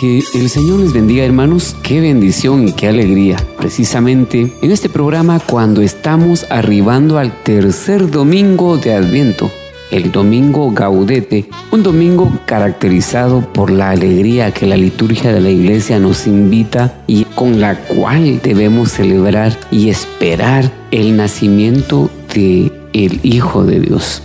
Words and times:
Que 0.00 0.24
el 0.32 0.48
Señor 0.48 0.80
les 0.80 0.94
bendiga 0.94 1.26
hermanos, 1.26 1.76
qué 1.82 2.00
bendición 2.00 2.66
y 2.66 2.72
qué 2.72 2.88
alegría. 2.88 3.36
Precisamente 3.58 4.50
en 4.62 4.70
este 4.70 4.88
programa 4.88 5.40
cuando 5.40 5.82
estamos 5.82 6.46
arribando 6.48 7.18
al 7.18 7.42
tercer 7.42 8.10
domingo 8.10 8.78
de 8.78 8.94
Adviento, 8.94 9.50
el 9.90 10.10
domingo 10.10 10.70
Gaudete, 10.70 11.50
un 11.70 11.82
domingo 11.82 12.32
caracterizado 12.46 13.42
por 13.52 13.70
la 13.70 13.90
alegría 13.90 14.54
que 14.54 14.66
la 14.66 14.78
liturgia 14.78 15.34
de 15.34 15.42
la 15.42 15.50
iglesia 15.50 15.98
nos 15.98 16.26
invita 16.26 17.02
y 17.06 17.24
con 17.34 17.60
la 17.60 17.74
cual 17.78 18.40
debemos 18.42 18.92
celebrar 18.92 19.54
y 19.70 19.90
esperar 19.90 20.72
el 20.92 21.14
nacimiento 21.14 22.08
de 22.34 22.72
el 22.94 23.20
Hijo 23.22 23.64
de 23.64 23.80
Dios. 23.80 24.22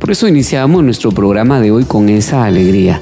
Por 0.00 0.10
eso 0.10 0.26
iniciamos 0.26 0.82
nuestro 0.82 1.12
programa 1.12 1.60
de 1.60 1.70
hoy 1.70 1.84
con 1.84 2.08
esa 2.08 2.44
alegría 2.44 3.00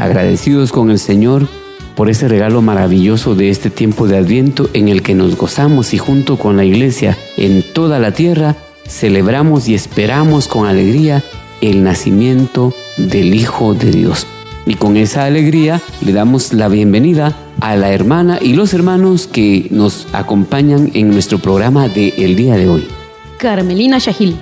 agradecidos 0.00 0.72
con 0.72 0.90
el 0.90 0.98
Señor 0.98 1.46
por 1.94 2.08
ese 2.08 2.28
regalo 2.28 2.62
maravilloso 2.62 3.34
de 3.34 3.50
este 3.50 3.68
tiempo 3.68 4.08
de 4.08 4.16
Adviento 4.16 4.70
en 4.72 4.88
el 4.88 5.02
que 5.02 5.14
nos 5.14 5.36
gozamos 5.36 5.92
y 5.92 5.98
junto 5.98 6.38
con 6.38 6.56
la 6.56 6.64
iglesia 6.64 7.16
en 7.36 7.62
toda 7.74 7.98
la 7.98 8.12
tierra 8.12 8.56
celebramos 8.86 9.68
y 9.68 9.74
esperamos 9.74 10.48
con 10.48 10.66
alegría 10.66 11.22
el 11.60 11.84
nacimiento 11.84 12.72
del 12.96 13.34
Hijo 13.34 13.74
de 13.74 13.90
Dios. 13.90 14.26
Y 14.66 14.74
con 14.74 14.96
esa 14.96 15.24
alegría 15.24 15.80
le 16.00 16.12
damos 16.12 16.52
la 16.54 16.68
bienvenida 16.68 17.36
a 17.60 17.76
la 17.76 17.92
hermana 17.92 18.38
y 18.40 18.54
los 18.54 18.72
hermanos 18.72 19.26
que 19.26 19.66
nos 19.70 20.06
acompañan 20.12 20.90
en 20.94 21.10
nuestro 21.10 21.38
programa 21.38 21.88
de 21.88 22.14
el 22.16 22.36
día 22.36 22.56
de 22.56 22.68
hoy. 22.68 22.88
Carmelina 23.38 23.98
Shahil. 23.98 24.36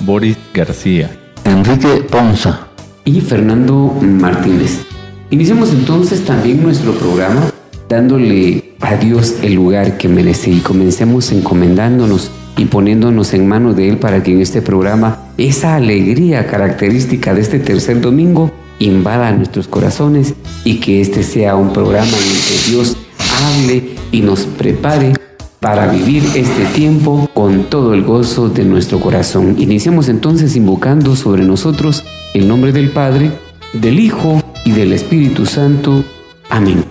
Boris 0.00 0.36
García. 0.52 1.10
Enrique 1.44 2.04
Ponza 2.08 2.63
y 3.04 3.20
Fernando 3.20 3.94
Martínez. 4.00 4.86
Iniciamos 5.30 5.70
entonces 5.70 6.24
también 6.24 6.62
nuestro 6.62 6.92
programa 6.92 7.50
dándole 7.88 8.74
a 8.80 8.96
Dios 8.96 9.36
el 9.42 9.54
lugar 9.54 9.98
que 9.98 10.08
merece 10.08 10.50
y 10.50 10.60
comencemos 10.60 11.32
encomendándonos 11.32 12.30
y 12.56 12.66
poniéndonos 12.66 13.34
en 13.34 13.48
manos 13.48 13.76
de 13.76 13.88
Él 13.88 13.98
para 13.98 14.22
que 14.22 14.32
en 14.32 14.40
este 14.40 14.62
programa 14.62 15.18
esa 15.36 15.76
alegría 15.76 16.46
característica 16.46 17.34
de 17.34 17.40
este 17.40 17.58
tercer 17.58 18.00
domingo 18.00 18.52
invada 18.78 19.32
nuestros 19.32 19.68
corazones 19.68 20.34
y 20.64 20.80
que 20.80 21.00
este 21.00 21.22
sea 21.22 21.56
un 21.56 21.72
programa 21.72 22.06
en 22.06 22.12
el 22.14 22.20
que 22.20 22.70
Dios 22.70 22.96
hable 23.42 23.96
y 24.12 24.20
nos 24.20 24.46
prepare 24.46 25.14
para 25.60 25.86
vivir 25.86 26.22
este 26.34 26.64
tiempo 26.74 27.28
con 27.32 27.64
todo 27.64 27.94
el 27.94 28.02
gozo 28.02 28.48
de 28.48 28.64
nuestro 28.64 29.00
corazón. 29.00 29.56
Iniciamos 29.58 30.08
entonces 30.08 30.56
invocando 30.56 31.16
sobre 31.16 31.44
nosotros 31.44 32.04
el 32.34 32.48
nombre 32.48 32.72
del 32.72 32.90
Padre, 32.90 33.30
del 33.72 34.00
Hijo 34.00 34.42
y 34.64 34.72
del 34.72 34.92
Espíritu 34.92 35.46
Santo. 35.46 36.04
Amén. 36.50 36.84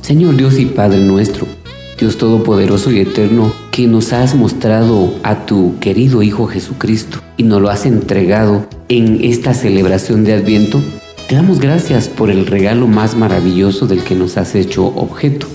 Señor 0.00 0.36
Dios 0.36 0.58
y 0.58 0.64
Padre 0.64 1.00
nuestro, 1.00 1.46
Dios 1.98 2.16
Todopoderoso 2.16 2.90
y 2.90 3.00
Eterno, 3.00 3.52
que 3.70 3.86
nos 3.86 4.14
has 4.14 4.34
mostrado 4.34 5.14
a 5.22 5.44
tu 5.44 5.78
querido 5.78 6.22
Hijo 6.22 6.46
Jesucristo 6.46 7.20
y 7.36 7.42
nos 7.42 7.60
lo 7.60 7.68
has 7.68 7.84
entregado 7.84 8.66
en 8.88 9.22
esta 9.22 9.52
celebración 9.52 10.24
de 10.24 10.32
Adviento, 10.32 10.80
te 11.28 11.34
damos 11.34 11.60
gracias 11.60 12.08
por 12.08 12.30
el 12.30 12.46
regalo 12.46 12.86
más 12.88 13.14
maravilloso 13.14 13.86
del 13.86 14.02
que 14.02 14.14
nos 14.14 14.38
has 14.38 14.54
hecho 14.54 14.86
objeto. 14.86 15.46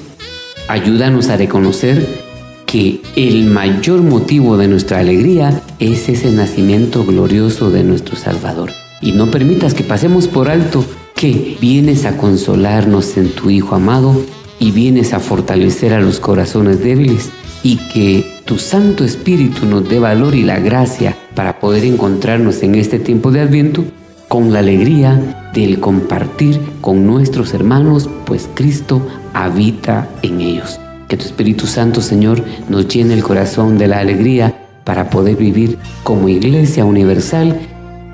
Ayúdanos 0.68 1.30
a 1.30 1.38
reconocer 1.38 2.27
que 2.68 3.02
el 3.16 3.46
mayor 3.46 4.04
motivo 4.04 4.58
de 4.58 4.68
nuestra 4.68 5.00
alegría 5.00 5.64
es 5.80 6.10
ese 6.10 6.32
nacimiento 6.32 7.06
glorioso 7.06 7.72
de 7.72 7.84
nuestro 7.84 8.16
Salvador. 8.16 8.72
Y 9.02 9.14
no 9.14 9.32
permitas 9.32 9.74
que 9.74 9.84
pasemos 9.84 10.28
por 10.28 10.50
alto 10.50 10.86
que 11.16 11.58
vienes 11.60 12.06
a 12.06 12.18
consolarnos 12.18 13.18
en 13.18 13.32
tu 13.32 13.50
Hijo 13.50 13.74
amado 13.74 14.22
y 14.60 14.72
vienes 14.72 15.14
a 15.14 15.20
fortalecer 15.20 15.94
a 15.94 16.02
los 16.02 16.20
corazones 16.20 16.84
débiles 16.84 17.32
y 17.64 17.78
que 17.94 18.42
tu 18.46 18.60
Santo 18.60 19.04
Espíritu 19.04 19.66
nos 19.66 19.88
dé 19.88 20.00
valor 20.00 20.36
y 20.36 20.44
la 20.44 20.60
gracia 20.60 21.18
para 21.36 21.60
poder 21.60 21.86
encontrarnos 21.86 22.62
en 22.64 22.76
este 22.76 23.00
tiempo 23.00 23.32
de 23.32 23.42
Adviento 23.42 23.86
con 24.28 24.52
la 24.52 24.60
alegría 24.60 25.50
del 25.54 25.80
compartir 25.80 26.60
con 26.82 27.08
nuestros 27.08 27.54
hermanos, 27.54 28.10
pues 28.26 28.50
Cristo 28.54 29.02
habita 29.34 30.10
en 30.22 30.42
ellos. 30.42 30.80
Que 31.08 31.16
tu 31.16 31.26
Espíritu 31.26 31.68
Santo, 31.68 32.02
Señor, 32.02 32.44
nos 32.70 32.88
llene 32.88 33.14
el 33.14 33.24
corazón 33.24 33.78
de 33.78 33.88
la 33.88 34.00
alegría 34.00 34.68
para 34.84 35.10
poder 35.10 35.38
vivir 35.38 35.78
como 36.04 36.30
iglesia 36.30 36.86
universal 36.86 37.60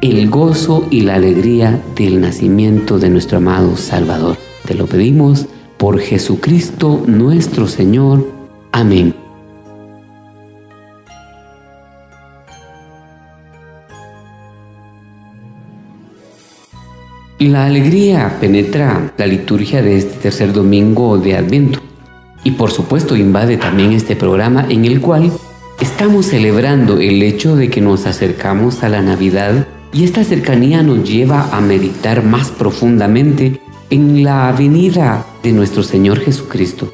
el 0.01 0.29
gozo 0.29 0.85
y 0.91 1.01
la 1.01 1.15
alegría 1.15 1.81
del 1.95 2.19
nacimiento 2.19 2.99
de 2.99 3.09
nuestro 3.09 3.37
amado 3.37 3.77
Salvador. 3.77 4.37
Te 4.65 4.75
lo 4.75 4.85
pedimos 4.85 5.45
por 5.77 5.99
Jesucristo 5.99 7.03
nuestro 7.07 7.67
Señor. 7.67 8.27
Amén. 8.71 9.15
La 17.39 17.65
alegría 17.65 18.37
penetra 18.39 19.13
la 19.17 19.25
liturgia 19.25 19.81
de 19.81 19.97
este 19.97 20.17
tercer 20.17 20.53
domingo 20.53 21.17
de 21.17 21.35
Adviento 21.35 21.92
y 22.43 22.51
por 22.51 22.71
supuesto 22.71 23.15
invade 23.15 23.57
también 23.57 23.93
este 23.93 24.15
programa 24.15 24.65
en 24.69 24.85
el 24.85 25.01
cual 25.01 25.31
estamos 25.79 26.27
celebrando 26.27 26.99
el 26.99 27.21
hecho 27.23 27.55
de 27.55 27.69
que 27.69 27.81
nos 27.81 28.05
acercamos 28.05 28.83
a 28.83 28.89
la 28.89 29.01
Navidad 29.01 29.67
y 29.93 30.03
esta 30.03 30.23
cercanía 30.23 30.83
nos 30.83 31.07
lleva 31.07 31.49
a 31.51 31.61
meditar 31.61 32.23
más 32.23 32.49
profundamente 32.49 33.61
en 33.89 34.23
la 34.23 34.51
venida 34.51 35.25
de 35.43 35.51
nuestro 35.51 35.83
Señor 35.83 36.19
Jesucristo. 36.19 36.91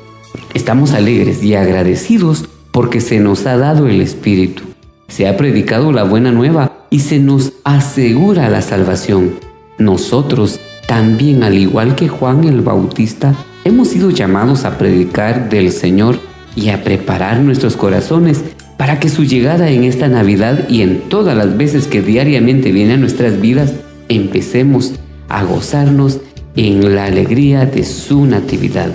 Estamos 0.54 0.94
alegres 0.94 1.44
y 1.44 1.56
agradecidos 1.56 2.50
porque 2.72 3.02
se 3.02 3.20
nos 3.20 3.46
ha 3.46 3.58
dado 3.58 3.88
el 3.88 4.02
Espíritu, 4.02 4.64
se 5.08 5.28
ha 5.28 5.38
predicado 5.38 5.92
la 5.92 6.04
buena 6.04 6.32
nueva 6.32 6.86
y 6.90 7.00
se 7.00 7.20
nos 7.20 7.54
asegura 7.64 8.50
la 8.50 8.62
salvación. 8.62 9.36
Nosotros 9.78 10.60
también, 10.88 11.44
al 11.44 11.58
igual 11.58 11.96
que 11.96 12.10
Juan 12.10 12.44
el 12.44 12.62
Bautista, 12.62 13.34
hemos 13.64 13.90
sido 13.90 14.10
llamados 14.10 14.66
a 14.66 14.78
predicar 14.78 15.50
del 15.50 15.72
Señor 15.72 16.20
y 16.56 16.70
a 16.70 16.84
preparar 16.84 17.40
nuestros 17.40 17.76
corazones 17.76 18.44
para 18.78 19.00
que 19.00 19.10
su 19.10 19.24
llegada 19.24 19.70
en 19.70 19.84
esta 19.84 20.08
Navidad 20.08 20.70
y 20.70 20.82
en 20.82 21.10
todas 21.10 21.36
las 21.36 21.58
veces 21.58 21.88
que 21.88 22.02
diariamente 22.02 22.72
viene 22.72 22.94
a 22.94 22.98
nuestras 22.98 23.42
vidas, 23.42 23.74
empecemos 24.08 24.94
a 25.28 25.44
gozarnos 25.44 26.20
en 26.56 26.96
la 26.96 27.06
alegría 27.06 27.66
de 27.66 27.84
su 27.84 28.26
natividad. 28.26 28.92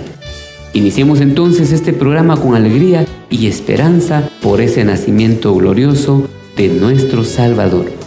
Iniciemos 0.73 1.21
entonces 1.21 1.71
este 1.71 1.93
programa 1.93 2.35
con 2.35 2.55
alegría 2.55 3.05
y 3.29 3.47
esperanza 3.47 4.29
por 4.41 4.59
ese 4.59 4.83
nacimiento 4.83 5.55
glorioso 5.55 6.27
de 6.57 6.67
nuestro 6.67 7.23
Salvador. 7.23 8.04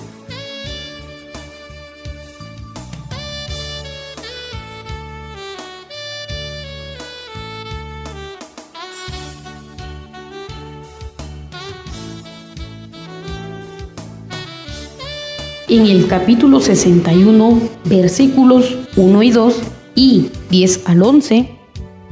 En 15.68 15.86
el 15.86 16.06
capítulo 16.06 16.60
61, 16.60 17.60
versículos 17.84 18.76
1 18.96 19.22
y 19.22 19.30
2 19.30 19.54
y 19.94 20.26
10 20.50 20.82
al 20.86 21.02
11, 21.02 21.50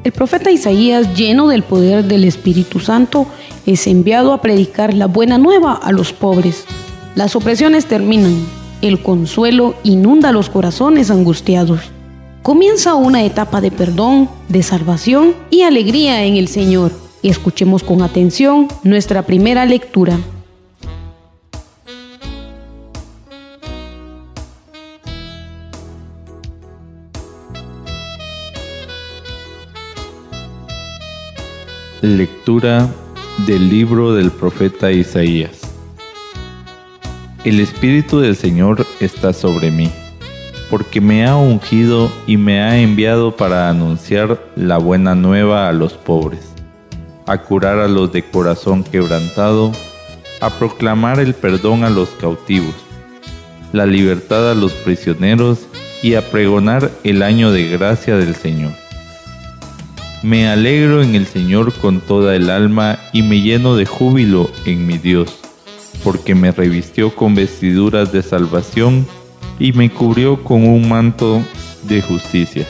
el 0.04 0.12
profeta 0.12 0.50
Isaías, 0.50 1.16
lleno 1.16 1.48
del 1.48 1.62
poder 1.62 2.04
del 2.04 2.24
Espíritu 2.24 2.78
Santo, 2.78 3.26
es 3.64 3.86
enviado 3.86 4.32
a 4.32 4.40
predicar 4.40 4.94
la 4.94 5.06
buena 5.06 5.38
nueva 5.38 5.72
a 5.72 5.90
los 5.90 6.12
pobres. 6.12 6.64
Las 7.16 7.34
opresiones 7.34 7.86
terminan, 7.86 8.36
el 8.82 9.02
consuelo 9.02 9.74
inunda 9.82 10.32
los 10.32 10.50
corazones 10.50 11.10
angustiados. 11.10 11.80
Comienza 12.42 12.94
una 12.94 13.24
etapa 13.24 13.60
de 13.60 13.72
perdón, 13.72 14.28
de 14.48 14.62
salvación 14.62 15.34
y 15.50 15.62
alegría 15.62 16.24
en 16.24 16.36
el 16.36 16.46
Señor. 16.46 16.92
Escuchemos 17.22 17.82
con 17.82 18.02
atención 18.02 18.68
nuestra 18.84 19.22
primera 19.22 19.64
lectura. 19.64 20.18
Lectura 32.06 32.88
del 33.48 33.68
libro 33.68 34.14
del 34.14 34.30
profeta 34.30 34.92
Isaías. 34.92 35.62
El 37.42 37.58
Espíritu 37.58 38.20
del 38.20 38.36
Señor 38.36 38.86
está 39.00 39.32
sobre 39.32 39.72
mí, 39.72 39.90
porque 40.70 41.00
me 41.00 41.26
ha 41.26 41.34
ungido 41.34 42.08
y 42.28 42.36
me 42.36 42.62
ha 42.62 42.78
enviado 42.78 43.36
para 43.36 43.68
anunciar 43.68 44.40
la 44.54 44.78
buena 44.78 45.16
nueva 45.16 45.68
a 45.68 45.72
los 45.72 45.94
pobres, 45.94 46.52
a 47.26 47.38
curar 47.38 47.80
a 47.80 47.88
los 47.88 48.12
de 48.12 48.22
corazón 48.22 48.84
quebrantado, 48.84 49.72
a 50.40 50.50
proclamar 50.50 51.18
el 51.18 51.34
perdón 51.34 51.82
a 51.82 51.90
los 51.90 52.10
cautivos, 52.10 52.76
la 53.72 53.84
libertad 53.84 54.48
a 54.48 54.54
los 54.54 54.72
prisioneros 54.74 55.66
y 56.04 56.14
a 56.14 56.30
pregonar 56.30 56.88
el 57.02 57.24
año 57.24 57.50
de 57.50 57.68
gracia 57.68 58.16
del 58.16 58.36
Señor 58.36 58.85
me 60.26 60.49
alegro 60.49 61.05
en 61.05 61.14
el 61.14 61.25
Señor 61.25 61.73
con 61.73 62.00
toda 62.00 62.34
el 62.34 62.50
alma 62.50 62.99
y 63.12 63.23
me 63.23 63.43
lleno 63.43 63.76
de 63.76 63.87
júbilo 63.87 64.50
en 64.64 64.84
mi 64.84 64.99
Dios, 64.99 65.38
porque 66.02 66.34
me 66.34 66.50
revistió 66.50 67.14
con 67.14 67.37
vestiduras 67.37 68.11
de 68.11 68.23
salvación 68.23 69.06
y 69.61 69.73
me 69.73 69.88
cubrió 69.88 70.43
con 70.43 70.67
un 70.67 70.88
manto 70.88 71.43
de 71.84 72.02
justicia, 72.02 72.67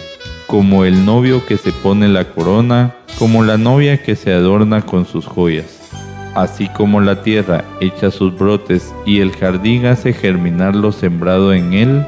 como 0.47 0.85
el 0.85 1.07
novio 1.07 1.47
que 1.47 1.57
se 1.57 1.73
pone 1.73 2.09
la 2.09 2.27
corona, 2.27 2.95
como 3.19 3.43
la 3.43 3.57
novia 3.57 4.03
que 4.03 4.17
se 4.17 4.35
adorna 4.35 4.83
con 4.83 5.07
sus 5.07 5.25
joyas. 5.25 5.81
Así 6.35 6.69
como 6.69 7.01
la 7.01 7.23
tierra 7.23 7.65
echa 7.81 8.11
sus 8.11 8.37
brotes 8.37 8.95
y 9.07 9.21
el 9.21 9.33
jardín 9.33 9.87
hace 9.87 10.13
germinar 10.13 10.77
lo 10.77 10.93
sembrado 10.93 11.55
en 11.55 11.73
él, 11.73 12.07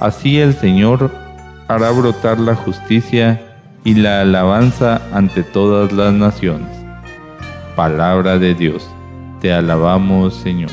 así 0.00 0.38
el 0.38 0.52
Señor 0.52 1.10
hará 1.66 1.90
brotar 1.92 2.38
la 2.38 2.54
justicia 2.54 3.40
y 3.84 3.94
la 3.94 4.20
alabanza 4.20 5.02
ante 5.12 5.42
todas 5.42 5.92
las 5.92 6.12
naciones. 6.12 6.68
Palabra 7.76 8.38
de 8.38 8.54
Dios, 8.54 8.88
te 9.40 9.52
alabamos 9.52 10.34
Señor. 10.34 10.70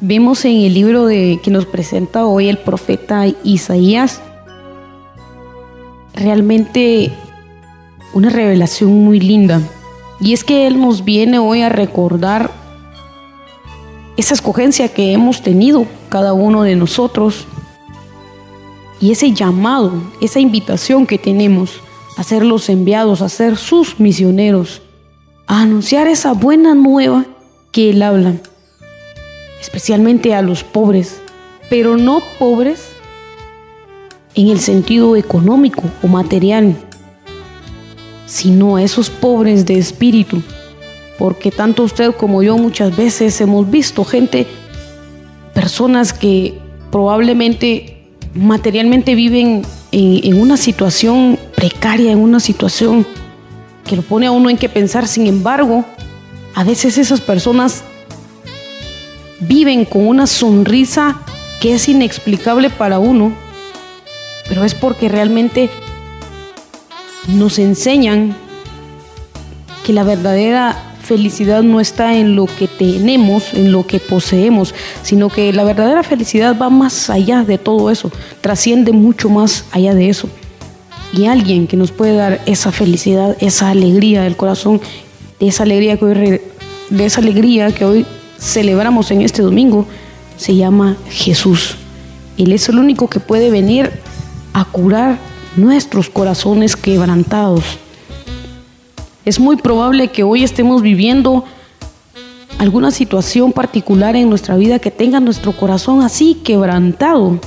Vemos 0.00 0.44
en 0.44 0.58
el 0.62 0.74
libro 0.74 1.06
de, 1.06 1.40
que 1.42 1.50
nos 1.50 1.66
presenta 1.66 2.24
hoy 2.24 2.48
el 2.48 2.58
profeta 2.58 3.26
Isaías 3.42 4.22
realmente 6.14 7.12
una 8.14 8.30
revelación 8.30 9.04
muy 9.04 9.20
linda 9.20 9.60
y 10.20 10.32
es 10.32 10.44
que 10.44 10.66
Él 10.66 10.80
nos 10.80 11.04
viene 11.04 11.38
hoy 11.38 11.62
a 11.62 11.68
recordar 11.68 12.50
esa 14.16 14.34
escogencia 14.34 14.88
que 14.88 15.12
hemos 15.12 15.42
tenido 15.42 15.86
cada 16.08 16.32
uno 16.32 16.62
de 16.62 16.74
nosotros 16.74 17.46
y 19.00 19.12
ese 19.12 19.32
llamado, 19.32 19.92
esa 20.20 20.40
invitación 20.40 21.06
que 21.06 21.18
tenemos 21.18 21.80
a 22.16 22.24
ser 22.24 22.44
los 22.44 22.68
enviados, 22.68 23.22
a 23.22 23.28
ser 23.28 23.56
sus 23.56 24.00
misioneros, 24.00 24.82
a 25.46 25.62
anunciar 25.62 26.08
esa 26.08 26.32
buena 26.32 26.74
nueva 26.74 27.24
que 27.70 27.90
Él 27.90 28.02
habla, 28.02 28.34
especialmente 29.60 30.34
a 30.34 30.42
los 30.42 30.64
pobres, 30.64 31.20
pero 31.70 31.96
no 31.96 32.20
pobres 32.40 32.88
en 34.34 34.48
el 34.48 34.58
sentido 34.58 35.14
económico 35.14 35.82
o 36.02 36.08
material, 36.08 36.76
sino 38.28 38.76
a 38.76 38.82
esos 38.82 39.10
pobres 39.10 39.66
de 39.66 39.78
espíritu. 39.78 40.42
Porque 41.18 41.50
tanto 41.50 41.82
usted 41.82 42.12
como 42.12 42.42
yo 42.44 42.56
muchas 42.56 42.96
veces 42.96 43.40
hemos 43.40 43.68
visto 43.68 44.04
gente, 44.04 44.46
personas 45.52 46.12
que 46.12 46.60
probablemente 46.92 47.98
materialmente 48.34 49.14
viven 49.16 49.62
en, 49.90 50.40
una 50.40 50.56
situación 50.56 51.38
precaria, 51.56 52.12
en 52.12 52.18
una 52.18 52.38
situación 52.38 53.04
que 53.84 53.96
lo 53.96 54.02
pone 54.02 54.26
a 54.26 54.30
uno 54.30 54.50
en 54.50 54.58
que 54.58 54.68
pensar. 54.68 55.08
Sin 55.08 55.26
embargo, 55.26 55.84
a 56.54 56.62
veces 56.62 56.98
esas 56.98 57.20
personas 57.20 57.82
viven 59.40 59.84
con 59.84 60.06
una 60.06 60.26
sonrisa 60.26 61.20
que 61.60 61.74
es 61.74 61.88
inexplicable 61.88 62.70
para 62.70 62.98
uno, 62.98 63.32
pero 64.48 64.64
es 64.64 64.74
porque 64.74 65.08
realmente 65.08 65.70
nos 67.28 67.58
enseñan 67.58 68.34
que 69.84 69.92
la 69.92 70.02
verdadera 70.02 70.88
felicidad 71.02 71.62
no 71.62 71.80
está 71.80 72.16
en 72.16 72.36
lo 72.36 72.46
que 72.46 72.68
tenemos, 72.68 73.54
en 73.54 73.72
lo 73.72 73.86
que 73.86 73.98
poseemos, 73.98 74.74
sino 75.02 75.30
que 75.30 75.52
la 75.52 75.64
verdadera 75.64 76.02
felicidad 76.02 76.56
va 76.60 76.68
más 76.68 77.08
allá 77.08 77.44
de 77.44 77.56
todo 77.56 77.90
eso, 77.90 78.10
trasciende 78.40 78.92
mucho 78.92 79.30
más 79.30 79.64
allá 79.70 79.94
de 79.94 80.10
eso. 80.10 80.28
Y 81.14 81.24
alguien 81.24 81.66
que 81.66 81.78
nos 81.78 81.90
puede 81.90 82.14
dar 82.14 82.40
esa 82.44 82.72
felicidad, 82.72 83.36
esa 83.40 83.70
alegría 83.70 84.22
del 84.22 84.36
corazón, 84.36 84.80
esa 85.40 85.62
alegría 85.62 85.96
que 85.96 86.04
hoy, 86.04 86.40
de 86.90 87.04
esa 87.06 87.20
alegría 87.22 87.72
que 87.72 87.84
hoy 87.86 88.06
celebramos 88.38 89.10
en 89.10 89.22
este 89.22 89.40
domingo, 89.40 89.86
se 90.36 90.54
llama 90.54 90.96
Jesús. 91.08 91.76
Él 92.36 92.52
es 92.52 92.68
el 92.68 92.78
único 92.78 93.08
que 93.08 93.20
puede 93.20 93.50
venir 93.50 93.90
a 94.52 94.66
curar 94.66 95.18
nuestros 95.58 96.08
corazones 96.08 96.76
quebrantados. 96.76 97.64
Es 99.24 99.38
muy 99.38 99.56
probable 99.56 100.08
que 100.08 100.22
hoy 100.22 100.44
estemos 100.44 100.80
viviendo 100.80 101.44
alguna 102.58 102.90
situación 102.90 103.52
particular 103.52 104.16
en 104.16 104.30
nuestra 104.30 104.56
vida 104.56 104.78
que 104.78 104.90
tenga 104.90 105.20
nuestro 105.20 105.52
corazón 105.52 106.02
así 106.02 106.34
quebrantado, 106.44 107.38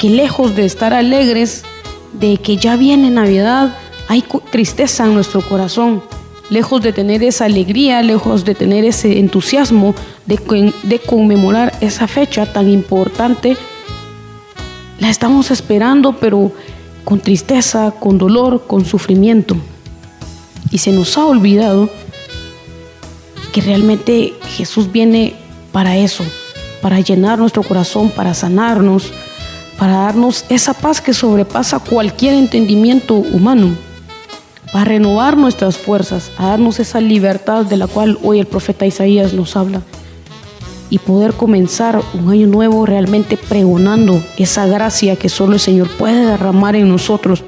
que 0.00 0.08
lejos 0.08 0.56
de 0.56 0.64
estar 0.64 0.94
alegres, 0.94 1.64
de 2.12 2.38
que 2.38 2.56
ya 2.56 2.76
viene 2.76 3.10
Navidad, 3.10 3.76
hay 4.08 4.24
tristeza 4.50 5.04
en 5.04 5.14
nuestro 5.14 5.42
corazón, 5.42 6.02
lejos 6.50 6.80
de 6.82 6.92
tener 6.92 7.22
esa 7.22 7.44
alegría, 7.44 8.02
lejos 8.02 8.44
de 8.44 8.54
tener 8.54 8.84
ese 8.84 9.18
entusiasmo 9.18 9.94
de, 10.24 10.72
de 10.84 10.98
conmemorar 10.98 11.74
esa 11.80 12.08
fecha 12.08 12.50
tan 12.50 12.68
importante, 12.70 13.56
la 14.98 15.10
estamos 15.10 15.50
esperando, 15.50 16.14
pero 16.14 16.52
con 17.08 17.20
tristeza, 17.20 17.94
con 17.98 18.18
dolor, 18.18 18.66
con 18.66 18.84
sufrimiento. 18.84 19.56
Y 20.70 20.76
se 20.76 20.92
nos 20.92 21.16
ha 21.16 21.24
olvidado 21.24 21.88
que 23.50 23.62
realmente 23.62 24.34
Jesús 24.58 24.92
viene 24.92 25.34
para 25.72 25.96
eso, 25.96 26.22
para 26.82 27.00
llenar 27.00 27.38
nuestro 27.38 27.62
corazón, 27.62 28.10
para 28.10 28.34
sanarnos, 28.34 29.10
para 29.78 29.94
darnos 29.94 30.44
esa 30.50 30.74
paz 30.74 31.00
que 31.00 31.14
sobrepasa 31.14 31.78
cualquier 31.78 32.34
entendimiento 32.34 33.14
humano, 33.14 33.74
para 34.70 34.84
renovar 34.84 35.38
nuestras 35.38 35.78
fuerzas, 35.78 36.30
a 36.36 36.48
darnos 36.48 36.78
esa 36.78 37.00
libertad 37.00 37.64
de 37.64 37.78
la 37.78 37.86
cual 37.86 38.18
hoy 38.22 38.38
el 38.38 38.46
profeta 38.46 38.84
Isaías 38.84 39.32
nos 39.32 39.56
habla 39.56 39.80
y 40.90 40.98
poder 40.98 41.34
comenzar 41.34 42.00
un 42.14 42.30
año 42.30 42.46
nuevo 42.46 42.86
realmente 42.86 43.36
pregonando 43.36 44.22
esa 44.36 44.66
gracia 44.66 45.16
que 45.16 45.28
solo 45.28 45.54
el 45.54 45.60
Señor 45.60 45.88
puede 45.98 46.24
derramar 46.24 46.76
en 46.76 46.88
nosotros 46.88 47.44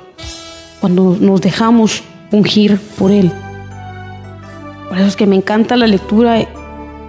cuando 0.81 1.17
nos 1.21 1.41
dejamos 1.41 2.03
ungir 2.33 2.79
por 2.99 3.11
Él. 3.11 3.33
Por 4.89 4.99
eso 4.99 5.07
es 5.07 5.17
que 5.17 5.27
me 5.27 5.37
encanta 5.37 5.77
la 5.77 5.87
lectura. 5.87 6.47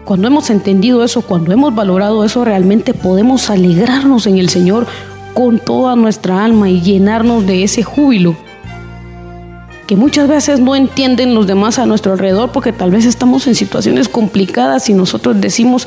Cuando 0.06 0.28
hemos 0.28 0.50
entendido 0.50 1.04
eso, 1.04 1.22
cuando 1.22 1.52
hemos 1.52 1.74
valorado 1.74 2.24
eso, 2.24 2.44
realmente 2.44 2.94
podemos 2.94 3.50
alegrarnos 3.50 4.28
en 4.28 4.38
el 4.38 4.50
Señor 4.50 4.88
con 5.34 5.60
toda 5.60 5.96
nuestra 5.96 6.44
alma 6.44 6.70
y 6.70 6.82
llenarnos 6.82 7.46
de 7.46 7.64
ese 7.64 7.84
júbilo 7.84 8.36
que 9.92 9.98
muchas 9.98 10.30
veces 10.30 10.62
no 10.62 10.74
entienden 10.74 11.36
los 11.36 11.48
demás 11.48 11.78
a 11.78 11.86
nuestro 11.86 12.14
alrededor 12.14 12.54
porque 12.54 12.72
tal 12.72 12.92
vez 12.92 13.06
estamos 13.06 13.46
en 13.48 13.56
situaciones 13.56 14.08
complicadas 14.08 14.88
y 14.88 14.94
nosotros 14.94 15.42
decimos, 15.42 15.86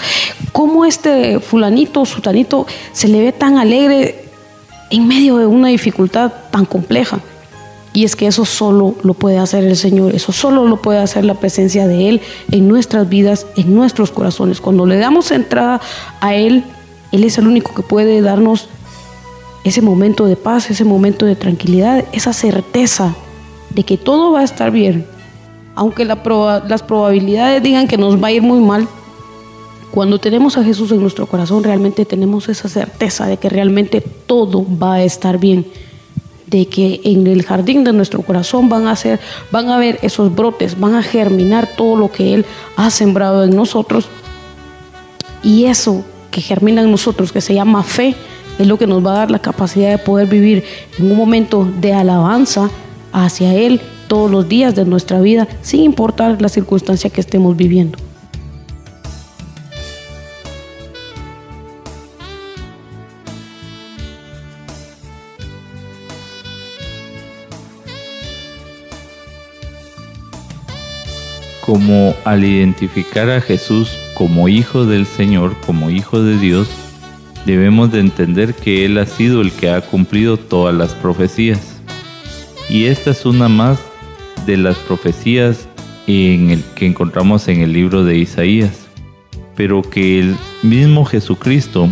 ¿cómo 0.52 0.84
este 0.84 1.40
fulanito 1.40 2.02
o 2.02 2.04
sutanito 2.04 2.66
se 2.92 3.08
le 3.08 3.22
ve 3.22 3.32
tan 3.32 3.56
alegre 3.56 4.26
en 4.90 5.08
medio 5.08 5.38
de 5.38 5.46
una 5.46 5.68
dificultad 5.68 6.30
tan 6.50 6.66
compleja. 6.66 7.18
Y 7.94 8.04
es 8.04 8.14
que 8.14 8.26
eso 8.26 8.44
solo 8.44 8.94
lo 9.02 9.14
puede 9.14 9.38
hacer 9.38 9.64
el 9.64 9.74
Señor, 9.74 10.14
eso 10.14 10.32
solo 10.32 10.66
lo 10.68 10.82
puede 10.82 10.98
hacer 10.98 11.24
la 11.24 11.32
presencia 11.32 11.88
de 11.88 12.10
Él 12.10 12.20
en 12.50 12.68
nuestras 12.68 13.08
vidas, 13.08 13.46
en 13.56 13.74
nuestros 13.74 14.10
corazones. 14.10 14.60
Cuando 14.60 14.84
le 14.84 14.98
damos 14.98 15.30
entrada 15.30 15.80
a 16.20 16.34
Él, 16.34 16.62
Él 17.10 17.24
es 17.24 17.38
el 17.38 17.46
único 17.46 17.72
que 17.74 17.80
puede 17.80 18.20
darnos 18.20 18.68
ese 19.64 19.80
momento 19.80 20.26
de 20.26 20.36
paz, 20.36 20.70
ese 20.70 20.84
momento 20.84 21.24
de 21.24 21.36
tranquilidad, 21.36 22.04
esa 22.12 22.34
certeza 22.34 23.16
de 23.74 23.82
que 23.84 23.96
todo 23.96 24.32
va 24.32 24.40
a 24.40 24.44
estar 24.44 24.70
bien. 24.70 25.06
Aunque 25.74 26.04
las 26.04 26.82
probabilidades 26.82 27.62
digan 27.62 27.88
que 27.88 27.98
nos 27.98 28.22
va 28.22 28.28
a 28.28 28.32
ir 28.32 28.42
muy 28.42 28.60
mal, 28.60 28.86
cuando 29.90 30.18
tenemos 30.18 30.56
a 30.56 30.64
Jesús 30.64 30.90
en 30.92 31.00
nuestro 31.00 31.26
corazón, 31.26 31.62
realmente 31.64 32.04
tenemos 32.04 32.48
esa 32.48 32.68
certeza 32.68 33.26
de 33.26 33.36
que 33.36 33.48
realmente 33.48 34.00
todo 34.00 34.64
va 34.80 34.94
a 34.94 35.02
estar 35.04 35.38
bien 35.38 35.66
de 36.46 36.66
que 36.66 37.00
en 37.02 37.26
el 37.26 37.42
jardín 37.42 37.82
de 37.82 37.92
nuestro 37.92 38.22
corazón 38.22 38.68
van 38.68 38.86
a 38.86 38.94
ser, 38.94 39.18
van 39.50 39.70
a 39.70 39.78
ver 39.78 39.98
esos 40.02 40.32
brotes, 40.32 40.78
van 40.78 40.94
a 40.94 41.02
germinar 41.02 41.68
todo 41.76 41.96
lo 41.96 42.12
que 42.12 42.34
Él 42.34 42.44
ha 42.76 42.90
sembrado 42.90 43.42
en 43.42 43.56
nosotros. 43.56 44.06
Y 45.42 45.64
eso 45.64 46.04
que 46.30 46.40
germina 46.40 46.82
en 46.82 46.92
nosotros, 46.92 47.32
que 47.32 47.40
se 47.40 47.54
llama 47.54 47.82
fe, 47.82 48.14
es 48.58 48.66
lo 48.68 48.78
que 48.78 48.86
nos 48.86 49.04
va 49.04 49.14
a 49.14 49.18
dar 49.18 49.30
la 49.32 49.40
capacidad 49.40 49.90
de 49.90 49.98
poder 49.98 50.28
vivir 50.28 50.64
en 50.98 51.10
un 51.10 51.16
momento 51.16 51.68
de 51.80 51.92
alabanza 51.92 52.70
hacia 53.14 53.54
Él 53.54 53.80
todos 54.08 54.30
los 54.30 54.48
días 54.48 54.74
de 54.74 54.84
nuestra 54.84 55.20
vida, 55.20 55.48
sin 55.62 55.82
importar 55.82 56.42
la 56.42 56.50
circunstancia 56.50 57.08
que 57.08 57.22
estemos 57.22 57.56
viviendo. 57.56 57.96
como 71.64 72.14
al 72.24 72.44
identificar 72.44 73.30
a 73.30 73.40
Jesús 73.40 73.96
como 74.12 74.48
hijo 74.48 74.84
del 74.84 75.06
Señor, 75.06 75.56
como 75.64 75.88
hijo 75.88 76.22
de 76.22 76.38
Dios, 76.38 76.68
debemos 77.46 77.90
de 77.90 78.00
entender 78.00 78.54
que 78.54 78.84
Él 78.84 78.98
ha 78.98 79.06
sido 79.06 79.40
el 79.40 79.50
que 79.50 79.70
ha 79.70 79.80
cumplido 79.80 80.36
todas 80.36 80.74
las 80.74 80.92
profecías. 80.94 81.73
Y 82.68 82.86
esta 82.86 83.10
es 83.10 83.26
una 83.26 83.48
más 83.48 83.78
de 84.46 84.56
las 84.56 84.76
profecías 84.78 85.68
que 86.06 86.62
encontramos 86.80 87.48
en 87.48 87.60
el 87.60 87.72
libro 87.72 88.04
de 88.04 88.18
Isaías, 88.18 88.86
pero 89.56 89.82
que 89.82 90.20
el 90.20 90.36
mismo 90.62 91.04
Jesucristo 91.04 91.88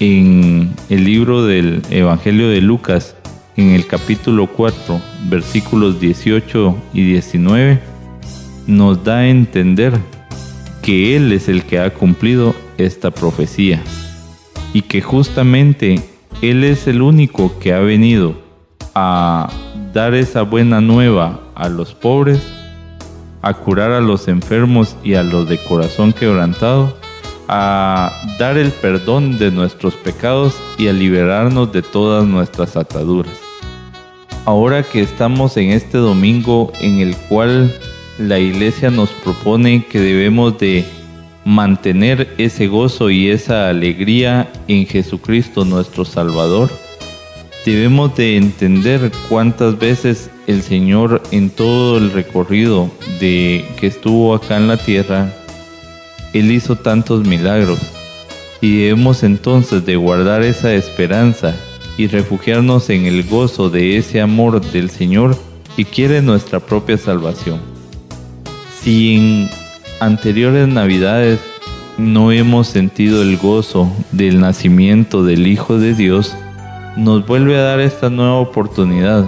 en 0.00 0.74
el 0.88 1.04
libro 1.04 1.46
del 1.46 1.80
Evangelio 1.90 2.48
de 2.48 2.60
Lucas, 2.60 3.14
en 3.56 3.70
el 3.70 3.86
capítulo 3.86 4.48
4, 4.48 5.00
versículos 5.28 6.00
18 6.00 6.76
y 6.92 7.02
19, 7.04 7.80
nos 8.66 9.04
da 9.04 9.18
a 9.18 9.28
entender 9.28 9.92
que 10.82 11.16
Él 11.16 11.32
es 11.32 11.48
el 11.48 11.62
que 11.62 11.78
ha 11.78 11.94
cumplido 11.94 12.54
esta 12.78 13.12
profecía. 13.12 13.80
Y 14.72 14.82
que 14.82 15.02
justamente 15.02 16.02
Él 16.40 16.64
es 16.64 16.88
el 16.88 17.00
único 17.02 17.58
que 17.60 17.72
ha 17.72 17.78
venido 17.78 18.34
a 18.94 19.52
dar 19.92 20.14
esa 20.14 20.42
buena 20.42 20.80
nueva 20.80 21.40
a 21.54 21.68
los 21.68 21.94
pobres, 21.94 22.40
a 23.42 23.54
curar 23.54 23.90
a 23.92 24.00
los 24.00 24.28
enfermos 24.28 24.96
y 25.02 25.14
a 25.14 25.22
los 25.22 25.48
de 25.48 25.58
corazón 25.58 26.12
quebrantado, 26.12 26.96
a 27.48 28.10
dar 28.38 28.56
el 28.56 28.70
perdón 28.70 29.38
de 29.38 29.50
nuestros 29.50 29.94
pecados 29.94 30.54
y 30.78 30.88
a 30.88 30.92
liberarnos 30.92 31.72
de 31.72 31.82
todas 31.82 32.24
nuestras 32.26 32.76
ataduras. 32.76 33.34
Ahora 34.44 34.82
que 34.82 35.02
estamos 35.02 35.56
en 35.56 35.70
este 35.70 35.98
domingo 35.98 36.72
en 36.80 37.00
el 37.00 37.16
cual 37.28 37.72
la 38.18 38.38
iglesia 38.38 38.90
nos 38.90 39.10
propone 39.10 39.86
que 39.86 40.00
debemos 40.00 40.58
de 40.58 40.84
mantener 41.44 42.34
ese 42.38 42.68
gozo 42.68 43.10
y 43.10 43.28
esa 43.28 43.68
alegría 43.68 44.50
en 44.68 44.86
Jesucristo 44.86 45.64
nuestro 45.64 46.04
Salvador, 46.04 46.70
debemos 47.64 48.14
de 48.16 48.36
entender 48.36 49.12
cuántas 49.28 49.78
veces 49.78 50.30
el 50.46 50.62
Señor 50.62 51.22
en 51.30 51.50
todo 51.50 51.98
el 51.98 52.12
recorrido 52.12 52.90
de 53.20 53.64
que 53.78 53.86
estuvo 53.86 54.34
acá 54.34 54.56
en 54.56 54.68
la 54.68 54.76
tierra, 54.76 55.32
Él 56.32 56.50
hizo 56.50 56.76
tantos 56.76 57.26
milagros 57.26 57.78
y 58.60 58.82
debemos 58.82 59.22
entonces 59.22 59.84
de 59.84 59.96
guardar 59.96 60.42
esa 60.42 60.72
esperanza 60.74 61.54
y 61.96 62.06
refugiarnos 62.06 62.90
en 62.90 63.06
el 63.06 63.24
gozo 63.24 63.70
de 63.70 63.96
ese 63.96 64.20
amor 64.20 64.60
del 64.60 64.90
Señor 64.90 65.36
que 65.76 65.84
quiere 65.84 66.22
nuestra 66.22 66.60
propia 66.60 66.96
salvación. 66.96 67.60
Si 68.80 69.16
en 69.16 69.50
anteriores 70.00 70.68
navidades 70.68 71.38
no 71.98 72.32
hemos 72.32 72.68
sentido 72.68 73.22
el 73.22 73.36
gozo 73.36 73.92
del 74.10 74.40
nacimiento 74.40 75.22
del 75.22 75.46
Hijo 75.46 75.78
de 75.78 75.94
Dios, 75.94 76.34
nos 76.96 77.26
vuelve 77.26 77.56
a 77.56 77.62
dar 77.62 77.80
esta 77.80 78.10
nueva 78.10 78.36
oportunidad 78.36 79.26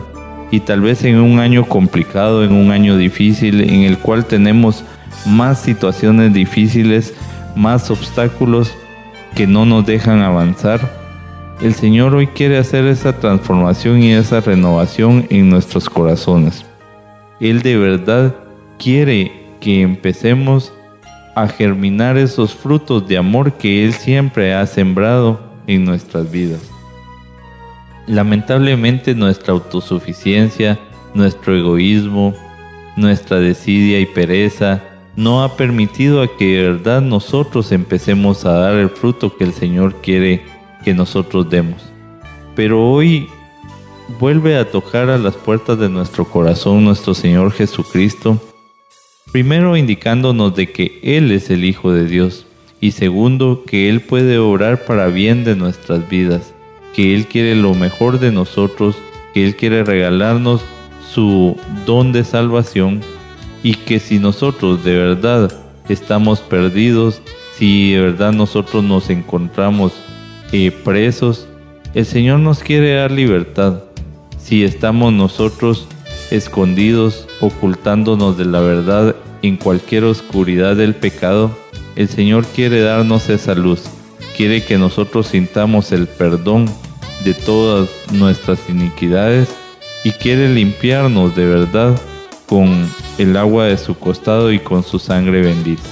y 0.50 0.60
tal 0.60 0.80
vez 0.80 1.02
en 1.04 1.16
un 1.16 1.38
año 1.38 1.64
complicado, 1.64 2.44
en 2.44 2.52
un 2.52 2.70
año 2.70 2.96
difícil, 2.96 3.60
en 3.62 3.82
el 3.82 3.98
cual 3.98 4.24
tenemos 4.26 4.84
más 5.26 5.60
situaciones 5.60 6.32
difíciles, 6.32 7.14
más 7.56 7.90
obstáculos 7.90 8.72
que 9.34 9.46
no 9.46 9.64
nos 9.64 9.84
dejan 9.86 10.20
avanzar, 10.20 10.80
el 11.60 11.74
Señor 11.74 12.14
hoy 12.14 12.26
quiere 12.26 12.58
hacer 12.58 12.84
esa 12.86 13.18
transformación 13.18 14.02
y 14.02 14.12
esa 14.12 14.40
renovación 14.40 15.26
en 15.30 15.48
nuestros 15.50 15.88
corazones. 15.88 16.64
Él 17.40 17.62
de 17.62 17.76
verdad 17.76 18.34
quiere 18.78 19.32
que 19.60 19.82
empecemos 19.82 20.72
a 21.34 21.48
germinar 21.48 22.16
esos 22.16 22.54
frutos 22.54 23.08
de 23.08 23.18
amor 23.18 23.52
que 23.54 23.84
Él 23.84 23.92
siempre 23.92 24.54
ha 24.54 24.66
sembrado 24.66 25.40
en 25.66 25.84
nuestras 25.84 26.30
vidas. 26.30 26.73
Lamentablemente 28.06 29.14
nuestra 29.14 29.52
autosuficiencia, 29.52 30.78
nuestro 31.14 31.56
egoísmo, 31.56 32.34
nuestra 32.96 33.38
desidia 33.40 34.00
y 34.00 34.06
pereza 34.06 34.82
no 35.16 35.42
ha 35.42 35.56
permitido 35.56 36.22
a 36.22 36.36
que 36.36 36.56
de 36.56 36.72
verdad 36.72 37.00
nosotros 37.00 37.72
empecemos 37.72 38.44
a 38.44 38.52
dar 38.52 38.74
el 38.74 38.90
fruto 38.90 39.36
que 39.36 39.44
el 39.44 39.52
Señor 39.52 40.00
quiere 40.02 40.42
que 40.84 40.92
nosotros 40.92 41.48
demos. 41.48 41.82
Pero 42.54 42.90
hoy 42.90 43.28
vuelve 44.20 44.58
a 44.58 44.70
tocar 44.70 45.08
a 45.10 45.18
las 45.18 45.34
puertas 45.34 45.78
de 45.78 45.88
nuestro 45.88 46.24
corazón 46.24 46.84
nuestro 46.84 47.14
Señor 47.14 47.52
Jesucristo 47.52 48.40
Primero 49.34 49.76
indicándonos 49.76 50.54
de 50.54 50.70
que 50.70 51.00
Él 51.02 51.32
es 51.32 51.50
el 51.50 51.64
Hijo 51.64 51.90
de 51.90 52.04
Dios 52.04 52.46
y 52.80 52.92
segundo 52.92 53.64
que 53.66 53.88
Él 53.88 54.00
puede 54.00 54.38
obrar 54.38 54.84
para 54.84 55.08
bien 55.08 55.42
de 55.42 55.56
nuestras 55.56 56.08
vidas, 56.08 56.53
que 56.94 57.14
Él 57.14 57.26
quiere 57.26 57.54
lo 57.56 57.74
mejor 57.74 58.20
de 58.20 58.32
nosotros, 58.32 58.96
que 59.32 59.44
Él 59.44 59.56
quiere 59.56 59.84
regalarnos 59.84 60.62
su 61.12 61.56
don 61.86 62.12
de 62.12 62.24
salvación 62.24 63.00
y 63.62 63.74
que 63.74 63.98
si 63.98 64.18
nosotros 64.18 64.84
de 64.84 64.96
verdad 64.96 65.52
estamos 65.88 66.40
perdidos, 66.40 67.20
si 67.56 67.92
de 67.92 68.00
verdad 68.00 68.32
nosotros 68.32 68.82
nos 68.82 69.10
encontramos 69.10 69.92
eh, 70.52 70.70
presos, 70.70 71.46
el 71.94 72.04
Señor 72.04 72.40
nos 72.40 72.60
quiere 72.60 72.94
dar 72.94 73.10
libertad. 73.10 73.84
Si 74.38 74.64
estamos 74.64 75.12
nosotros 75.12 75.86
escondidos, 76.30 77.26
ocultándonos 77.40 78.36
de 78.36 78.44
la 78.44 78.60
verdad 78.60 79.16
en 79.42 79.56
cualquier 79.56 80.04
oscuridad 80.04 80.76
del 80.76 80.94
pecado, 80.94 81.56
el 81.96 82.08
Señor 82.08 82.44
quiere 82.44 82.80
darnos 82.80 83.28
esa 83.28 83.54
luz, 83.54 83.84
quiere 84.36 84.64
que 84.64 84.78
nosotros 84.78 85.28
sintamos 85.28 85.92
el 85.92 86.06
perdón 86.06 86.68
de 87.22 87.34
todas 87.34 87.88
nuestras 88.12 88.58
iniquidades 88.68 89.48
y 90.04 90.10
quiere 90.12 90.48
limpiarnos 90.48 91.34
de 91.34 91.46
verdad 91.46 92.00
con 92.46 92.88
el 93.18 93.36
agua 93.36 93.64
de 93.64 93.78
su 93.78 93.98
costado 93.98 94.52
y 94.52 94.58
con 94.58 94.82
su 94.82 94.98
sangre 94.98 95.42
bendita. 95.42 95.82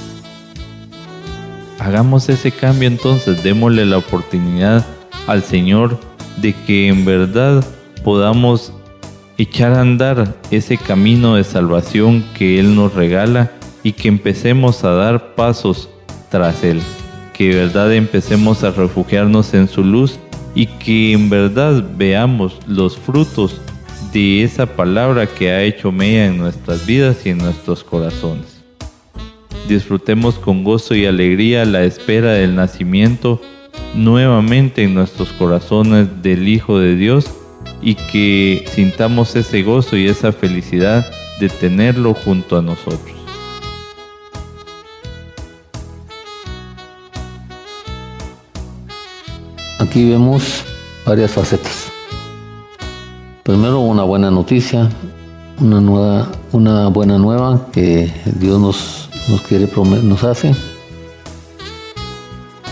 Hagamos 1.79 2.29
ese 2.29 2.53
cambio 2.53 2.89
entonces, 2.89 3.43
démosle 3.43 3.87
la 3.87 3.99
oportunidad 3.99 4.87
al 5.27 5.43
Señor 5.43 5.99
de 6.37 6.55
que 6.55 6.89
en 6.89 7.05
verdad 7.05 7.65
podamos 8.05 8.73
echar 9.39 9.73
a 9.73 9.81
andar 9.81 10.37
ese 10.51 10.77
camino 10.77 11.37
de 11.37 11.45
salvación 11.45 12.25
que 12.35 12.61
Él 12.61 12.75
nos 12.75 12.95
regala 12.95 13.51
y 13.83 13.93
que 13.93 14.09
empecemos 14.09 14.85
a 14.85 14.91
dar 14.91 15.35
pasos 15.35 15.89
tras 16.31 16.63
Él, 16.63 16.81
que 17.33 17.49
de 17.49 17.57
verdad 17.57 17.93
empecemos 17.93 18.63
a 18.63 18.71
refugiarnos 18.71 19.55
en 19.55 19.69
su 19.69 19.83
luz 19.83 20.19
y 20.55 20.67
que 20.67 21.13
en 21.13 21.31
verdad 21.31 21.85
veamos 21.97 22.59
los 22.67 22.97
frutos 22.97 23.61
de 24.13 24.43
esa 24.43 24.67
palabra 24.67 25.27
que 25.27 25.51
ha 25.51 25.63
hecho 25.63 25.91
mella 25.91 26.27
en 26.27 26.39
nuestras 26.39 26.85
vidas 26.85 27.25
y 27.25 27.31
en 27.31 27.39
nuestros 27.39 27.83
corazones. 27.83 28.63
Disfrutemos 29.69 30.35
con 30.35 30.65
gozo 30.65 30.95
y 30.95 31.07
alegría 31.07 31.65
la 31.65 31.85
espera 31.85 32.33
del 32.33 32.55
nacimiento 32.55 33.41
nuevamente 33.95 34.83
en 34.83 34.95
nuestros 34.95 35.33
corazones 35.33 36.23
del 36.23 36.49
Hijo 36.49 36.79
de 36.79 36.97
Dios 36.97 37.31
y 37.81 37.95
que 37.95 38.65
sintamos 38.71 39.35
ese 39.37 39.63
gozo 39.63 39.97
y 39.97 40.07
esa 40.07 40.33
felicidad 40.33 41.07
de 41.41 41.49
tenerlo 41.49 42.15
junto 42.15 42.57
a 42.59 42.63
nosotros. 42.63 43.22
Aquí 49.93 50.09
vemos 50.09 50.65
varias 51.05 51.33
facetas. 51.33 51.93
Primero 53.43 53.81
una 53.81 54.05
buena 54.05 54.31
noticia, 54.31 54.89
una, 55.61 55.83
nueva, 55.83 56.33
una 56.53 56.89
buena 56.89 57.19
nueva 57.19 57.67
que 57.71 58.11
Dios 58.25 58.59
nos, 58.59 59.11
nos 59.29 59.43
quiere 59.43 59.69
nos 60.03 60.25
hace 60.25 60.55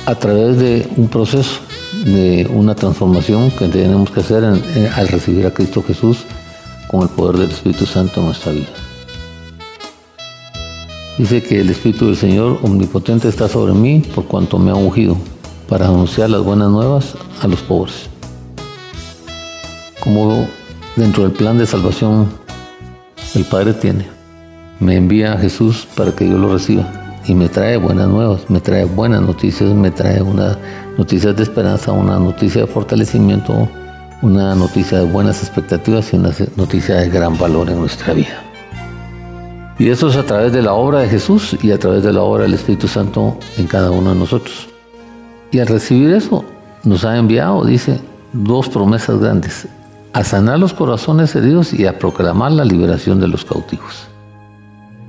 a 0.06 0.14
través 0.14 0.56
de 0.56 0.88
un 0.96 1.08
proceso 1.08 1.60
de 2.06 2.48
una 2.54 2.74
transformación 2.74 3.50
que 3.50 3.68
tenemos 3.68 4.10
que 4.10 4.20
hacer 4.20 4.42
al 4.42 5.08
recibir 5.08 5.44
a 5.44 5.52
Cristo 5.52 5.84
Jesús 5.86 6.24
con 6.90 7.02
el 7.02 7.10
poder 7.10 7.36
del 7.36 7.50
Espíritu 7.50 7.84
Santo 7.84 8.20
en 8.20 8.26
nuestra 8.28 8.52
vida. 8.52 8.70
Dice 11.18 11.42
que 11.42 11.60
el 11.60 11.68
Espíritu 11.68 12.06
del 12.06 12.16
Señor 12.16 12.60
omnipotente 12.62 13.28
está 13.28 13.46
sobre 13.46 13.74
mí 13.74 14.00
por 14.14 14.24
cuanto 14.24 14.58
me 14.58 14.70
ha 14.70 14.74
ungido 14.74 15.18
para 15.70 15.86
anunciar 15.86 16.28
las 16.28 16.42
buenas 16.42 16.68
nuevas 16.68 17.14
a 17.40 17.46
los 17.46 17.60
pobres. 17.60 18.10
Como 20.02 20.48
dentro 20.96 21.22
del 21.22 21.32
plan 21.32 21.56
de 21.56 21.66
salvación 21.66 22.28
el 23.36 23.44
Padre 23.44 23.72
tiene, 23.74 24.08
me 24.80 24.96
envía 24.96 25.34
a 25.34 25.38
Jesús 25.38 25.86
para 25.94 26.10
que 26.10 26.28
yo 26.28 26.36
lo 26.36 26.52
reciba 26.52 26.90
y 27.24 27.34
me 27.34 27.48
trae 27.48 27.76
buenas 27.76 28.08
nuevas, 28.08 28.50
me 28.50 28.60
trae 28.60 28.84
buenas 28.84 29.22
noticias, 29.22 29.70
me 29.70 29.92
trae 29.92 30.20
una 30.20 30.58
noticias 30.98 31.36
de 31.36 31.44
esperanza, 31.44 31.92
una 31.92 32.18
noticia 32.18 32.62
de 32.62 32.66
fortalecimiento, 32.66 33.68
una 34.22 34.56
noticia 34.56 34.98
de 34.98 35.04
buenas 35.04 35.40
expectativas 35.42 36.12
y 36.12 36.16
una 36.16 36.30
noticia 36.56 36.96
de 36.96 37.08
gran 37.08 37.38
valor 37.38 37.70
en 37.70 37.78
nuestra 37.78 38.12
vida. 38.12 38.42
Y 39.78 39.88
eso 39.88 40.08
es 40.08 40.16
a 40.16 40.24
través 40.24 40.52
de 40.52 40.62
la 40.62 40.74
obra 40.74 40.98
de 40.98 41.08
Jesús 41.08 41.56
y 41.62 41.70
a 41.70 41.78
través 41.78 42.02
de 42.02 42.12
la 42.12 42.22
obra 42.22 42.42
del 42.42 42.54
Espíritu 42.54 42.88
Santo 42.88 43.38
en 43.56 43.66
cada 43.66 43.90
uno 43.92 44.12
de 44.12 44.18
nosotros. 44.18 44.69
Y 45.50 45.58
al 45.58 45.66
recibir 45.66 46.12
eso, 46.12 46.44
nos 46.84 47.04
ha 47.04 47.16
enviado, 47.16 47.64
dice, 47.64 48.00
dos 48.32 48.68
promesas 48.68 49.18
grandes, 49.18 49.66
a 50.12 50.24
sanar 50.24 50.58
los 50.58 50.72
corazones 50.72 51.34
heridos 51.34 51.72
y 51.72 51.86
a 51.86 51.98
proclamar 51.98 52.52
la 52.52 52.64
liberación 52.64 53.20
de 53.20 53.28
los 53.28 53.44
cautivos. 53.44 54.08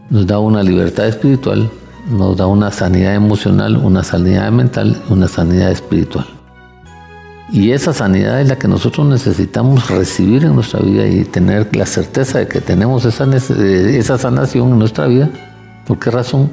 Nos 0.10 0.28
da 0.28 0.40
una 0.40 0.64
libertad 0.64 1.08
espiritual 1.08 1.70
nos 2.10 2.38
da 2.38 2.48
una 2.48 2.72
sanidad 2.72 3.16
emocional, 3.16 3.78
una 3.78 4.04
sanidad 4.04 4.52
mental, 4.52 5.02
una 5.10 5.28
sanidad 5.28 5.72
espiritual. 5.72 6.26
Y 7.52 7.72
esa 7.72 7.94
sanidad 7.94 8.40
es 8.42 8.48
la 8.48 8.58
que 8.58 8.68
nosotros 8.68 9.06
necesitamos 9.08 9.90
recibir 9.90 10.46
en 10.46 10.56
nuestra 10.56 10.80
vida 10.80 11.06
y 11.08 11.26
tener 11.26 11.76
la 11.76 11.86
certeza 11.86 12.40
de 12.40 12.48
que 12.48 12.62
tenemos 12.62 13.04
esa, 13.06 13.26
esa 13.36 14.18
sanación 14.18 14.70
en 14.70 14.80
nuestra 14.80 15.08
vida. 15.08 15.30
¿Por 15.86 16.00
qué 16.00 16.12
razón? 16.12 16.50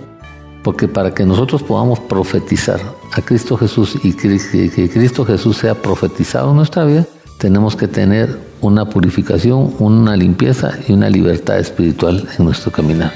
Porque 0.68 0.86
para 0.86 1.14
que 1.14 1.24
nosotros 1.24 1.62
podamos 1.62 1.98
profetizar 1.98 2.78
a 3.14 3.22
Cristo 3.22 3.56
Jesús 3.56 3.96
y 4.02 4.12
que 4.12 4.90
Cristo 4.92 5.24
Jesús 5.24 5.56
sea 5.56 5.74
profetizado 5.74 6.50
en 6.50 6.56
nuestra 6.56 6.84
vida, 6.84 7.06
tenemos 7.38 7.74
que 7.74 7.88
tener 7.88 8.38
una 8.60 8.86
purificación, 8.86 9.72
una 9.78 10.14
limpieza 10.14 10.72
y 10.86 10.92
una 10.92 11.08
libertad 11.08 11.58
espiritual 11.58 12.28
en 12.38 12.44
nuestro 12.44 12.70
caminar. 12.70 13.14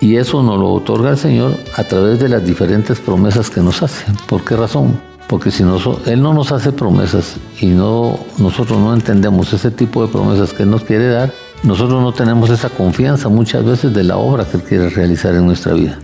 Y 0.00 0.18
eso 0.18 0.40
nos 0.44 0.56
lo 0.56 0.72
otorga 0.72 1.10
el 1.10 1.18
Señor 1.18 1.56
a 1.76 1.82
través 1.82 2.20
de 2.20 2.28
las 2.28 2.46
diferentes 2.46 3.00
promesas 3.00 3.50
que 3.50 3.60
nos 3.60 3.82
hace. 3.82 4.04
¿Por 4.28 4.44
qué 4.44 4.54
razón? 4.54 5.00
Porque 5.26 5.50
si 5.50 5.64
Él 6.06 6.22
no 6.22 6.32
nos 6.32 6.52
hace 6.52 6.70
promesas 6.70 7.38
y 7.60 7.66
no, 7.66 8.20
nosotros 8.38 8.78
no 8.78 8.94
entendemos 8.94 9.52
ese 9.52 9.72
tipo 9.72 10.06
de 10.06 10.12
promesas 10.12 10.52
que 10.52 10.62
Él 10.62 10.70
nos 10.70 10.84
quiere 10.84 11.08
dar, 11.08 11.32
nosotros 11.64 12.00
no 12.00 12.12
tenemos 12.12 12.50
esa 12.50 12.68
confianza 12.68 13.28
muchas 13.28 13.64
veces 13.64 13.92
de 13.92 14.04
la 14.04 14.16
obra 14.16 14.44
que 14.44 14.58
Él 14.58 14.62
quiere 14.62 14.90
realizar 14.90 15.34
en 15.34 15.46
nuestra 15.46 15.72
vida. 15.72 15.98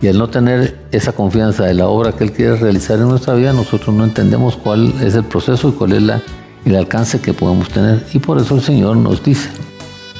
Y 0.00 0.08
al 0.08 0.18
no 0.18 0.28
tener 0.28 0.76
esa 0.92 1.12
confianza 1.12 1.64
de 1.64 1.74
la 1.74 1.88
obra 1.88 2.12
que 2.12 2.24
Él 2.24 2.32
quiere 2.32 2.56
realizar 2.56 2.98
en 2.98 3.08
nuestra 3.08 3.34
vida, 3.34 3.52
nosotros 3.52 3.94
no 3.94 4.04
entendemos 4.04 4.56
cuál 4.56 4.92
es 5.02 5.14
el 5.14 5.24
proceso 5.24 5.70
y 5.70 5.72
cuál 5.72 5.92
es 5.92 6.20
el 6.64 6.76
alcance 6.76 7.20
que 7.20 7.32
podemos 7.32 7.68
tener. 7.68 8.04
Y 8.12 8.18
por 8.18 8.38
eso 8.38 8.54
el 8.56 8.62
Señor 8.62 8.96
nos 8.96 9.22
dice 9.22 9.48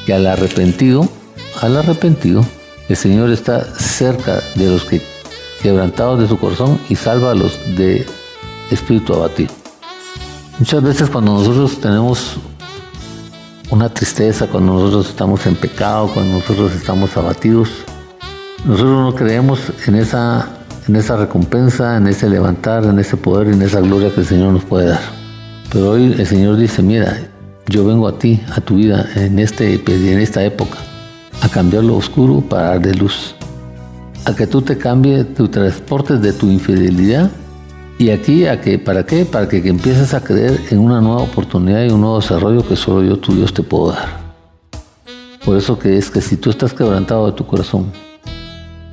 que 0.06 0.14
al 0.14 0.26
arrepentido, 0.26 1.08
al 1.60 1.76
arrepentido, 1.76 2.44
el 2.88 2.96
Señor 2.96 3.30
está 3.30 3.64
cerca 3.64 4.40
de 4.54 4.70
los 4.70 4.84
que 4.84 5.02
quebrantados 5.62 6.20
de 6.20 6.28
su 6.28 6.38
corazón 6.38 6.78
y 6.88 6.94
salva 6.94 7.32
a 7.32 7.34
los 7.34 7.58
de 7.76 8.06
espíritu 8.70 9.14
abatido. 9.14 9.52
Muchas 10.58 10.82
veces 10.82 11.10
cuando 11.10 11.34
nosotros 11.34 11.80
tenemos 11.80 12.36
una 13.70 13.88
tristeza, 13.88 14.46
cuando 14.46 14.74
nosotros 14.74 15.08
estamos 15.08 15.44
en 15.46 15.56
pecado, 15.56 16.08
cuando 16.14 16.38
nosotros 16.38 16.72
estamos 16.72 17.16
abatidos, 17.16 17.68
nosotros 18.66 18.90
no 18.90 19.14
creemos 19.14 19.60
en 19.86 19.94
esa, 19.94 20.48
en 20.88 20.96
esa 20.96 21.16
recompensa, 21.16 21.96
en 21.96 22.08
ese 22.08 22.28
levantar, 22.28 22.84
en 22.84 22.98
ese 22.98 23.16
poder, 23.16 23.48
en 23.48 23.62
esa 23.62 23.80
gloria 23.80 24.12
que 24.12 24.22
el 24.22 24.26
Señor 24.26 24.52
nos 24.52 24.64
puede 24.64 24.88
dar. 24.88 25.00
Pero 25.72 25.92
hoy 25.92 26.16
el 26.18 26.26
Señor 26.26 26.56
dice, 26.56 26.82
mira, 26.82 27.16
yo 27.68 27.86
vengo 27.86 28.08
a 28.08 28.18
ti, 28.18 28.42
a 28.52 28.60
tu 28.60 28.76
vida, 28.76 29.08
en, 29.14 29.38
este, 29.38 29.74
en 29.74 30.18
esta 30.18 30.42
época 30.42 30.78
a 31.42 31.48
cambiar 31.48 31.84
lo 31.84 31.96
oscuro 31.96 32.40
para 32.40 32.62
dar 32.70 32.80
de 32.80 32.94
luz, 32.94 33.36
a 34.24 34.34
que 34.34 34.48
tú 34.48 34.62
te 34.62 34.76
cambies, 34.76 35.32
tu 35.34 35.46
transportes 35.46 36.20
de 36.20 36.32
tu 36.32 36.50
infidelidad 36.50 37.30
y 37.98 38.10
aquí 38.10 38.46
a 38.46 38.60
que, 38.60 38.80
¿para 38.80 39.06
qué? 39.06 39.24
Para 39.24 39.48
que, 39.48 39.58
empieces 39.58 40.12
a 40.12 40.24
creer 40.24 40.60
en 40.70 40.80
una 40.80 41.00
nueva 41.00 41.22
oportunidad 41.22 41.84
y 41.84 41.90
un 41.90 42.00
nuevo 42.00 42.20
desarrollo 42.20 42.66
que 42.66 42.74
solo 42.74 43.04
yo, 43.04 43.16
tu 43.16 43.32
Dios, 43.32 43.54
te 43.54 43.62
puedo 43.62 43.92
dar. 43.92 44.26
Por 45.44 45.56
eso 45.56 45.78
que 45.78 45.96
es 45.96 46.10
que 46.10 46.20
si 46.20 46.36
tú 46.36 46.50
estás 46.50 46.72
quebrantado 46.72 47.26
de 47.26 47.32
tu 47.32 47.46
corazón 47.46 47.92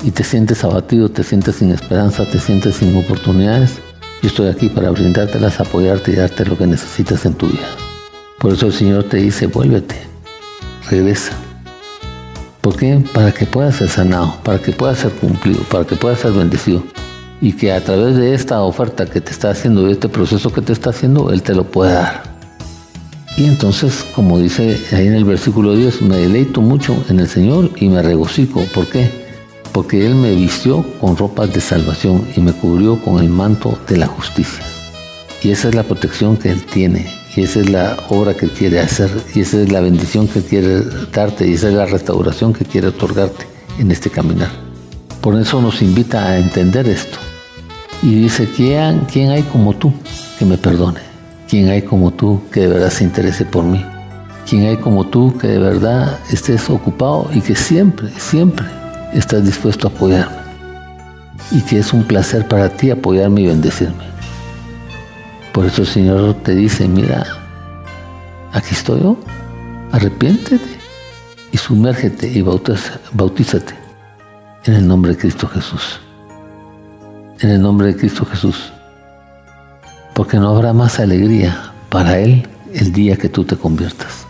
y 0.04 0.12
te 0.12 0.24
sientes 0.24 0.64
abatido, 0.64 1.10
te 1.10 1.24
sientes 1.24 1.56
sin 1.56 1.72
esperanza, 1.72 2.26
te 2.26 2.40
sientes 2.40 2.76
sin 2.76 2.96
oportunidades, 2.96 3.80
yo 4.22 4.28
estoy 4.28 4.48
aquí 4.50 4.70
para 4.70 4.90
brindártelas, 4.92 5.60
apoyarte 5.60 6.12
y 6.12 6.16
darte 6.16 6.46
lo 6.46 6.58
que 6.58 6.68
necesitas 6.68 7.26
en 7.26 7.34
tu 7.34 7.48
vida. 7.48 7.68
Por 8.40 8.54
eso 8.54 8.68
el 8.68 8.74
Señor 8.74 9.06
te 9.06 9.18
dice, 9.18 9.48
vuélvete, 9.48 9.96
regresa. 10.90 11.34
¿Por 12.62 12.78
qué? 12.78 13.02
Para 13.14 13.32
que 13.34 13.46
pueda 13.46 13.72
ser 13.72 13.90
sanado, 13.90 14.38
para 14.44 14.60
que 14.60 14.72
pueda 14.72 14.96
ser 14.96 15.12
cumplido, 15.12 15.62
para 15.64 15.86
que 15.86 15.96
pueda 15.96 16.16
ser 16.16 16.32
bendecido. 16.32 16.84
Y 17.42 17.54
que 17.54 17.74
a 17.74 17.84
través 17.84 18.16
de 18.16 18.34
esta 18.34 18.62
oferta 18.62 19.06
que 19.06 19.20
te 19.20 19.32
está 19.32 19.50
haciendo, 19.50 19.86
de 19.86 19.94
este 19.94 20.08
proceso 20.08 20.52
que 20.54 20.62
te 20.62 20.72
está 20.72 20.92
haciendo, 20.92 21.32
Él 21.32 21.42
te 21.42 21.54
lo 21.54 21.66
puede 21.66 21.94
dar. 21.94 22.24
Y 23.36 23.46
entonces, 23.46 24.06
como 24.16 24.38
dice 24.38 24.80
ahí 24.94 25.08
en 25.08 25.16
el 25.16 25.26
versículo 25.26 25.76
10, 25.76 26.04
me 26.04 26.18
deleito 26.18 26.62
mucho 26.62 26.96
en 27.10 27.20
el 27.20 27.28
Señor 27.28 27.72
y 27.76 27.90
me 27.90 28.02
regocijo. 28.02 28.64
¿Por 28.74 28.88
qué? 28.88 29.23
Porque 29.74 30.06
Él 30.06 30.14
me 30.14 30.36
vistió 30.36 30.86
con 31.02 31.18
ropas 31.18 31.52
de 31.52 31.60
salvación 31.60 32.28
y 32.38 32.42
me 32.42 32.54
cubrió 32.54 33.02
con 33.02 33.20
el 33.20 33.28
manto 33.28 33.78
de 33.88 33.98
la 33.98 34.08
justicia. 34.08 34.64
Y 35.42 35.50
esa 35.50 35.70
es 35.70 35.76
la 35.76 35.84
protección 35.84 36.38
que 36.38 36.52
Él 36.52 36.64
tiene 36.64 37.08
y 37.36 37.42
esa 37.42 37.62
es 37.62 37.70
la 37.70 37.98
obra 38.10 38.36
que 38.36 38.48
quiere 38.48 38.80
hacer 38.80 39.10
y 39.34 39.42
esa 39.42 39.62
es 39.62 39.72
la 39.72 39.82
bendición 39.82 40.28
que 40.28 40.42
quiere 40.44 40.82
darte 41.12 41.48
y 41.48 41.54
esa 41.54 41.70
es 41.70 41.74
la 41.74 41.88
restauración 41.88 42.54
que 42.54 42.64
quiere 42.64 42.88
otorgarte 42.88 43.48
en 43.80 43.92
este 43.92 44.12
caminar. 44.12 44.52
Por 45.20 45.40
eso 45.40 45.60
nos 45.62 45.82
invita 45.82 46.28
a 46.28 46.38
entender 46.38 46.88
esto. 46.88 47.18
Y 48.04 48.16
dice, 48.16 48.48
¿quién, 48.56 49.08
quién 49.12 49.32
hay 49.32 49.42
como 49.44 49.74
tú 49.74 49.92
que 50.38 50.46
me 50.46 50.58
perdone? 50.58 51.00
¿Quién 51.50 51.70
hay 51.70 51.82
como 51.82 52.12
tú 52.12 52.42
que 52.52 52.62
de 52.62 52.68
verdad 52.68 52.92
se 52.92 53.06
interese 53.06 53.46
por 53.46 53.64
mí? 53.64 53.84
¿Quién 54.48 54.66
hay 54.68 54.78
como 54.78 55.08
tú 55.08 55.36
que 55.38 55.48
de 55.48 55.60
verdad 55.60 56.20
estés 56.30 56.70
ocupado 56.70 57.30
y 57.34 57.42
que 57.42 57.56
siempre, 57.56 58.10
siempre 58.18 58.66
estás 59.20 59.46
dispuesto 59.46 59.88
a 59.88 59.92
apoyarme? 59.92 60.38
Y 61.52 61.62
que 61.62 61.80
es 61.80 61.94
un 61.94 62.04
placer 62.04 62.48
para 62.48 62.70
ti 62.70 62.92
apoyarme 62.92 63.42
y 63.42 63.48
bendecirme. 63.48 64.06
Por 65.54 65.66
eso 65.66 65.82
el 65.82 65.88
Señor 65.88 66.34
te 66.44 66.56
dice, 66.56 66.88
mira, 66.88 67.26
aquí 68.52 68.74
estoy 68.74 69.02
yo, 69.02 69.18
arrepiéntete 69.92 70.80
y 71.52 71.58
sumérgete 71.58 72.28
y 72.28 72.42
bautízate 72.42 73.76
en 74.66 74.74
el 74.74 74.88
nombre 74.88 75.12
de 75.12 75.18
Cristo 75.18 75.48
Jesús. 75.48 76.00
En 77.40 77.50
el 77.50 77.62
nombre 77.62 77.88
de 77.88 77.98
Cristo 77.98 78.26
Jesús. 78.26 78.72
Porque 80.16 80.38
no 80.38 80.56
habrá 80.56 80.74
más 80.74 81.00
alegría 81.00 81.74
para 81.90 82.18
Él 82.18 82.48
el 82.74 82.92
día 82.92 83.18
que 83.18 83.30
tú 83.30 83.44
te 83.44 83.56
conviertas, 83.56 84.26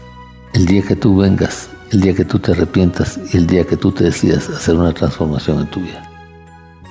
el 0.53 0.65
día 0.65 0.81
que 0.81 0.95
tú 0.95 1.17
vengas, 1.17 1.69
el 1.93 2.01
día 2.01 2.13
que 2.13 2.25
tú 2.25 2.39
te 2.39 2.51
arrepientas 2.51 3.19
y 3.31 3.37
el 3.37 3.45
día 3.45 3.65
que 3.65 3.77
tú 3.77 3.91
te 3.91 4.05
decidas 4.05 4.49
hacer 4.49 4.75
una 4.75 4.93
transformación 4.93 5.59
en 5.59 5.67
tu 5.67 5.79
vida. 5.81 6.09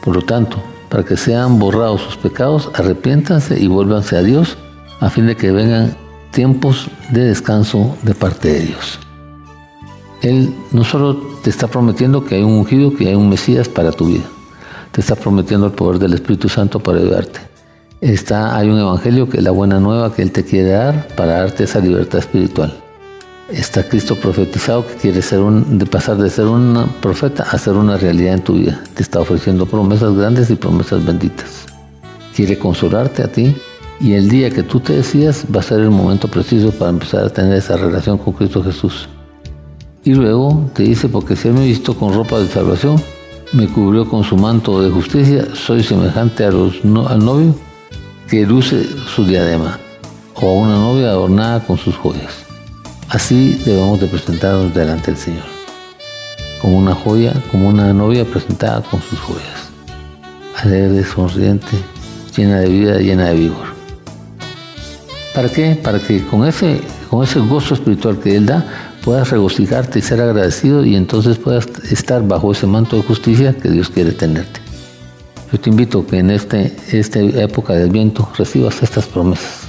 Por 0.02 0.14
lo 0.14 0.22
tanto, 0.22 0.62
para 0.88 1.04
que 1.04 1.16
sean 1.16 1.58
borrados 1.58 2.02
sus 2.02 2.16
pecados, 2.16 2.70
arrepiéntanse 2.74 3.58
y 3.60 3.66
vuélvanse 3.66 4.16
a 4.16 4.22
Dios, 4.22 4.56
a 5.00 5.10
fin 5.10 5.26
de 5.26 5.36
que 5.36 5.50
vengan 5.50 5.96
tiempos 6.30 6.88
de 7.10 7.24
descanso 7.24 7.96
de 8.02 8.14
parte 8.14 8.52
de 8.52 8.60
Dios. 8.60 8.98
Él 10.22 10.54
no 10.70 10.84
solo 10.84 11.16
te 11.42 11.50
está 11.50 11.66
prometiendo 11.66 12.24
que 12.24 12.36
hay 12.36 12.42
un 12.42 12.52
ungido, 12.52 12.94
que 12.94 13.08
hay 13.08 13.14
un 13.14 13.28
Mesías 13.28 13.68
para 13.68 13.90
tu 13.90 14.06
vida, 14.06 14.24
te 14.92 15.00
está 15.00 15.16
prometiendo 15.16 15.66
el 15.66 15.72
poder 15.72 15.98
del 15.98 16.14
Espíritu 16.14 16.48
Santo 16.48 16.78
para 16.78 16.98
ayudarte. 16.98 17.40
está, 18.00 18.56
hay 18.56 18.68
un 18.68 18.78
evangelio 18.78 19.28
que 19.28 19.38
es 19.38 19.42
la 19.42 19.50
buena 19.50 19.80
nueva 19.80 20.14
que 20.14 20.22
Él 20.22 20.30
te 20.30 20.44
quiere 20.44 20.70
dar 20.70 21.08
para 21.16 21.38
darte 21.38 21.64
esa 21.64 21.80
libertad 21.80 22.20
espiritual. 22.20 22.81
Está 23.52 23.86
Cristo 23.86 24.16
profetizado 24.16 24.86
que 24.86 24.94
quiere 24.94 25.20
ser 25.20 25.40
un, 25.40 25.78
de 25.78 25.84
pasar 25.84 26.16
de 26.16 26.30
ser 26.30 26.46
un 26.46 26.86
profeta 27.02 27.42
a 27.42 27.58
ser 27.58 27.74
una 27.74 27.98
realidad 27.98 28.34
en 28.34 28.40
tu 28.42 28.54
vida. 28.54 28.82
Te 28.94 29.02
está 29.02 29.20
ofreciendo 29.20 29.66
promesas 29.66 30.14
grandes 30.14 30.48
y 30.48 30.56
promesas 30.56 31.04
benditas. 31.04 31.66
Quiere 32.34 32.58
consolarte 32.58 33.22
a 33.22 33.28
ti 33.28 33.54
y 34.00 34.14
el 34.14 34.30
día 34.30 34.48
que 34.48 34.62
tú 34.62 34.80
te 34.80 34.94
decidas 34.94 35.44
va 35.54 35.60
a 35.60 35.62
ser 35.62 35.80
el 35.80 35.90
momento 35.90 36.28
preciso 36.28 36.70
para 36.72 36.90
empezar 36.90 37.26
a 37.26 37.28
tener 37.28 37.52
esa 37.52 37.76
relación 37.76 38.16
con 38.16 38.32
Cristo 38.32 38.64
Jesús. 38.64 39.06
Y 40.02 40.14
luego 40.14 40.70
te 40.72 40.84
dice, 40.84 41.10
porque 41.10 41.36
si 41.36 41.48
Él 41.48 41.54
me 41.54 41.66
visto 41.66 41.94
con 41.94 42.14
ropa 42.14 42.38
de 42.38 42.48
salvación, 42.48 42.96
me 43.52 43.68
cubrió 43.68 44.08
con 44.08 44.24
su 44.24 44.34
manto 44.34 44.80
de 44.80 44.90
justicia, 44.90 45.46
soy 45.54 45.82
semejante 45.82 46.44
a 46.44 46.50
los, 46.50 46.76
al 47.06 47.22
novio 47.22 47.54
que 48.28 48.46
luce 48.46 48.82
su 49.14 49.26
diadema, 49.26 49.78
o 50.36 50.48
a 50.48 50.52
una 50.54 50.76
novia 50.76 51.10
adornada 51.10 51.60
con 51.60 51.76
sus 51.76 51.94
joyas. 51.94 52.41
Así 53.12 53.60
debemos 53.66 54.00
de 54.00 54.06
presentarnos 54.06 54.72
delante 54.72 55.10
del 55.10 55.20
Señor, 55.20 55.44
como 56.62 56.78
una 56.78 56.94
joya, 56.94 57.34
como 57.50 57.68
una 57.68 57.92
novia 57.92 58.24
presentada 58.24 58.80
con 58.80 59.02
sus 59.02 59.18
joyas, 59.18 59.68
alegre, 60.56 61.04
sonriente, 61.04 61.76
llena 62.34 62.60
de 62.60 62.70
vida, 62.70 62.98
llena 63.00 63.28
de 63.28 63.34
vigor. 63.34 63.66
¿Para 65.34 65.50
qué? 65.50 65.74
Para 65.74 65.98
que 65.98 66.26
con 66.26 66.46
ese, 66.46 66.80
con 67.10 67.22
ese 67.22 67.40
gozo 67.40 67.74
espiritual 67.74 68.18
que 68.18 68.34
Él 68.34 68.46
da, 68.46 68.64
puedas 69.04 69.28
regocijarte 69.28 69.98
y 69.98 70.02
ser 70.02 70.22
agradecido 70.22 70.82
y 70.82 70.96
entonces 70.96 71.36
puedas 71.36 71.68
estar 71.90 72.26
bajo 72.26 72.52
ese 72.52 72.66
manto 72.66 72.96
de 72.96 73.02
justicia 73.02 73.52
que 73.52 73.68
Dios 73.68 73.90
quiere 73.90 74.12
tenerte. 74.12 74.58
Yo 75.52 75.60
te 75.60 75.68
invito 75.68 76.06
que 76.06 76.16
en 76.16 76.30
este, 76.30 76.74
esta 76.92 77.20
época 77.20 77.74
del 77.74 77.90
viento 77.90 78.26
recibas 78.38 78.82
estas 78.82 79.04
promesas. 79.04 79.68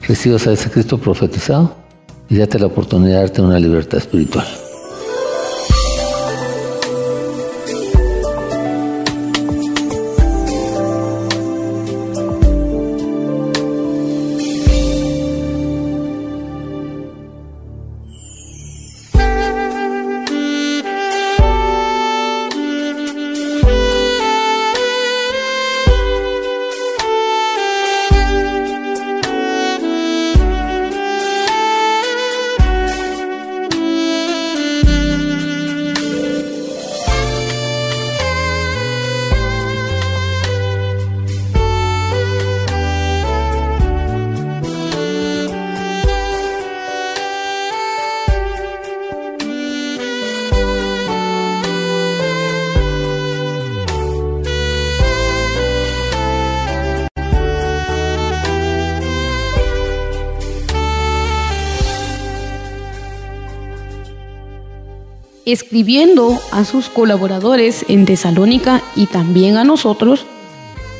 Recibas 0.00 0.46
a 0.46 0.52
ese 0.52 0.70
Cristo 0.70 0.96
profetizado 0.96 1.87
y 2.28 2.36
date 2.36 2.58
la 2.58 2.66
oportunidad 2.66 3.16
de 3.16 3.20
darte 3.20 3.42
una 3.42 3.58
libertad 3.58 3.98
espiritual. 3.98 4.46
Escribiendo 65.52 66.38
a 66.52 66.64
sus 66.64 66.88
colaboradores 66.88 67.84
en 67.88 68.04
Tesalónica 68.04 68.82
y 68.96 69.06
también 69.06 69.56
a 69.56 69.64
nosotros, 69.64 70.26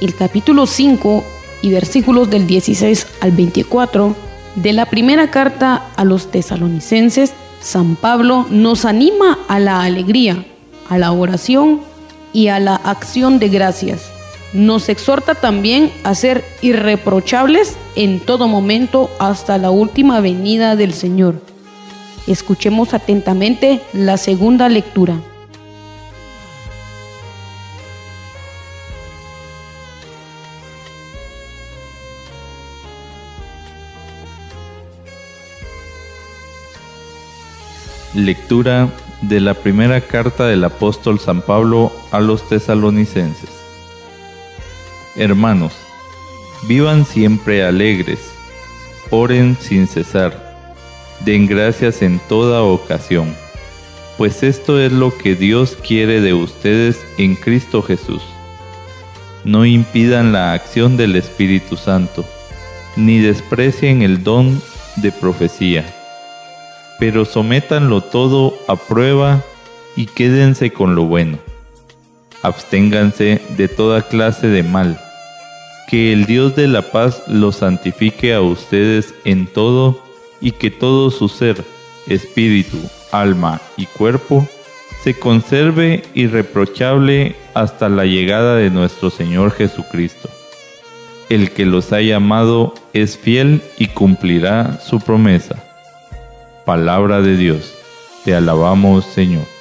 el 0.01 0.15
capítulo 0.15 0.67
5 0.67 1.25
y 1.63 1.71
versículos 1.71 2.31
del 2.31 2.47
16 2.47 3.07
al 3.21 3.33
24 3.33 4.15
de 4.55 4.73
la 4.73 4.87
primera 4.87 5.31
carta 5.31 5.91
a 5.97 6.05
los 6.05 6.31
tesalonicenses, 6.31 7.33
San 7.61 7.97
Pablo 7.97 8.47
nos 8.51 8.85
anima 8.85 9.39
a 9.49 9.59
la 9.59 9.83
alegría, 9.83 10.45
a 10.89 10.99
la 10.99 11.13
oración 11.13 11.81
y 12.33 12.49
a 12.49 12.61
la 12.61 12.77
acción 12.77 13.39
de 13.39 13.49
gracias. 13.49 14.11
Nos 14.53 14.89
exhorta 14.89 15.35
también 15.35 15.93
a 16.05 16.15
ser 16.15 16.45
irreprochables 16.63 17.77
en 17.97 18.21
todo 18.21 18.49
momento 18.49 19.11
hasta 19.19 19.59
la 19.59 19.71
última 19.71 20.21
venida 20.21 20.75
del 20.75 20.95
Señor 20.95 21.48
Escuchemos 22.29 22.93
atentamente 22.93 23.81
la 23.95 24.19
segunda 24.19 24.69
lectura. 24.69 25.15
Lectura 38.15 38.91
de 39.23 39.41
la 39.41 39.55
primera 39.55 40.03
carta 40.03 40.47
del 40.47 40.65
apóstol 40.65 41.19
San 41.19 41.41
Pablo 41.41 41.91
a 42.11 42.21
los 42.21 42.47
tesalonicenses. 42.47 43.49
Hermanos, 45.17 45.73
vivan 46.69 47.07
siempre 47.07 47.65
alegres, 47.65 48.21
oren 49.11 49.57
sin 49.59 49.87
cesar 49.87 50.48
den 51.25 51.47
gracias 51.47 52.03
en 52.03 52.21
toda 52.29 52.63
ocasión, 52.63 53.35
pues 54.17 54.43
esto 54.43 54.81
es 54.81 54.93
lo 54.93 55.17
que 55.17 55.35
Dios 55.35 55.77
quiere 55.87 56.21
de 56.21 56.35
ustedes 56.35 57.01
en 57.19 57.37
Cristo 57.37 57.83
Jesús. 57.83 58.23
No 59.45 59.65
impidan 59.65 60.33
la 60.33 60.53
acción 60.53 60.97
del 60.97 61.17
Espíritu 61.17 61.77
Santo, 61.77 62.25
ni 62.97 63.19
desprecien 63.19 64.03
el 64.03 64.25
don 64.25 64.61
de 64.97 65.13
profecía, 65.13 65.85
pero 66.99 67.25
sométanlo 67.25 68.01
todo 68.01 68.59
a 68.67 68.77
prueba 68.77 69.43
y 69.97 70.07
quédense 70.07 70.73
con 70.73 70.95
lo 70.95 71.05
bueno. 71.05 71.39
Absténganse 72.43 73.41
de 73.57 73.69
toda 73.69 74.03
clase 74.03 74.49
de 74.49 74.63
mal. 74.63 75.01
Que 75.89 76.13
el 76.13 76.27
Dios 76.27 76.55
de 76.55 76.69
la 76.69 76.83
paz 76.83 77.23
los 77.27 77.57
santifique 77.57 78.35
a 78.35 78.41
ustedes 78.41 79.15
en 79.25 79.47
todo 79.47 80.03
y 80.41 80.53
que 80.53 80.71
todo 80.71 81.11
su 81.11 81.29
ser, 81.29 81.65
espíritu, 82.07 82.79
alma 83.13 83.61
y 83.77 83.87
cuerpo 83.87 84.47
se 85.03 85.19
conserve 85.19 86.03
irreprochable 86.15 87.37
hasta 87.55 87.89
la 87.89 88.05
llegada 88.05 88.57
de 88.57 88.71
nuestro 88.71 89.11
Señor 89.11 89.53
Jesucristo. 89.53 90.29
El 91.29 91.51
que 91.51 91.67
los 91.67 91.93
ha 91.93 92.01
llamado 92.01 92.75
es 92.93 93.19
fiel 93.19 93.63
y 93.79 93.89
cumplirá 93.89 94.81
su 94.81 95.01
promesa. 95.01 95.57
Palabra 96.65 97.21
de 97.21 97.37
Dios, 97.37 97.75
te 98.25 98.35
alabamos 98.35 99.05
Señor. 99.05 99.58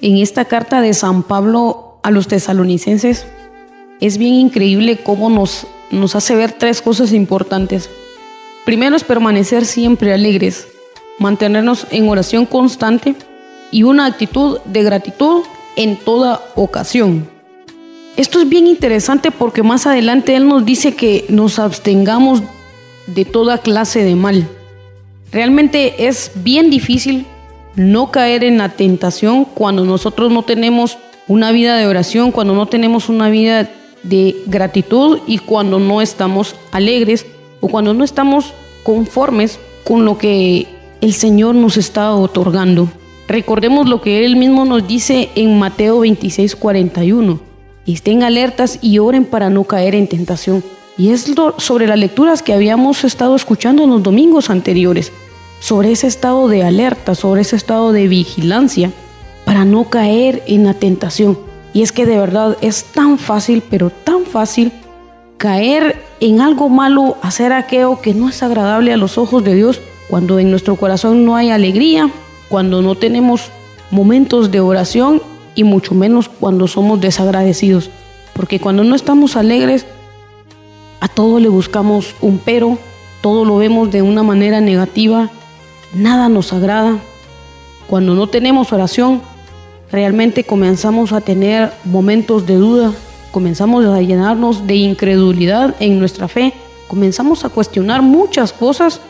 En 0.00 0.18
esta 0.18 0.44
carta 0.44 0.80
de 0.80 0.94
San 0.94 1.22
Pablo 1.22 1.98
a 2.02 2.10
los 2.10 2.28
tesalonicenses 2.28 3.26
es 4.00 4.18
bien 4.18 4.34
increíble 4.34 4.98
cómo 4.98 5.30
nos, 5.30 5.66
nos 5.90 6.14
hace 6.14 6.36
ver 6.36 6.52
tres 6.52 6.82
cosas 6.82 7.12
importantes. 7.12 7.90
Primero 8.64 8.96
es 8.96 9.04
permanecer 9.04 9.64
siempre 9.64 10.12
alegres, 10.12 10.68
mantenernos 11.18 11.86
en 11.90 12.08
oración 12.08 12.46
constante 12.46 13.14
y 13.70 13.84
una 13.84 14.06
actitud 14.06 14.58
de 14.66 14.82
gratitud 14.82 15.42
en 15.76 15.96
toda 15.96 16.42
ocasión. 16.54 17.28
Esto 18.16 18.40
es 18.40 18.48
bien 18.48 18.66
interesante 18.66 19.30
porque 19.30 19.62
más 19.62 19.86
adelante 19.86 20.36
Él 20.36 20.48
nos 20.48 20.64
dice 20.64 20.94
que 20.94 21.26
nos 21.28 21.58
abstengamos 21.58 22.42
de 23.06 23.24
toda 23.24 23.58
clase 23.58 24.04
de 24.04 24.14
mal. 24.14 24.48
Realmente 25.32 26.06
es 26.06 26.32
bien 26.36 26.70
difícil 26.70 27.26
no 27.76 28.10
caer 28.10 28.42
en 28.42 28.58
la 28.58 28.70
tentación 28.70 29.44
cuando 29.44 29.84
nosotros 29.84 30.32
no 30.32 30.42
tenemos 30.42 30.98
una 31.28 31.52
vida 31.52 31.76
de 31.76 31.86
oración, 31.86 32.32
cuando 32.32 32.54
no 32.54 32.66
tenemos 32.66 33.08
una 33.08 33.28
vida 33.28 33.70
de 34.02 34.36
gratitud 34.46 35.20
y 35.26 35.38
cuando 35.38 35.78
no 35.78 36.00
estamos 36.00 36.54
alegres 36.72 37.26
o 37.60 37.68
cuando 37.68 37.94
no 37.94 38.04
estamos 38.04 38.54
conformes 38.82 39.58
con 39.84 40.04
lo 40.04 40.18
que 40.18 40.66
el 41.00 41.12
Señor 41.12 41.54
nos 41.54 41.76
está 41.76 42.14
otorgando. 42.14 42.88
Recordemos 43.28 43.88
lo 43.88 44.00
que 44.00 44.24
Él 44.24 44.36
mismo 44.36 44.64
nos 44.64 44.86
dice 44.86 45.30
en 45.34 45.58
Mateo 45.58 46.00
26, 46.00 46.56
41. 46.56 47.40
Estén 47.86 48.22
alertas 48.22 48.78
y 48.82 48.98
oren 48.98 49.24
para 49.24 49.50
no 49.50 49.64
caer 49.64 49.94
en 49.94 50.08
tentación. 50.08 50.62
y 50.98 51.10
es 51.10 51.30
sobre 51.58 51.86
las 51.86 51.98
lecturas 51.98 52.42
que 52.42 52.54
habíamos 52.54 53.04
estado 53.04 53.36
escuchando 53.36 53.86
los 53.86 54.02
domingos 54.02 54.48
anteriores, 54.48 55.12
sobre 55.60 55.92
ese 55.92 56.06
estado 56.06 56.48
de 56.48 56.64
alerta, 56.64 57.14
sobre 57.14 57.42
ese 57.42 57.56
estado 57.56 57.92
de 57.92 58.08
vigilancia, 58.08 58.92
para 59.44 59.64
no 59.64 59.88
caer 59.90 60.42
en 60.46 60.64
la 60.64 60.74
tentación. 60.74 61.38
Y 61.72 61.82
es 61.82 61.92
que 61.92 62.06
de 62.06 62.18
verdad 62.18 62.56
es 62.60 62.84
tan 62.84 63.18
fácil, 63.18 63.62
pero 63.68 63.90
tan 63.90 64.24
fácil, 64.24 64.72
caer 65.36 66.02
en 66.20 66.40
algo 66.40 66.68
malo, 66.68 67.16
hacer 67.22 67.52
aquello 67.52 68.00
que 68.00 68.14
no 68.14 68.28
es 68.28 68.42
agradable 68.42 68.92
a 68.92 68.96
los 68.96 69.18
ojos 69.18 69.44
de 69.44 69.54
Dios, 69.54 69.80
cuando 70.08 70.38
en 70.38 70.50
nuestro 70.50 70.76
corazón 70.76 71.24
no 71.24 71.36
hay 71.36 71.50
alegría, 71.50 72.10
cuando 72.48 72.82
no 72.82 72.94
tenemos 72.94 73.50
momentos 73.90 74.50
de 74.50 74.60
oración 74.60 75.20
y 75.54 75.64
mucho 75.64 75.94
menos 75.94 76.28
cuando 76.28 76.68
somos 76.68 77.00
desagradecidos. 77.00 77.90
Porque 78.34 78.60
cuando 78.60 78.84
no 78.84 78.94
estamos 78.94 79.36
alegres, 79.36 79.86
a 81.00 81.08
todo 81.08 81.40
le 81.40 81.48
buscamos 81.48 82.14
un 82.20 82.38
pero, 82.38 82.78
todo 83.20 83.44
lo 83.44 83.56
vemos 83.56 83.90
de 83.90 84.02
una 84.02 84.22
manera 84.22 84.60
negativa, 84.60 85.30
nada 85.94 86.28
nos 86.28 86.52
agrada. 86.52 86.98
Cuando 87.88 88.14
no 88.14 88.26
tenemos 88.26 88.72
oración, 88.72 89.22
realmente 89.90 90.44
comenzamos 90.44 91.12
a 91.12 91.20
tener 91.20 91.72
momentos 91.84 92.46
de 92.46 92.56
duda, 92.56 92.92
comenzamos 93.30 93.84
a 93.86 94.00
llenarnos 94.00 94.66
de 94.66 94.76
incredulidad 94.76 95.74
en 95.80 95.98
nuestra 95.98 96.28
fe, 96.28 96.52
comenzamos 96.88 97.44
a 97.44 97.48
cuestionar 97.48 98.02
muchas 98.02 98.52
cosas 98.52 99.00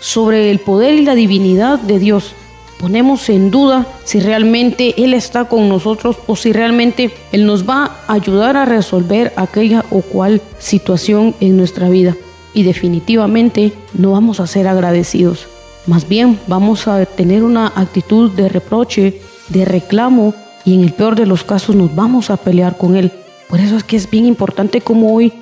sobre 0.00 0.50
el 0.50 0.58
poder 0.58 0.94
y 0.94 1.04
la 1.04 1.14
divinidad 1.14 1.78
de 1.78 1.98
Dios. 1.98 2.34
Ponemos 2.80 3.28
en 3.28 3.52
duda 3.52 3.86
si 4.02 4.18
realmente 4.18 5.04
Él 5.04 5.14
está 5.14 5.44
con 5.44 5.68
nosotros 5.68 6.16
o 6.26 6.34
si 6.34 6.52
realmente 6.52 7.12
Él 7.30 7.46
nos 7.46 7.68
va 7.68 7.98
a 8.08 8.14
ayudar 8.14 8.56
a 8.56 8.64
resolver 8.64 9.32
aquella 9.36 9.84
o 9.90 10.00
cual 10.00 10.42
situación 10.58 11.36
en 11.38 11.56
nuestra 11.56 11.88
vida. 11.88 12.16
Y 12.54 12.64
definitivamente 12.64 13.72
no 13.94 14.10
vamos 14.10 14.40
a 14.40 14.48
ser 14.48 14.66
agradecidos. 14.66 15.51
Más 15.86 16.08
bien 16.08 16.38
vamos 16.46 16.86
a 16.86 17.04
tener 17.06 17.42
una 17.42 17.66
actitud 17.66 18.30
de 18.30 18.48
reproche, 18.48 19.20
de 19.48 19.64
reclamo 19.64 20.34
y 20.64 20.74
en 20.74 20.80
el 20.82 20.92
peor 20.92 21.16
de 21.16 21.26
los 21.26 21.42
casos 21.42 21.74
nos 21.74 21.94
vamos 21.94 22.30
a 22.30 22.36
pelear 22.36 22.76
con 22.78 22.96
Él. 22.96 23.10
Por 23.48 23.60
eso 23.60 23.76
es 23.76 23.84
que 23.84 23.96
es 23.96 24.08
bien 24.08 24.26
importante 24.26 24.80
como 24.80 25.14
hoy 25.14 25.32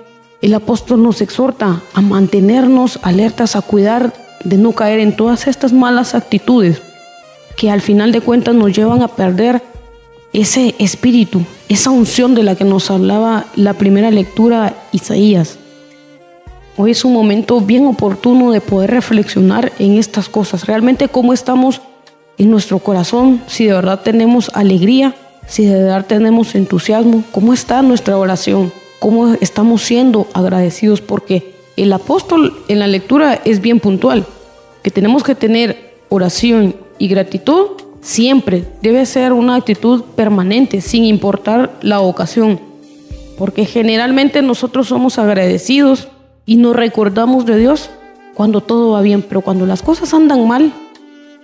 el 0.40 0.54
apóstol 0.54 1.02
nos 1.02 1.20
exhorta 1.20 1.82
a 1.92 2.00
mantenernos 2.00 2.98
alertas, 3.02 3.56
a 3.56 3.60
cuidar 3.60 4.14
de 4.42 4.56
no 4.56 4.72
caer 4.72 5.00
en 5.00 5.14
todas 5.14 5.46
estas 5.46 5.72
malas 5.72 6.14
actitudes 6.14 6.80
que 7.56 7.70
al 7.70 7.82
final 7.82 8.10
de 8.10 8.22
cuentas 8.22 8.54
nos 8.54 8.74
llevan 8.74 9.02
a 9.02 9.08
perder 9.08 9.62
ese 10.32 10.74
espíritu, 10.78 11.42
esa 11.68 11.90
unción 11.90 12.34
de 12.34 12.42
la 12.42 12.54
que 12.54 12.64
nos 12.64 12.90
hablaba 12.90 13.46
la 13.54 13.74
primera 13.74 14.10
lectura 14.10 14.74
Isaías. 14.92 15.58
Hoy 16.82 16.92
es 16.92 17.04
un 17.04 17.12
momento 17.12 17.60
bien 17.60 17.84
oportuno 17.84 18.52
de 18.52 18.62
poder 18.62 18.90
reflexionar 18.90 19.70
en 19.78 19.98
estas 19.98 20.30
cosas, 20.30 20.66
realmente 20.66 21.08
cómo 21.08 21.34
estamos 21.34 21.82
en 22.38 22.50
nuestro 22.50 22.78
corazón, 22.78 23.42
si 23.48 23.66
de 23.66 23.74
verdad 23.74 24.00
tenemos 24.02 24.50
alegría, 24.54 25.14
si 25.46 25.66
de 25.66 25.74
verdad 25.74 26.06
tenemos 26.06 26.54
entusiasmo, 26.54 27.22
cómo 27.32 27.52
está 27.52 27.82
nuestra 27.82 28.16
oración, 28.16 28.72
cómo 28.98 29.34
estamos 29.42 29.82
siendo 29.82 30.26
agradecidos, 30.32 31.02
porque 31.02 31.52
el 31.76 31.92
apóstol 31.92 32.56
en 32.68 32.78
la 32.78 32.86
lectura 32.86 33.38
es 33.44 33.60
bien 33.60 33.78
puntual, 33.78 34.24
que 34.82 34.90
tenemos 34.90 35.22
que 35.22 35.34
tener 35.34 35.96
oración 36.08 36.74
y 36.96 37.08
gratitud 37.08 37.72
siempre. 38.00 38.64
Debe 38.80 39.04
ser 39.04 39.34
una 39.34 39.56
actitud 39.56 40.02
permanente, 40.16 40.80
sin 40.80 41.04
importar 41.04 41.74
la 41.82 42.00
ocasión, 42.00 42.58
porque 43.36 43.66
generalmente 43.66 44.40
nosotros 44.40 44.88
somos 44.88 45.18
agradecidos 45.18 46.08
y 46.46 46.56
nos 46.56 46.76
recordamos 46.76 47.46
de 47.46 47.58
Dios 47.58 47.90
cuando 48.34 48.60
todo 48.60 48.92
va 48.92 49.02
bien, 49.02 49.22
pero 49.22 49.40
cuando 49.40 49.66
las 49.66 49.82
cosas 49.82 50.14
andan 50.14 50.46
mal, 50.46 50.72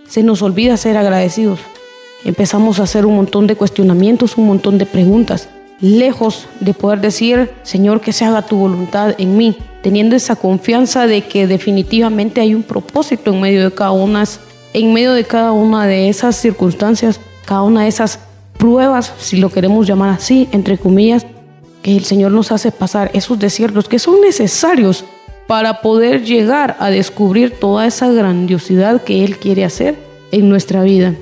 se 0.09 0.23
nos 0.23 0.43
olvida 0.43 0.77
ser 0.77 0.97
agradecidos. 0.97 1.61
Empezamos 2.25 2.81
a 2.81 2.85
hacer 2.85 3.07
un 3.07 3.17
montón 3.17 3.47
de 3.47 3.57
cuestionamientos, 3.57 4.37
un 4.37 4.47
montón 4.47 4.79
de 4.79 4.87
preguntas, 4.87 5.49
lejos 5.81 6.47
de 6.61 6.75
poder 6.75 7.01
decir, 7.01 7.51
Señor, 7.63 8.01
que 8.01 8.13
se 8.13 8.25
haga 8.25 8.43
tu 8.43 8.57
voluntad 8.57 9.15
en 9.19 9.37
mí, 9.37 9.57
teniendo 9.83 10.17
esa 10.17 10.37
confianza 10.37 11.07
de 11.07 11.23
que 11.23 11.47
definitivamente 11.47 12.41
hay 12.41 12.55
un 12.55 12.63
propósito 12.63 13.33
en 13.33 13.41
medio 13.41 13.63
de 13.63 13.75
cada 13.75 13.93
una, 13.93 14.25
en 14.73 14.93
medio 14.93 15.13
de 15.13 15.25
cada 15.25 15.53
una 15.53 15.87
de 15.87 16.09
esas 16.09 16.37
circunstancias, 16.37 17.21
cada 17.45 17.63
una 17.63 17.83
de 17.83 17.89
esas 17.89 18.19
pruebas, 18.59 19.13
si 19.19 19.37
lo 19.37 19.51
queremos 19.51 19.87
llamar 19.87 20.11
así, 20.11 20.49
entre 20.53 20.79
comillas, 20.79 21.27
que 21.87 21.97
el 21.97 22.05
Señor 22.05 22.33
nos 22.33 22.51
hace 22.51 22.73
pasar 22.73 23.13
esos 23.15 23.39
desiertos 23.39 23.89
que 23.89 24.01
son 24.01 24.21
necesarios 24.21 25.05
para 25.47 25.83
poder 25.83 26.25
llegar 26.25 26.77
a 26.81 26.91
descubrir 26.91 27.61
toda 27.61 27.87
esa 27.87 28.11
grandiosidad 28.11 29.05
que 29.05 29.23
Él 29.23 29.39
quiere 29.39 29.65
hacer 29.65 29.95
en 30.33 30.49
nuestra 30.49 30.83
vida. 30.83 31.15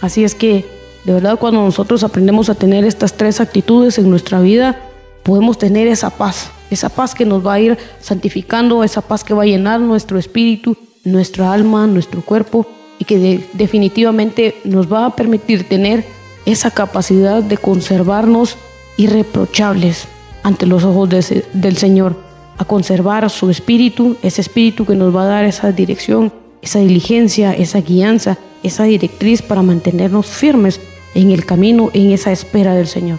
Así 0.00 0.24
es 0.24 0.34
que, 0.34 0.64
de 1.04 1.12
verdad, 1.12 1.38
cuando 1.38 1.60
nosotros 1.60 2.04
aprendemos 2.04 2.48
a 2.48 2.54
tener 2.54 2.86
estas 2.86 3.12
tres 3.12 3.38
actitudes 3.38 3.98
en 3.98 4.08
nuestra 4.08 4.40
vida, 4.40 4.80
podemos 5.24 5.58
tener 5.58 5.86
esa 5.88 6.08
paz, 6.08 6.50
esa 6.70 6.88
paz 6.88 7.14
que 7.14 7.26
nos 7.26 7.46
va 7.46 7.52
a 7.52 7.60
ir 7.60 7.76
santificando, 8.00 8.84
esa 8.84 9.02
paz 9.02 9.22
que 9.22 9.34
va 9.34 9.42
a 9.42 9.46
llenar 9.46 9.78
nuestro 9.78 10.18
espíritu, 10.18 10.74
nuestra 11.04 11.52
alma, 11.52 11.86
nuestro 11.86 12.22
cuerpo 12.22 12.66
y 12.98 13.04
que 13.04 13.46
definitivamente 13.52 14.56
nos 14.64 14.90
va 14.90 15.04
a 15.04 15.14
permitir 15.14 15.68
tener 15.68 16.02
esa 16.46 16.70
capacidad 16.70 17.42
de 17.42 17.58
conservarnos 17.58 18.56
irreprochables 18.96 20.08
ante 20.42 20.66
los 20.66 20.84
ojos 20.84 21.08
del 21.08 21.76
Señor 21.76 22.16
a 22.58 22.64
conservar 22.64 23.28
su 23.30 23.50
espíritu, 23.50 24.16
ese 24.22 24.40
espíritu 24.40 24.84
que 24.84 24.94
nos 24.94 25.14
va 25.14 25.22
a 25.22 25.26
dar 25.26 25.44
esa 25.44 25.72
dirección, 25.72 26.32
esa 26.60 26.78
diligencia, 26.78 27.52
esa 27.52 27.80
guianza, 27.80 28.38
esa 28.62 28.84
directriz 28.84 29.42
para 29.42 29.62
mantenernos 29.62 30.26
firmes 30.26 30.80
en 31.14 31.30
el 31.30 31.44
camino, 31.44 31.90
en 31.92 32.12
esa 32.12 32.32
espera 32.32 32.74
del 32.74 32.86
Señor. 32.86 33.18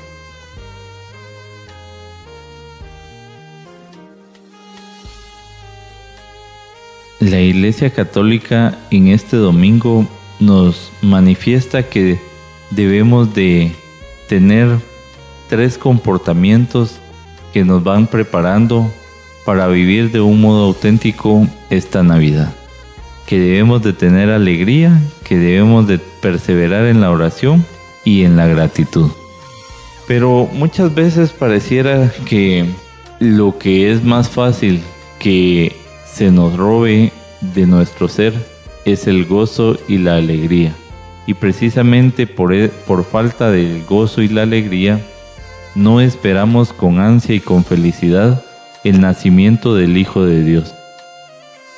La 7.19 7.39
Iglesia 7.39 7.89
Católica 7.89 8.77
en 8.91 9.07
este 9.07 9.37
domingo 9.37 10.05
nos 10.41 10.91
manifiesta 11.01 11.83
que 11.83 12.19
debemos 12.69 13.33
de 13.33 13.71
tener 14.27 14.79
tres 15.49 15.77
comportamientos 15.77 16.99
que 17.53 17.63
nos 17.63 17.83
van 17.83 18.07
preparando 18.07 18.91
para 19.45 19.67
vivir 19.67 20.11
de 20.11 20.21
un 20.21 20.41
modo 20.41 20.65
auténtico 20.65 21.47
esta 21.69 22.03
Navidad. 22.03 22.53
Que 23.25 23.39
debemos 23.39 23.81
de 23.83 23.93
tener 23.93 24.29
alegría, 24.29 24.99
que 25.23 25.37
debemos 25.37 25.87
de 25.87 25.99
perseverar 25.99 26.85
en 26.85 27.01
la 27.01 27.11
oración 27.11 27.65
y 28.03 28.23
en 28.23 28.35
la 28.35 28.47
gratitud. 28.47 29.09
Pero 30.07 30.49
muchas 30.51 30.93
veces 30.93 31.31
pareciera 31.31 32.11
que 32.25 32.65
lo 33.19 33.57
que 33.57 33.91
es 33.91 34.03
más 34.03 34.29
fácil 34.29 34.81
que 35.19 35.75
se 36.05 36.29
nos 36.31 36.57
robe 36.57 37.11
de 37.41 37.65
nuestro 37.65 38.07
ser 38.07 38.33
es 38.85 39.07
el 39.07 39.25
gozo 39.25 39.77
y 39.87 39.97
la 39.97 40.17
alegría. 40.17 40.75
Y 41.25 41.35
precisamente 41.35 42.27
por, 42.27 42.53
e, 42.53 42.67
por 42.67 43.05
falta 43.05 43.49
del 43.49 43.85
gozo 43.85 44.21
y 44.21 44.27
la 44.27 44.43
alegría, 44.43 45.01
no 45.75 46.01
esperamos 46.01 46.71
con 46.73 46.99
ansia 46.99 47.35
y 47.35 47.39
con 47.39 47.63
felicidad 47.63 48.43
el 48.83 49.01
nacimiento 49.01 49.75
del 49.75 49.97
Hijo 49.97 50.25
de 50.25 50.43
Dios. 50.43 50.73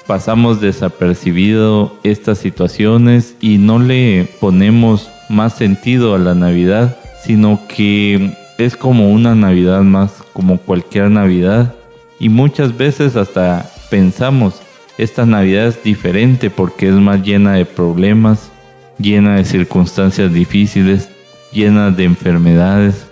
Pasamos 0.08 0.62
desapercibido 0.62 1.98
estas 2.04 2.38
situaciones 2.38 3.36
y 3.40 3.58
no 3.58 3.80
le 3.80 4.28
ponemos 4.40 5.10
más 5.30 5.54
sentido 5.54 6.14
a 6.14 6.20
la 6.20 6.36
Navidad, 6.36 6.98
sino 7.24 7.60
que 7.68 8.36
es 8.58 8.76
como 8.78 9.12
una 9.12 9.34
Navidad 9.34 9.82
más, 9.82 10.12
como 10.34 10.58
cualquier 10.60 11.10
Navidad. 11.10 11.74
Y 12.20 12.30
muchas 12.30 12.78
veces 12.78 13.16
hasta 13.16 13.70
pensamos, 13.90 14.62
esta 14.98 15.26
Navidad 15.26 15.68
es 15.68 15.84
diferente 15.84 16.50
porque 16.50 16.90
es 16.90 16.96
más 16.96 17.24
llena 17.24 17.54
de 17.54 17.66
problemas, 17.66 18.52
llena 19.00 19.38
de 19.38 19.46
circunstancias 19.46 20.32
difíciles, 20.32 21.10
llena 21.52 21.90
de 21.92 22.04
enfermedades, 22.04 23.08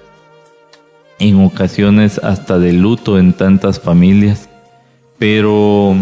en 1.30 1.44
ocasiones 1.44 2.20
hasta 2.22 2.60
de 2.60 2.74
luto 2.74 3.18
en 3.18 3.34
tantas 3.34 3.80
familias. 3.80 4.50
Pero 5.18 5.96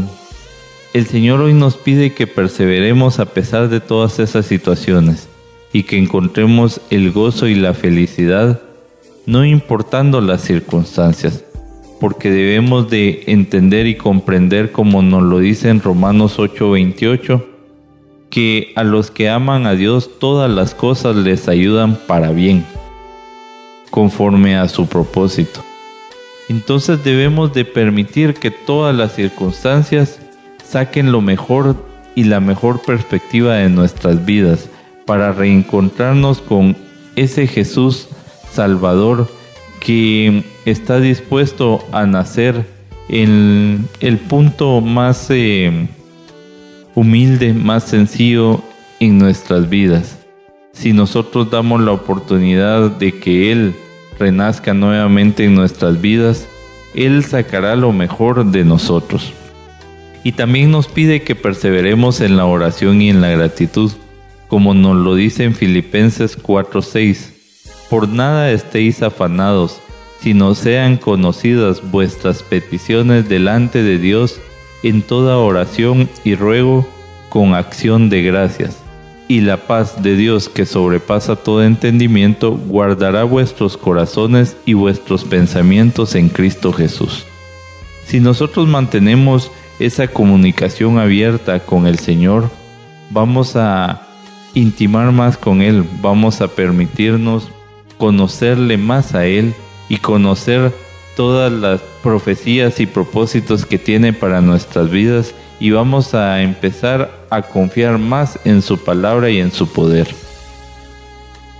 el 0.93 1.05
Señor 1.05 1.41
hoy 1.41 1.53
nos 1.53 1.77
pide 1.77 2.13
que 2.13 2.27
perseveremos 2.27 3.19
a 3.19 3.25
pesar 3.25 3.69
de 3.69 3.79
todas 3.79 4.19
esas 4.19 4.45
situaciones 4.45 5.29
y 5.73 5.84
que 5.84 5.97
encontremos 5.97 6.81
el 6.89 7.12
gozo 7.12 7.47
y 7.47 7.55
la 7.55 7.73
felicidad 7.73 8.62
no 9.27 9.45
importando 9.45 10.19
las 10.19 10.41
circunstancias, 10.41 11.43
porque 11.99 12.31
debemos 12.31 12.89
de 12.89 13.23
entender 13.27 13.86
y 13.86 13.95
comprender 13.95 14.71
como 14.71 15.03
nos 15.03 15.21
lo 15.21 15.38
dice 15.38 15.69
en 15.69 15.81
Romanos 15.81 16.39
8:28, 16.39 17.45
que 18.31 18.73
a 18.75 18.84
los 18.84 19.12
que 19.12 19.29
aman 19.29 19.67
a 19.67 19.75
Dios 19.75 20.17
todas 20.19 20.49
las 20.49 20.73
cosas 20.73 21.15
les 21.15 21.47
ayudan 21.47 21.95
para 22.07 22.31
bien 22.31 22.65
conforme 23.91 24.58
a 24.58 24.67
su 24.67 24.88
propósito. 24.88 25.63
Entonces 26.49 27.04
debemos 27.04 27.54
de 27.54 27.65
permitir 27.65 28.34
que 28.34 28.49
todas 28.49 28.95
las 28.95 29.13
circunstancias 29.13 30.19
saquen 30.65 31.12
lo 31.12 31.21
mejor 31.21 31.75
y 32.15 32.23
la 32.23 32.39
mejor 32.39 32.82
perspectiva 32.82 33.56
de 33.56 33.69
nuestras 33.69 34.25
vidas 34.25 34.67
para 35.06 35.32
reencontrarnos 35.32 36.41
con 36.41 36.75
ese 37.15 37.47
Jesús 37.47 38.10
Salvador 38.51 39.30
que 39.80 40.43
está 40.65 40.99
dispuesto 40.99 41.84
a 41.91 42.06
nacer 42.06 42.65
en 43.10 43.88
el 43.99 44.17
punto 44.17 44.82
más 44.82 45.27
eh, 45.30 45.88
humilde, 46.95 47.54
más 47.54 47.84
sencillo 47.86 48.62
en 48.99 49.17
nuestras 49.17 49.69
vidas. 49.69 50.20
Si 50.73 50.93
nosotros 50.93 51.51
damos 51.51 51.81
la 51.81 51.91
oportunidad 51.91 52.91
de 52.91 53.19
que 53.19 53.51
Él 53.51 53.75
renazca 54.17 54.73
nuevamente 54.73 55.45
en 55.45 55.55
nuestras 55.55 56.01
vidas, 56.01 56.47
Él 56.93 57.23
sacará 57.25 57.75
lo 57.75 57.91
mejor 57.91 58.45
de 58.45 58.63
nosotros. 58.63 59.34
Y 60.23 60.34
también 60.34 60.71
nos 60.71 60.88
pide 60.88 61.23
que 61.23 61.36
perseveremos 61.36 62.21
en 62.21 62.38
la 62.38 62.45
oración 62.45 63.01
y 63.01 63.10
en 63.10 63.21
la 63.21 63.29
gratitud, 63.29 63.91
como 64.47 64.73
nos 64.73 64.95
lo 64.95 65.15
dice 65.15 65.43
en 65.43 65.55
Filipenses 65.55 66.38
4:6. 66.38 67.34
Por 67.89 68.07
nada 68.07 68.51
estéis 68.51 69.01
afanados, 69.01 69.79
sino 70.21 70.53
sean 70.55 70.97
conocidas 70.97 71.81
vuestras 71.91 72.43
peticiones 72.43 73.27
delante 73.27 73.81
de 73.81 73.97
Dios 73.97 74.39
en 74.84 75.01
toda 75.01 75.38
oración 75.38 76.10
y 76.23 76.36
ruego 76.36 76.88
con 77.29 77.55
acción 77.55 78.10
de 78.10 78.21
gracias. 78.21 78.81
Y 79.32 79.39
la 79.39 79.65
paz 79.65 80.04
de 80.04 80.17
Dios 80.17 80.50
que 80.50 80.65
sobrepasa 80.65 81.38
todo 81.38 81.63
entendimiento 81.63 82.52
guardará 82.52 83.24
vuestros 83.24 83.78
corazones 83.78 84.58
y 84.65 84.74
vuestros 84.74 85.24
pensamientos 85.24 86.15
en 86.15 86.28
Cristo 86.28 86.74
Jesús. 86.74 87.24
Si 88.06 88.20
nosotros 88.20 88.67
mantenemos 88.67 89.50
esa 89.80 90.10
comunicación 90.10 91.00
abierta 91.00 91.62
con 91.62 91.88
el 91.88 91.98
Señor, 91.98 92.50
vamos 93.10 93.56
a 93.56 94.06
intimar 94.54 95.13
más 95.13 95.38
con 95.38 95.62
Él, 95.62 95.86
vamos 96.02 96.41
a 96.41 96.50
permitirnos 96.50 97.48
conocerle 97.98 98.76
más 98.78 99.15
a 99.15 99.28
Él 99.28 99.54
y 99.88 100.00
conocer 100.00 100.74
todas 101.15 101.50
las 101.54 101.80
profecías 102.04 102.82
y 102.82 102.86
propósitos 102.86 103.65
que 103.65 103.78
tiene 103.78 104.12
para 104.12 104.41
nuestras 104.41 104.91
vidas 104.91 105.34
y 105.62 105.69
vamos 105.69 106.15
a 106.15 106.41
empezar 106.41 107.12
a 107.30 107.43
confiar 107.43 108.00
más 108.00 108.39
en 108.45 108.63
su 108.63 108.80
palabra 108.80 109.30
y 109.30 109.39
en 109.39 109.52
su 109.52 109.67
poder. 109.67 110.08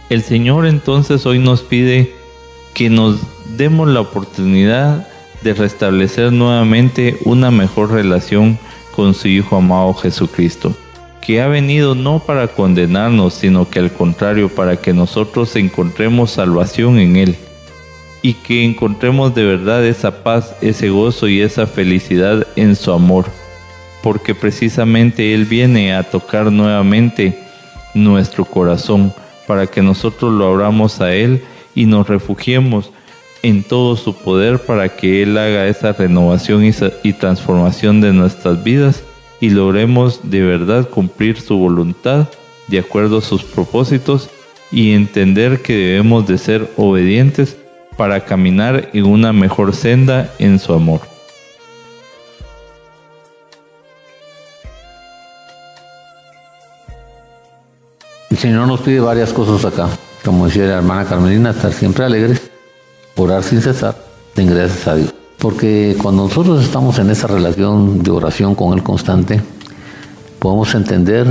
El 0.10 0.24
Señor 0.24 0.66
entonces 0.66 1.28
hoy 1.28 1.38
nos 1.38 1.62
pide 1.62 2.12
que 2.74 2.90
nos 2.90 3.20
demos 3.56 3.88
la 3.88 4.02
oportunidad 4.02 5.08
de 5.44 5.54
restablecer 5.54 6.34
nuevamente 6.34 7.20
una 7.26 7.52
mejor 7.52 7.92
relación 7.92 8.58
con 8.96 9.14
su 9.14 9.28
Hijo 9.28 9.58
amado 9.58 9.94
Jesucristo, 9.94 10.74
que 11.22 11.40
ha 11.40 11.48
venido 11.48 11.94
no 11.94 12.18
para 12.18 12.48
condenarnos, 12.48 13.36
sino 13.36 13.70
que 13.70 13.78
al 13.78 13.94
contrario, 13.94 14.50
para 14.50 14.78
que 14.78 14.94
nosotros 14.94 15.56
encontremos 15.56 16.32
salvación 16.32 16.98
en 16.98 17.18
Él 17.18 17.36
y 18.24 18.34
que 18.34 18.64
encontremos 18.64 19.36
de 19.36 19.46
verdad 19.46 19.86
esa 19.86 20.24
paz, 20.24 20.56
ese 20.62 20.90
gozo 20.90 21.28
y 21.28 21.42
esa 21.42 21.68
felicidad 21.68 22.48
en 22.56 22.76
su 22.76 22.92
amor, 22.92 23.26
porque 24.02 24.36
precisamente 24.36 25.34
Él 25.34 25.46
viene 25.46 25.94
a 25.94 26.04
tocar 26.04 26.52
nuevamente 26.52 27.38
nuestro 27.94 28.46
corazón 28.46 29.14
para 29.48 29.68
que 29.68 29.82
nosotros 29.82 30.32
lo 30.32 30.48
abramos 30.48 31.02
a 31.02 31.14
Él 31.14 31.44
y 31.76 31.86
nos 31.86 32.08
refugiemos 32.08 32.92
en 33.44 33.64
todo 33.64 33.96
su 33.96 34.16
poder 34.16 34.60
para 34.60 34.90
que 34.90 35.24
Él 35.24 35.38
haga 35.38 35.68
esa 35.68 35.94
renovación 35.94 36.64
y, 36.64 37.14
transformación 37.14 38.02
de 38.02 38.14
nuestras 38.14 38.64
vidas 38.64 39.04
y 39.40 39.50
logremos 39.50 40.30
de 40.30 40.42
verdad 40.42 40.88
cumplir 40.88 41.40
su 41.42 41.58
voluntad 41.58 42.30
de 42.68 42.80
acuerdo 42.80 43.18
a 43.18 43.22
sus 43.22 43.44
propósitos 43.44 44.30
y 44.72 44.94
entender 44.94 45.62
que 45.62 45.76
debemos 45.76 46.28
de 46.28 46.38
ser 46.38 46.72
obedientes 46.78 47.58
para 47.98 48.24
caminar 48.24 48.90
en 48.94 49.06
una 49.06 49.34
mejor 49.34 49.76
senda 49.76 50.32
en 50.40 50.60
su 50.60 50.74
amor. 50.74 51.11
El 58.32 58.38
Señor 58.38 58.68
nos 58.68 58.80
pide 58.80 59.00
varias 59.00 59.34
cosas 59.34 59.66
acá, 59.66 59.90
como 60.26 60.46
decía 60.46 60.66
la 60.66 60.78
hermana 60.78 61.06
Carmelina, 61.06 61.52
estar 61.52 61.72
siempre 61.72 62.06
alegres 62.06 62.52
orar 63.22 63.44
sin 63.44 63.62
cesar, 63.62 63.96
den 64.36 64.48
gracias 64.48 64.88
a 64.88 64.96
Dios. 64.96 65.14
Porque 65.38 65.96
cuando 66.02 66.24
nosotros 66.24 66.64
estamos 66.64 67.00
en 67.00 67.10
esa 67.10 67.28
relación 67.28 68.04
de 68.04 68.12
oración 68.12 68.56
con 68.56 68.74
Él 68.74 68.84
constante, 68.84 69.42
podemos 70.40 70.74
entender 70.76 71.28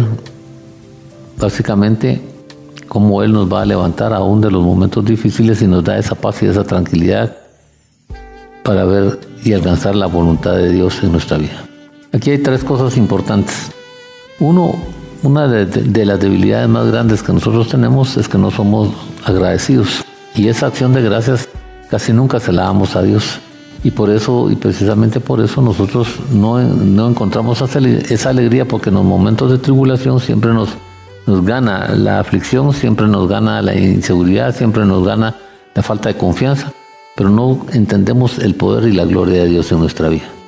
básicamente 1.38 2.20
cómo 2.88 3.22
Él 3.22 3.32
nos 3.32 3.52
va 3.52 3.62
a 3.62 3.66
levantar 3.66 4.12
aún 4.12 4.40
de 4.40 4.50
los 4.50 4.62
momentos 4.62 5.04
difíciles 5.04 5.62
y 5.62 5.66
nos 5.66 5.84
da 5.84 5.98
esa 5.98 6.14
paz 6.14 6.42
y 6.42 6.46
esa 6.46 6.64
tranquilidad 6.64 7.36
para 8.64 8.84
ver 8.84 9.20
y 9.44 9.52
alcanzar 9.52 9.94
la 9.94 10.06
voluntad 10.06 10.56
de 10.56 10.70
Dios 10.70 11.02
en 11.02 11.12
nuestra 11.12 11.38
vida. 11.38 11.64
Aquí 12.12 12.30
hay 12.30 12.38
tres 12.38 12.64
cosas 12.64 12.96
importantes. 12.96 13.70
Uno, 14.40 14.74
una 15.22 15.46
de, 15.48 16.04
las 16.04 16.20
debilidades 16.20 16.68
más 16.68 16.86
grandes 16.86 17.22
que 17.22 17.32
nosotros 17.32 17.68
tenemos 17.68 18.16
es 18.16 18.28
que 18.28 18.38
no 18.38 18.50
somos 18.50 18.90
agradecidos. 19.24 20.04
Y 20.34 20.48
esa 20.48 20.66
acción 20.66 20.92
de 20.94 21.02
gracias 21.02 21.48
casi 21.90 22.12
nunca 22.12 22.40
se 22.40 22.52
la 22.52 22.62
damos 22.62 22.96
a 22.96 23.02
Dios. 23.02 23.38
Y 23.82 23.90
por 23.90 24.10
eso, 24.10 24.50
y 24.50 24.56
precisamente 24.56 25.20
por 25.20 25.40
eso 25.40 25.62
nosotros 25.62 26.08
no, 26.32 26.58
no 26.60 27.08
encontramos 27.08 27.62
esa 27.62 28.30
alegría, 28.30 28.66
porque 28.66 28.90
en 28.90 28.96
los 28.96 29.04
momentos 29.04 29.50
de 29.50 29.58
tribulación 29.58 30.20
siempre 30.20 30.52
nos, 30.52 30.70
nos 31.26 31.44
gana 31.44 31.88
la 31.94 32.20
aflicción, 32.20 32.72
siempre 32.72 33.06
nos 33.06 33.28
gana 33.28 33.62
la 33.62 33.74
inseguridad, 33.74 34.54
siempre 34.54 34.84
nos 34.84 35.06
gana 35.06 35.34
la 35.74 35.82
falta 35.82 36.10
de 36.10 36.16
confianza, 36.16 36.72
pero 37.16 37.30
no 37.30 37.66
entendemos 37.72 38.38
el 38.38 38.54
poder 38.54 38.88
y 38.88 38.92
la 38.92 39.04
gloria 39.04 39.42
de 39.42 39.48
Dios 39.48 39.72
en 39.72 39.80
nuestra 39.80 40.08
vida. 40.08 40.39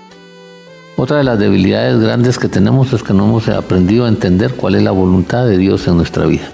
Otra 0.97 1.17
de 1.17 1.25
las 1.25 1.39
debilidades 1.39 1.99
grandes 2.01 2.39
que 2.39 2.49
tenemos 2.49 2.93
es 2.93 3.03
que 3.03 3.15
no 3.15 3.25
hemos 3.25 3.49
aprendido 3.49 4.05
a 4.05 4.09
entender 4.09 4.55
cuál 4.55 4.75
es 4.75 4.83
la 4.83 4.91
voluntad 4.91 5.47
de 5.47 5.57
Dios 5.57 5.89
en 5.89 5.97
nuestra 5.97 6.27
vida. 6.27 6.53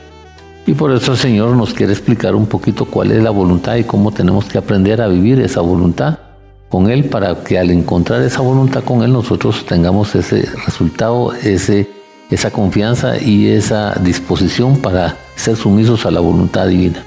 Y 0.66 0.74
por 0.74 0.92
eso 0.92 1.12
el 1.12 1.18
Señor 1.18 1.56
nos 1.56 1.74
quiere 1.74 1.92
explicar 1.92 2.34
un 2.34 2.46
poquito 2.46 2.84
cuál 2.84 3.10
es 3.10 3.22
la 3.22 3.30
voluntad 3.30 3.76
y 3.76 3.84
cómo 3.84 4.12
tenemos 4.12 4.44
que 4.44 4.58
aprender 4.58 5.00
a 5.00 5.08
vivir 5.08 5.40
esa 5.40 5.60
voluntad 5.60 6.18
con 6.68 6.90
Él 6.90 7.04
para 7.06 7.42
que 7.42 7.58
al 7.58 7.70
encontrar 7.70 8.22
esa 8.22 8.40
voluntad 8.42 8.84
con 8.84 9.02
Él 9.02 9.12
nosotros 9.12 9.64
tengamos 9.66 10.14
ese 10.14 10.46
resultado, 10.66 11.32
ese, 11.32 11.88
esa 12.30 12.50
confianza 12.50 13.20
y 13.20 13.48
esa 13.48 13.94
disposición 13.94 14.78
para 14.78 15.16
ser 15.34 15.56
sumisos 15.56 16.06
a 16.06 16.10
la 16.10 16.20
voluntad 16.20 16.68
divina. 16.68 17.02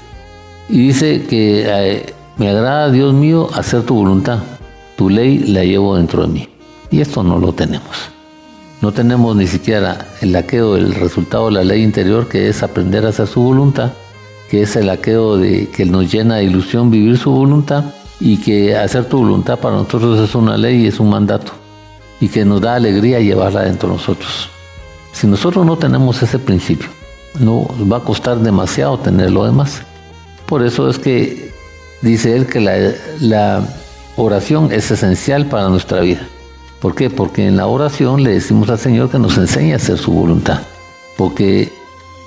Y 0.68 0.88
dice 0.88 1.22
que 1.24 1.64
eh, 1.66 2.14
me 2.36 2.48
agrada, 2.50 2.90
Dios 2.90 3.14
mío, 3.14 3.48
hacer 3.54 3.82
tu 3.82 3.94
voluntad. 3.94 4.40
Tu 4.96 5.08
ley 5.08 5.38
la 5.38 5.64
llevo 5.64 5.96
dentro 5.96 6.22
de 6.22 6.28
mí. 6.28 6.48
Y 6.92 7.00
esto 7.00 7.24
no 7.24 7.38
lo 7.38 7.52
tenemos. 7.52 8.10
No 8.82 8.92
tenemos 8.92 9.34
ni 9.34 9.46
siquiera 9.46 10.08
el 10.20 10.32
laqueo 10.32 10.74
del 10.74 10.94
resultado 10.94 11.46
de 11.46 11.52
la 11.52 11.64
ley 11.64 11.82
interior, 11.82 12.28
que 12.28 12.48
es 12.48 12.62
aprender 12.62 13.06
a 13.06 13.08
hacer 13.08 13.26
su 13.26 13.40
voluntad, 13.42 13.92
que 14.50 14.62
es 14.62 14.76
el 14.76 14.86
laqueo 14.86 15.38
de 15.38 15.68
que 15.70 15.86
nos 15.86 16.12
llena 16.12 16.36
de 16.36 16.44
ilusión 16.44 16.90
vivir 16.90 17.16
su 17.16 17.30
voluntad 17.30 17.84
y 18.20 18.36
que 18.36 18.76
hacer 18.76 19.06
tu 19.06 19.18
voluntad 19.18 19.58
para 19.58 19.76
nosotros 19.76 20.18
es 20.20 20.34
una 20.34 20.58
ley 20.58 20.82
y 20.82 20.86
es 20.88 21.00
un 21.00 21.08
mandato 21.08 21.52
y 22.20 22.28
que 22.28 22.44
nos 22.44 22.60
da 22.60 22.74
alegría 22.74 23.20
llevarla 23.20 23.62
dentro 23.62 23.88
de 23.88 23.94
nosotros. 23.94 24.50
Si 25.12 25.26
nosotros 25.26 25.64
no 25.64 25.76
tenemos 25.78 26.22
ese 26.22 26.38
principio, 26.38 26.88
no 27.40 27.66
va 27.90 27.96
a 27.98 28.00
costar 28.00 28.38
demasiado 28.38 28.98
tener 28.98 29.30
lo 29.30 29.44
demás. 29.44 29.82
Por 30.46 30.62
eso 30.62 30.90
es 30.90 30.98
que 30.98 31.52
dice 32.02 32.36
él 32.36 32.46
que 32.46 32.60
la, 32.60 32.92
la 33.20 33.64
oración 34.16 34.70
es 34.72 34.90
esencial 34.90 35.46
para 35.46 35.68
nuestra 35.68 36.00
vida. 36.00 36.26
¿Por 36.82 36.96
qué? 36.96 37.10
Porque 37.10 37.46
en 37.46 37.56
la 37.56 37.68
oración 37.68 38.24
le 38.24 38.32
decimos 38.32 38.68
al 38.68 38.78
Señor 38.78 39.08
que 39.08 39.20
nos 39.20 39.38
enseñe 39.38 39.72
a 39.72 39.76
hacer 39.76 39.98
su 39.98 40.10
voluntad. 40.10 40.62
Porque 41.16 41.72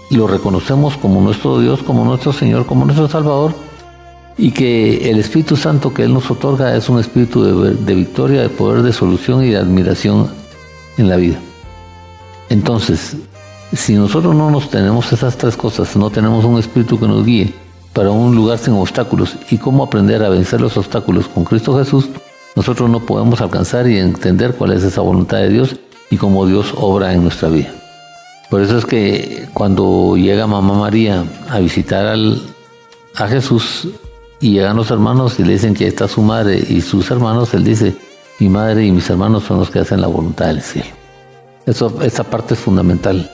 lo 0.09 0.27
reconocemos 0.27 0.95
como 0.95 1.19
nuestro 1.19 1.59
Dios, 1.59 1.83
como 1.83 2.05
nuestro 2.05 2.31
Señor, 2.31 2.65
como 2.65 2.85
nuestro 2.85 3.09
Salvador. 3.09 3.53
Y 4.37 4.51
que 4.51 5.11
el 5.11 5.19
Espíritu 5.19 5.57
Santo 5.57 5.93
que 5.93 6.03
Él 6.03 6.13
nos 6.13 6.31
otorga 6.31 6.73
es 6.73 6.87
un 6.87 6.99
espíritu 6.99 7.43
de, 7.43 7.95
victoria, 7.95 8.41
de 8.41 8.49
poder, 8.49 8.81
de 8.81 8.93
solución 8.93 9.43
y 9.43 9.49
de 9.49 9.57
admiración 9.57 10.29
en 10.97 11.09
la 11.09 11.17
vida. 11.17 11.37
Entonces, 12.49 13.17
si 13.73 13.95
nosotros 13.95 14.35
no 14.35 14.51
nos 14.51 14.69
tenemos 14.69 15.11
esas 15.11 15.37
tres 15.37 15.57
cosas, 15.57 15.97
no 15.97 16.09
tenemos 16.09 16.45
un 16.45 16.59
espíritu 16.59 16.97
que 16.97 17.07
nos 17.07 17.25
guíe 17.25 17.53
para 17.91 18.11
un 18.11 18.33
lugar 18.33 18.57
sin 18.57 18.73
obstáculos 18.75 19.35
y 19.49 19.57
cómo 19.57 19.83
aprender 19.83 20.23
a 20.23 20.29
vencer 20.29 20.61
los 20.61 20.77
obstáculos 20.77 21.27
con 21.27 21.43
Cristo 21.43 21.77
Jesús, 21.77 22.09
nosotros 22.55 22.89
no 22.89 23.01
podemos 23.01 23.41
alcanzar 23.41 23.87
y 23.87 23.97
entender 23.97 24.55
cuál 24.55 24.71
es 24.71 24.83
esa 24.83 25.01
voluntad 25.01 25.37
de 25.37 25.49
Dios 25.49 25.75
y 26.09 26.17
cómo 26.17 26.45
Dios 26.45 26.73
obra 26.77 27.13
en 27.13 27.23
nuestra 27.23 27.49
vida. 27.49 27.73
Por 28.49 28.61
eso 28.61 28.77
es 28.77 28.85
que 28.85 29.47
cuando 29.53 30.15
llega 30.15 30.47
Mamá 30.47 30.75
María 30.75 31.25
a 31.49 31.59
visitar 31.59 32.05
al, 32.05 32.41
a 33.15 33.27
Jesús 33.27 33.89
y 34.39 34.51
llegan 34.51 34.77
los 34.77 34.91
hermanos 34.91 35.39
y 35.39 35.43
le 35.43 35.53
dicen 35.53 35.73
que 35.73 35.87
está 35.87 36.07
su 36.07 36.21
madre 36.21 36.63
y 36.69 36.81
sus 36.81 37.09
hermanos, 37.11 37.53
él 37.53 37.63
dice, 37.63 37.95
mi 38.39 38.49
madre 38.49 38.85
y 38.85 38.91
mis 38.91 39.09
hermanos 39.09 39.43
son 39.43 39.59
los 39.59 39.69
que 39.69 39.79
hacen 39.79 39.99
la 39.99 40.07
voluntad 40.07 40.47
del 40.47 40.61
cielo. 40.61 40.89
Eso, 41.65 42.01
esa 42.03 42.23
parte 42.23 42.53
es 42.53 42.59
fundamental, 42.59 43.29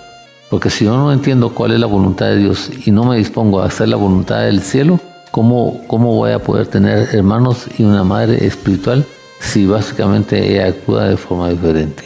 porque 0.50 0.70
si 0.70 0.86
yo 0.86 0.96
no 0.96 1.12
entiendo 1.12 1.54
cuál 1.54 1.74
es 1.74 1.80
la 1.80 1.88
voluntad 1.88 2.28
de 2.28 2.38
Dios 2.38 2.72
y 2.86 2.92
no 2.92 3.04
me 3.04 3.18
dispongo 3.18 3.62
a 3.62 3.66
hacer 3.66 3.90
la 3.90 3.98
voluntad 3.98 4.42
del 4.46 4.62
cielo, 4.62 5.00
¿cómo, 5.32 5.82
cómo 5.88 6.16
voy 6.16 6.32
a 6.32 6.40
poder 6.40 6.68
tener 6.68 7.16
hermanos 7.16 7.68
y 7.78 7.84
una 7.84 8.04
madre 8.04 8.46
espiritual 8.46 9.06
si 9.40 9.66
básicamente 9.66 10.52
ella 10.52 10.68
actúa 10.68 11.06
de 11.06 11.18
forma 11.18 11.50
diferente? 11.50 12.04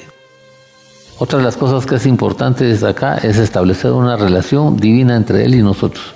Otra 1.17 1.39
de 1.39 1.45
las 1.45 1.55
cosas 1.57 1.85
que 1.85 1.95
es 1.95 2.05
importante 2.05 2.73
acá 2.85 3.17
es 3.17 3.37
establecer 3.37 3.91
una 3.91 4.17
relación 4.17 4.77
divina 4.77 5.15
entre 5.15 5.45
Él 5.45 5.55
y 5.55 5.61
nosotros. 5.61 6.13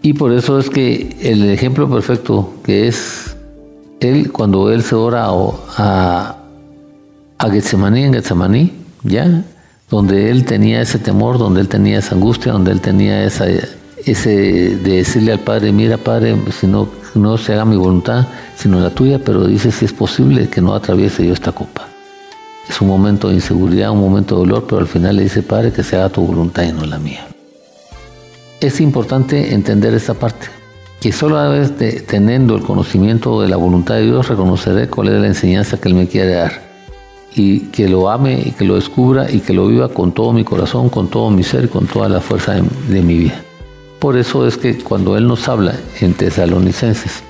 Y 0.00 0.12
por 0.12 0.32
eso 0.32 0.60
es 0.60 0.70
que 0.70 1.16
el 1.22 1.50
ejemplo 1.50 1.90
perfecto 1.90 2.54
que 2.62 2.86
es 2.86 3.36
Él 3.98 4.30
cuando 4.30 4.70
Él 4.70 4.84
se 4.84 4.94
ora 4.94 5.26
a, 5.76 6.36
a 7.38 7.50
Getsemaní, 7.50 8.04
en 8.04 8.14
Getsemaní, 8.14 8.72
¿ya? 9.02 9.42
Donde 9.90 10.30
Él 10.30 10.44
tenía 10.44 10.82
ese 10.82 11.00
temor, 11.00 11.38
donde 11.38 11.60
Él 11.60 11.68
tenía 11.68 11.98
esa 11.98 12.14
angustia, 12.14 12.52
donde 12.52 12.70
Él 12.70 12.80
tenía 12.80 13.24
esa, 13.24 13.46
ese 14.12 14.76
de 14.76 14.96
decirle 14.96 15.32
al 15.32 15.40
Padre, 15.40 15.72
mira 15.72 15.96
Padre, 15.96 16.36
si 16.50 16.66
no, 16.66 16.88
no 17.14 17.38
se 17.38 17.52
haga 17.52 17.64
mi 17.64 17.76
voluntad, 17.76 18.26
sino 18.56 18.80
la 18.80 18.90
tuya, 18.90 19.18
pero 19.18 19.46
dice 19.46 19.70
si 19.70 19.84
es 19.84 19.92
posible 19.92 20.48
que 20.48 20.60
no 20.60 20.74
atraviese 20.74 21.26
yo 21.26 21.32
esta 21.32 21.52
copa. 21.52 21.88
Es 22.68 22.80
un 22.80 22.88
momento 22.88 23.28
de 23.28 23.34
inseguridad, 23.34 23.90
un 23.90 24.00
momento 24.00 24.34
de 24.34 24.40
dolor, 24.46 24.64
pero 24.68 24.80
al 24.80 24.86
final 24.86 25.16
le 25.16 25.22
dice, 25.22 25.42
Padre, 25.42 25.72
que 25.72 25.82
se 25.82 25.96
haga 25.96 26.10
tu 26.10 26.20
voluntad 26.20 26.64
y 26.64 26.72
no 26.72 26.84
la 26.84 26.98
mía. 26.98 27.26
Es 28.60 28.80
importante 28.80 29.54
entender 29.54 29.94
esta 29.94 30.14
parte, 30.14 30.48
que 31.00 31.12
solo 31.12 31.38
a 31.38 31.48
vez 31.48 31.72
teniendo 32.06 32.56
el 32.56 32.62
conocimiento 32.62 33.40
de 33.40 33.48
la 33.48 33.56
voluntad 33.56 33.94
de 33.94 34.02
Dios 34.02 34.28
reconoceré 34.28 34.88
cuál 34.88 35.08
es 35.08 35.20
la 35.20 35.28
enseñanza 35.28 35.78
que 35.78 35.88
Él 35.88 35.94
me 35.94 36.08
quiere 36.08 36.34
dar 36.34 36.68
y 37.34 37.60
que 37.68 37.88
lo 37.88 38.10
ame 38.10 38.42
y 38.44 38.50
que 38.50 38.64
lo 38.64 38.74
descubra 38.74 39.30
y 39.30 39.40
que 39.40 39.52
lo 39.52 39.68
viva 39.68 39.88
con 39.88 40.12
todo 40.12 40.32
mi 40.32 40.44
corazón, 40.44 40.88
con 40.88 41.08
todo 41.08 41.30
mi 41.30 41.44
ser, 41.44 41.68
con 41.68 41.86
toda 41.86 42.08
la 42.08 42.20
fuerza 42.20 42.56
de 42.88 43.02
mi 43.02 43.16
vida. 43.16 43.44
Por 43.98 44.16
eso 44.16 44.46
es 44.46 44.56
que 44.56 44.78
cuando 44.78 45.16
Él 45.16 45.26
nos 45.26 45.48
habla 45.48 45.74
en 46.00 46.14
Tesalonicenses, 46.14 47.24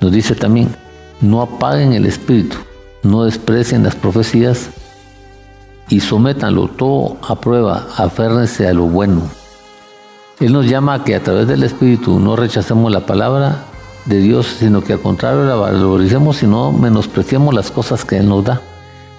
nos 0.00 0.10
dice 0.10 0.34
también, 0.34 0.74
no 1.20 1.40
apaguen 1.42 1.92
el 1.92 2.06
espíritu, 2.06 2.56
no 3.02 3.24
desprecien 3.24 3.84
las 3.84 3.94
profecías 3.94 4.70
y 5.88 6.00
sométanlo 6.00 6.68
todo 6.68 7.16
a 7.22 7.40
prueba, 7.40 7.86
aférrense 7.96 8.66
a 8.66 8.72
lo 8.72 8.84
bueno. 8.84 9.22
Él 10.40 10.52
nos 10.52 10.66
llama 10.66 10.94
a 10.94 11.04
que 11.04 11.14
a 11.14 11.22
través 11.22 11.46
del 11.46 11.62
Espíritu 11.62 12.18
no 12.18 12.34
rechacemos 12.34 12.90
la 12.90 13.04
palabra 13.06 13.66
de 14.06 14.18
Dios, 14.20 14.46
sino 14.58 14.82
que 14.82 14.94
al 14.94 15.00
contrario 15.00 15.44
la 15.44 15.54
valoricemos 15.54 16.42
y 16.42 16.46
no 16.46 16.72
menospreciemos 16.72 17.54
las 17.54 17.70
cosas 17.70 18.04
que 18.04 18.16
Él 18.16 18.28
nos 18.28 18.44
da, 18.44 18.62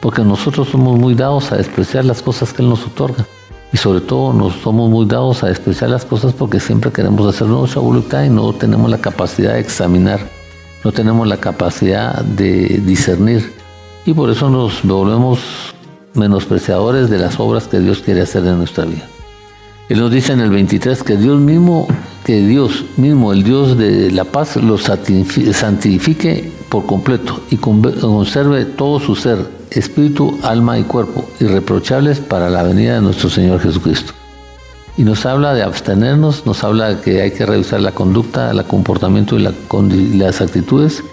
porque 0.02 0.24
nosotros 0.24 0.70
somos 0.70 0.98
muy 0.98 1.14
dados 1.14 1.52
a 1.52 1.58
despreciar 1.58 2.06
las 2.06 2.22
cosas 2.22 2.52
que 2.52 2.64
Él 2.64 2.70
nos 2.70 2.86
otorga. 2.88 3.26
Y 3.74 3.78
sobre 3.78 4.02
todo 4.02 4.34
nos 4.34 4.54
somos 4.56 4.90
muy 4.90 5.06
dados 5.06 5.44
a 5.44 5.48
despreciar 5.48 5.90
las 5.90 6.06
cosas 6.06 6.34
porque 6.34 6.60
siempre 6.60 6.92
queremos 6.92 7.26
hacer 7.34 7.48
nuestra 7.48 7.82
voluntad 7.82 8.24
y 8.24 8.30
no 8.30 8.52
tenemos 8.54 8.90
la 8.90 8.98
capacidad 8.98 9.54
de 9.54 9.62
examinar, 9.62 10.20
no 10.84 10.92
tenemos 10.92 11.28
la 11.28 11.38
capacidad 11.38 12.22
de 12.22 12.82
discernir 12.86 13.54
y 14.06 14.14
por 14.14 14.30
eso 14.30 14.50
nos 14.50 14.84
volvemos 14.84 15.40
menospreciadores 16.14 17.10
de 17.10 17.20
las 17.20 17.40
obras 17.40 17.68
que 17.68 17.80
Dios 17.80 18.00
quiere 18.00 18.22
hacer 18.22 18.46
en 18.46 18.58
nuestra 18.58 18.86
vida. 18.86 19.08
Él 19.90 20.00
nos 20.00 20.12
dice 20.12 20.34
en 20.34 20.40
el 20.40 20.50
23 20.50 21.04
que 21.04 21.18
Dios 21.18 21.40
mismo, 21.40 21.88
que 22.24 22.46
Dios 22.46 22.86
mismo, 22.98 23.34
el 23.34 23.44
Dios 23.44 23.78
de 23.78 24.12
la 24.12 24.24
paz, 24.24 24.56
los 24.56 24.84
santifique 24.84 26.52
por 26.72 26.86
completo 26.86 27.42
y 27.52 27.58
conserve 27.58 28.64
todo 28.64 29.02
su 29.02 29.16
ser, 29.18 29.46
espíritu, 29.70 30.40
alma 30.42 30.80
y 30.80 30.84
cuerpo, 30.84 31.26
irreprochables 31.42 32.20
para 32.20 32.50
la 32.50 32.64
venida 32.64 32.96
de 32.96 33.02
nuestro 33.02 33.30
Señor 33.30 33.60
Jesucristo. 33.60 34.14
Y 34.98 35.04
nos 35.04 35.26
habla 35.26 35.54
de 35.54 35.64
abstenernos, 35.64 36.46
nos 36.46 36.64
habla 36.64 36.88
de 36.88 37.02
que 37.02 37.22
hay 37.22 37.32
que 37.32 37.46
revisar 37.46 37.82
la 37.82 37.92
conducta, 37.92 38.52
el 38.52 38.64
comportamiento 38.64 39.38
y, 39.38 39.46
y 39.46 40.14
las 40.18 40.40
actitudes 40.40 41.04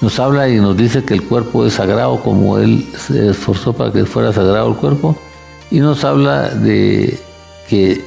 nos 0.00 0.18
habla 0.18 0.48
y 0.48 0.56
nos 0.56 0.76
dice 0.76 1.04
que 1.04 1.14
el 1.14 1.22
cuerpo 1.22 1.64
es 1.64 1.74
sagrado 1.74 2.20
como 2.20 2.58
Él 2.58 2.88
se 2.98 3.30
esforzó 3.30 3.72
para 3.72 3.92
que 3.92 4.04
fuera 4.04 4.32
sagrado 4.32 4.68
el 4.68 4.76
cuerpo. 4.76 5.16
Y 5.70 5.78
nos 5.78 6.04
habla 6.04 6.48
de 6.48 7.20
que 7.68 8.02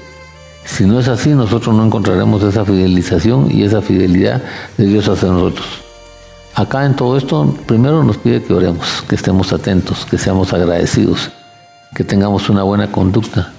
si 0.65 0.85
no 0.85 0.99
es 0.99 1.07
así, 1.07 1.29
nosotros 1.29 1.73
no 1.73 1.85
encontraremos 1.85 2.43
esa 2.43 2.65
fidelización 2.65 3.49
y 3.49 3.63
esa 3.63 3.81
fidelidad 3.81 4.43
de 4.77 4.87
Dios 4.87 5.07
hacia 5.07 5.29
nosotros. 5.29 5.84
Acá 6.55 6.85
en 6.85 6.95
todo 6.95 7.17
esto, 7.17 7.53
primero 7.65 8.01
nos 8.03 8.17
pide 8.17 8.41
que 8.41 8.53
oremos, 8.53 9.03
que 9.09 9.15
estemos 9.15 9.51
atentos, 9.51 10.05
que 10.05 10.17
seamos 10.17 10.53
agradecidos, 10.53 11.29
que 11.93 12.05
tengamos 12.05 12.49
una 12.49 12.63
buena 12.63 12.93
conducta, 12.93 13.51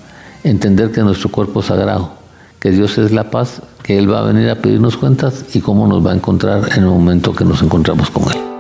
entender 0.45 0.93
que 0.93 1.03
nuestro 1.03 1.31
cuerpo 1.31 1.61
es 1.61 1.67
sagrado, 1.67 2.13
que 2.59 2.71
Dios 2.71 2.97
es 2.97 3.13
la 3.13 3.31
paz 3.31 3.61
que 3.83 3.99
Él 3.99 4.11
va 4.11 4.21
a 4.21 4.23
venir 4.23 4.49
a 4.49 4.57
pedirnos 4.57 4.97
cuentas 4.97 5.45
y 5.55 5.61
cómo 5.61 5.87
nos 5.87 6.05
va 6.05 6.13
a 6.13 6.15
encontrar 6.17 6.73
en 6.73 6.85
el 6.85 6.89
momento 6.89 7.35
que 7.35 7.45
nos 7.45 7.63
encontramos 7.63 8.11
con 8.11 8.25
Él. 8.33 8.56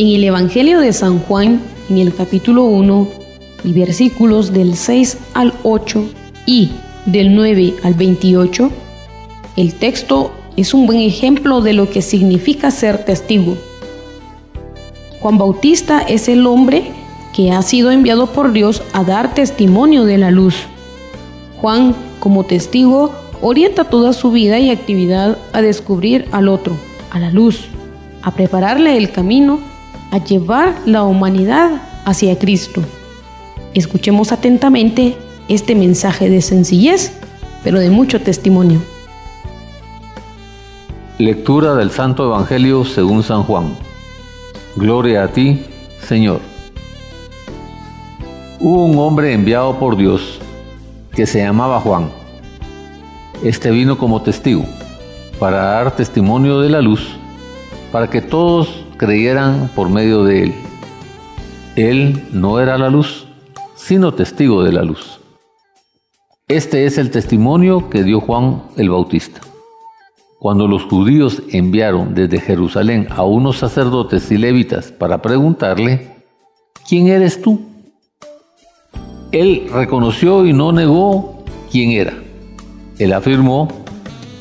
En 0.00 0.08
el 0.08 0.24
Evangelio 0.24 0.80
de 0.80 0.94
San 0.94 1.18
Juan, 1.18 1.60
en 1.90 1.98
el 1.98 2.14
capítulo 2.14 2.64
1 2.64 3.06
y 3.64 3.74
versículos 3.74 4.50
del 4.50 4.74
6 4.74 5.18
al 5.34 5.52
8 5.62 6.02
y 6.46 6.70
del 7.04 7.34
9 7.34 7.74
al 7.82 7.92
28, 7.92 8.70
el 9.58 9.74
texto 9.74 10.32
es 10.56 10.72
un 10.72 10.86
buen 10.86 11.00
ejemplo 11.00 11.60
de 11.60 11.74
lo 11.74 11.90
que 11.90 12.00
significa 12.00 12.70
ser 12.70 13.04
testigo. 13.04 13.58
Juan 15.20 15.36
Bautista 15.36 16.00
es 16.00 16.30
el 16.30 16.46
hombre 16.46 16.92
que 17.34 17.52
ha 17.52 17.60
sido 17.60 17.90
enviado 17.90 18.28
por 18.28 18.54
Dios 18.54 18.82
a 18.94 19.04
dar 19.04 19.34
testimonio 19.34 20.06
de 20.06 20.16
la 20.16 20.30
luz. 20.30 20.54
Juan, 21.60 21.94
como 22.20 22.44
testigo, 22.44 23.12
orienta 23.42 23.84
toda 23.84 24.14
su 24.14 24.30
vida 24.30 24.58
y 24.60 24.70
actividad 24.70 25.36
a 25.52 25.60
descubrir 25.60 26.26
al 26.32 26.48
otro, 26.48 26.74
a 27.10 27.18
la 27.18 27.30
luz, 27.30 27.66
a 28.22 28.30
prepararle 28.30 28.96
el 28.96 29.10
camino 29.10 29.68
a 30.10 30.18
llevar 30.18 30.74
la 30.86 31.04
humanidad 31.04 31.82
hacia 32.04 32.38
Cristo. 32.38 32.82
Escuchemos 33.74 34.32
atentamente 34.32 35.16
este 35.48 35.74
mensaje 35.74 36.28
de 36.28 36.42
sencillez, 36.42 37.12
pero 37.62 37.78
de 37.78 37.90
mucho 37.90 38.20
testimonio. 38.20 38.80
Lectura 41.18 41.74
del 41.74 41.90
Santo 41.90 42.24
Evangelio 42.24 42.84
según 42.84 43.22
San 43.22 43.42
Juan. 43.42 43.76
Gloria 44.76 45.24
a 45.24 45.28
ti, 45.28 45.64
Señor. 46.06 46.40
Hubo 48.58 48.84
un 48.86 48.98
hombre 48.98 49.32
enviado 49.32 49.78
por 49.78 49.96
Dios 49.96 50.40
que 51.14 51.26
se 51.26 51.40
llamaba 51.40 51.80
Juan. 51.80 52.10
Este 53.42 53.70
vino 53.70 53.98
como 53.98 54.22
testigo 54.22 54.64
para 55.38 55.62
dar 55.62 55.96
testimonio 55.96 56.60
de 56.60 56.68
la 56.68 56.82
luz, 56.82 57.16
para 57.90 58.08
que 58.08 58.20
todos 58.20 58.84
creyeran 59.00 59.70
por 59.74 59.88
medio 59.88 60.24
de 60.24 60.42
él. 60.42 60.54
Él 61.74 62.22
no 62.32 62.60
era 62.60 62.76
la 62.76 62.90
luz, 62.90 63.26
sino 63.74 64.12
testigo 64.12 64.62
de 64.62 64.72
la 64.72 64.82
luz. 64.82 65.20
Este 66.48 66.84
es 66.84 66.98
el 66.98 67.10
testimonio 67.10 67.88
que 67.88 68.04
dio 68.04 68.20
Juan 68.20 68.62
el 68.76 68.90
Bautista. 68.90 69.40
Cuando 70.38 70.68
los 70.68 70.82
judíos 70.82 71.42
enviaron 71.48 72.14
desde 72.14 72.40
Jerusalén 72.40 73.08
a 73.08 73.24
unos 73.24 73.56
sacerdotes 73.56 74.30
y 74.30 74.36
levitas 74.36 74.92
para 74.92 75.22
preguntarle, 75.22 76.16
¿quién 76.86 77.08
eres 77.08 77.40
tú? 77.40 77.58
Él 79.32 79.70
reconoció 79.72 80.44
y 80.44 80.52
no 80.52 80.72
negó 80.72 81.42
quién 81.72 81.92
era. 81.92 82.12
Él 82.98 83.14
afirmó, 83.14 83.68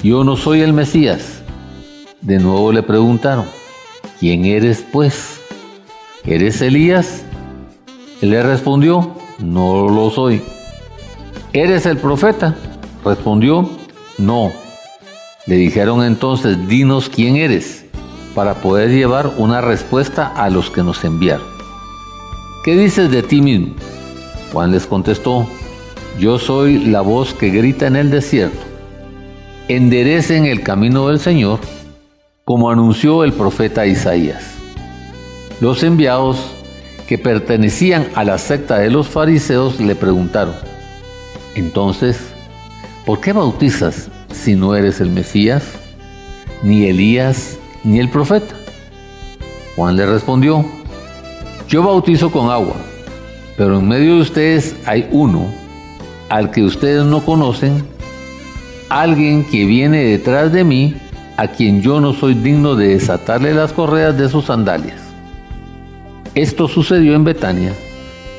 yo 0.03 0.25
no 0.25 0.35
soy 0.35 0.59
el 0.59 0.73
Mesías. 0.73 1.43
De 2.19 2.39
nuevo 2.39 2.73
le 2.73 2.83
preguntaron, 2.83 3.45
¿quién 4.19 4.45
eres 4.45 4.85
pues? 4.91 5.39
¿Eres 6.25 6.61
Elías? 6.61 7.23
Él 8.21 8.31
le 8.31 8.43
respondió, 8.43 9.15
no 9.39 9.87
lo 9.89 10.09
soy. 10.09 10.41
¿Eres 11.53 11.85
el 11.85 11.97
profeta? 11.97 12.55
Respondió, 13.03 13.69
no. 14.17 14.51
Le 15.47 15.55
dijeron 15.55 16.03
entonces, 16.03 16.67
dinos 16.67 17.09
quién 17.09 17.37
eres, 17.37 17.85
para 18.35 18.55
poder 18.55 18.89
llevar 18.91 19.33
una 19.37 19.61
respuesta 19.61 20.27
a 20.27 20.49
los 20.49 20.69
que 20.69 20.83
nos 20.83 21.03
enviaron. 21.03 21.47
¿Qué 22.63 22.75
dices 22.75 23.09
de 23.09 23.23
ti 23.23 23.41
mismo? 23.41 23.73
Juan 24.51 24.71
les 24.71 24.85
contestó, 24.85 25.47
yo 26.19 26.37
soy 26.37 26.85
la 26.85 27.01
voz 27.01 27.33
que 27.33 27.49
grita 27.49 27.87
en 27.87 27.95
el 27.95 28.11
desierto. 28.11 28.59
Enderecen 29.69 30.45
el 30.45 30.61
camino 30.61 31.07
del 31.07 31.19
Señor, 31.19 31.59
como 32.49 32.71
anunció 32.71 33.23
el 33.23 33.31
profeta 33.31 33.85
Isaías. 33.85 34.55
Los 35.61 35.83
enviados 35.83 36.39
que 37.07 37.19
pertenecían 37.19 38.07
a 38.15 38.23
la 38.23 38.39
secta 38.39 38.79
de 38.79 38.89
los 38.89 39.07
fariseos 39.07 39.79
le 39.79 39.93
preguntaron, 39.93 40.55
entonces, 41.53 42.17
¿por 43.05 43.21
qué 43.21 43.33
bautizas 43.33 44.09
si 44.33 44.55
no 44.55 44.73
eres 44.73 44.99
el 44.99 45.11
Mesías, 45.11 45.61
ni 46.63 46.85
Elías, 46.85 47.59
ni 47.83 47.99
el 47.99 48.09
profeta? 48.09 48.55
Juan 49.75 49.95
le 49.95 50.07
respondió, 50.07 50.65
yo 51.67 51.83
bautizo 51.83 52.31
con 52.31 52.49
agua 52.49 52.77
pero 53.57 53.77
en 53.77 53.87
medio 53.87 54.15
de 54.15 54.21
ustedes 54.21 54.75
hay 54.87 55.07
uno 55.11 55.45
al 56.29 56.49
que 56.49 56.63
ustedes 56.63 57.05
no 57.05 57.23
conocen, 57.23 57.85
alguien 58.89 59.45
que 59.45 59.65
viene 59.65 60.03
detrás 60.03 60.51
de 60.51 60.63
mí, 60.63 60.95
a 61.39 61.47
quien 61.47 61.81
yo 61.81 62.01
no 62.01 62.11
soy 62.11 62.33
digno 62.33 62.75
de 62.75 62.89
desatarle 62.89 63.53
las 63.53 63.71
correas 63.71 64.17
de 64.17 64.27
sus 64.27 64.43
sandalias. 64.43 64.99
Esto 66.35 66.67
sucedió 66.67 67.15
en 67.15 67.23
Betania, 67.23 67.73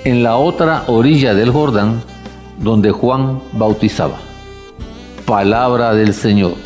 en 0.05 0.23
la 0.23 0.37
otra 0.37 0.85
orilla 0.87 1.33
del 1.33 1.51
Jordán, 1.51 2.03
donde 2.59 2.91
Juan 2.91 3.41
bautizaba. 3.53 4.19
Palabra 5.25 5.95
del 5.95 6.13
Señor. 6.13 6.57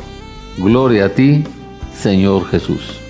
Gloria 0.58 1.04
a 1.04 1.08
ti, 1.10 1.44
Señor 1.96 2.48
Jesús. 2.48 3.03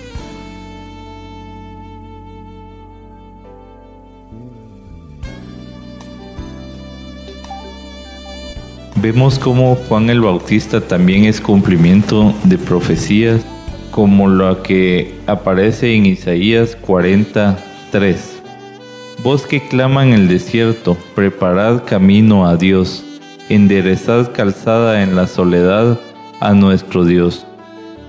Vemos 9.05 9.37
cómo 9.37 9.75
Juan 9.75 10.09
el 10.09 10.19
Bautista 10.19 10.81
también 10.81 11.25
es 11.25 11.39
cumplimiento 11.39 12.33
de 12.43 12.57
profecías 12.57 13.45
como 13.91 14.27
la 14.27 14.63
que 14.63 15.13
aparece 15.27 15.93
en 15.93 16.07
Isaías 16.07 16.75
43. 16.75 18.41
Voz 19.21 19.45
que 19.45 19.61
clama 19.61 20.03
en 20.03 20.13
el 20.13 20.27
desierto, 20.27 20.97
preparad 21.13 21.83
camino 21.83 22.47
a 22.47 22.57
Dios, 22.57 23.05
enderezad 23.47 24.31
calzada 24.33 25.03
en 25.03 25.15
la 25.15 25.27
soledad 25.27 25.99
a 26.39 26.55
nuestro 26.55 27.05
Dios. 27.05 27.45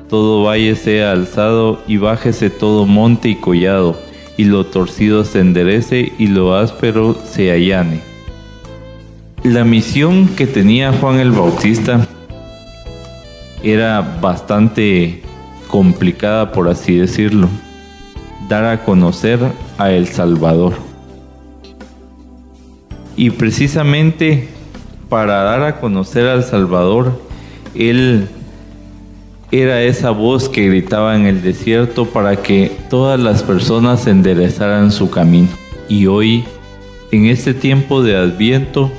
Todo 0.08 0.44
valle 0.44 0.76
sea 0.76 1.12
alzado 1.12 1.82
y 1.86 1.98
bájese 1.98 2.48
todo 2.48 2.86
monte 2.86 3.28
y 3.28 3.34
collado, 3.34 4.00
y 4.38 4.44
lo 4.44 4.64
torcido 4.64 5.26
se 5.26 5.40
enderece 5.40 6.14
y 6.16 6.28
lo 6.28 6.54
áspero 6.54 7.14
se 7.22 7.50
allane 7.50 8.15
la 9.42 9.64
misión 9.64 10.28
que 10.28 10.46
tenía 10.46 10.92
Juan 10.92 11.20
el 11.20 11.30
Bautista 11.30 12.06
era 13.62 14.18
bastante 14.20 15.22
complicada, 15.68 16.52
por 16.52 16.68
así 16.68 16.96
decirlo, 16.96 17.48
dar 18.48 18.64
a 18.64 18.84
conocer 18.84 19.40
a 19.78 19.90
El 19.90 20.08
Salvador. 20.08 20.74
Y 23.16 23.30
precisamente 23.30 24.48
para 25.08 25.42
dar 25.42 25.62
a 25.62 25.80
conocer 25.80 26.26
al 26.26 26.44
Salvador, 26.44 27.20
él 27.74 28.28
era 29.52 29.82
esa 29.82 30.10
voz 30.10 30.48
que 30.48 30.68
gritaba 30.68 31.14
en 31.16 31.26
el 31.26 31.42
desierto 31.42 32.06
para 32.06 32.36
que 32.36 32.72
todas 32.90 33.18
las 33.18 33.42
personas 33.42 34.06
enderezaran 34.06 34.90
su 34.90 35.10
camino. 35.10 35.48
Y 35.88 36.06
hoy, 36.06 36.44
en 37.12 37.26
este 37.26 37.54
tiempo 37.54 38.02
de 38.02 38.16
adviento, 38.16 38.90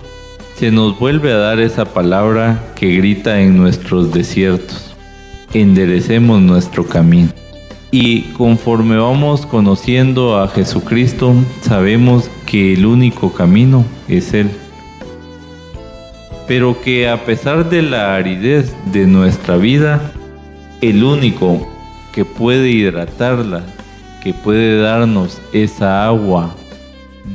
se 0.57 0.71
nos 0.71 0.97
vuelve 0.97 1.31
a 1.31 1.37
dar 1.37 1.59
esa 1.59 1.85
palabra 1.85 2.73
que 2.75 2.95
grita 2.95 3.41
en 3.41 3.57
nuestros 3.57 4.11
desiertos. 4.11 4.95
Enderecemos 5.53 6.41
nuestro 6.41 6.83
camino. 6.83 7.29
Y 7.91 8.21
conforme 8.33 8.97
vamos 8.97 9.45
conociendo 9.45 10.39
a 10.39 10.47
Jesucristo, 10.47 11.35
sabemos 11.61 12.31
que 12.47 12.73
el 12.73 12.87
único 12.87 13.31
camino 13.31 13.85
es 14.07 14.33
Él. 14.33 14.49
Pero 16.47 16.81
que 16.81 17.07
a 17.07 17.23
pesar 17.23 17.69
de 17.69 17.83
la 17.83 18.15
aridez 18.15 18.73
de 18.91 19.05
nuestra 19.05 19.57
vida, 19.57 20.11
el 20.81 21.03
único 21.03 21.67
que 22.11 22.25
puede 22.25 22.71
hidratarla, 22.71 23.61
que 24.23 24.33
puede 24.33 24.81
darnos 24.81 25.39
esa 25.53 26.07
agua 26.07 26.55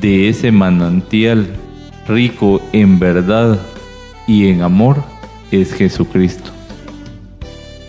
de 0.01 0.29
ese 0.29 0.51
manantial 0.51 1.62
rico 2.07 2.61
en 2.73 2.99
verdad 2.99 3.59
y 4.27 4.49
en 4.49 4.63
amor 4.63 5.03
es 5.51 5.73
Jesucristo. 5.73 6.51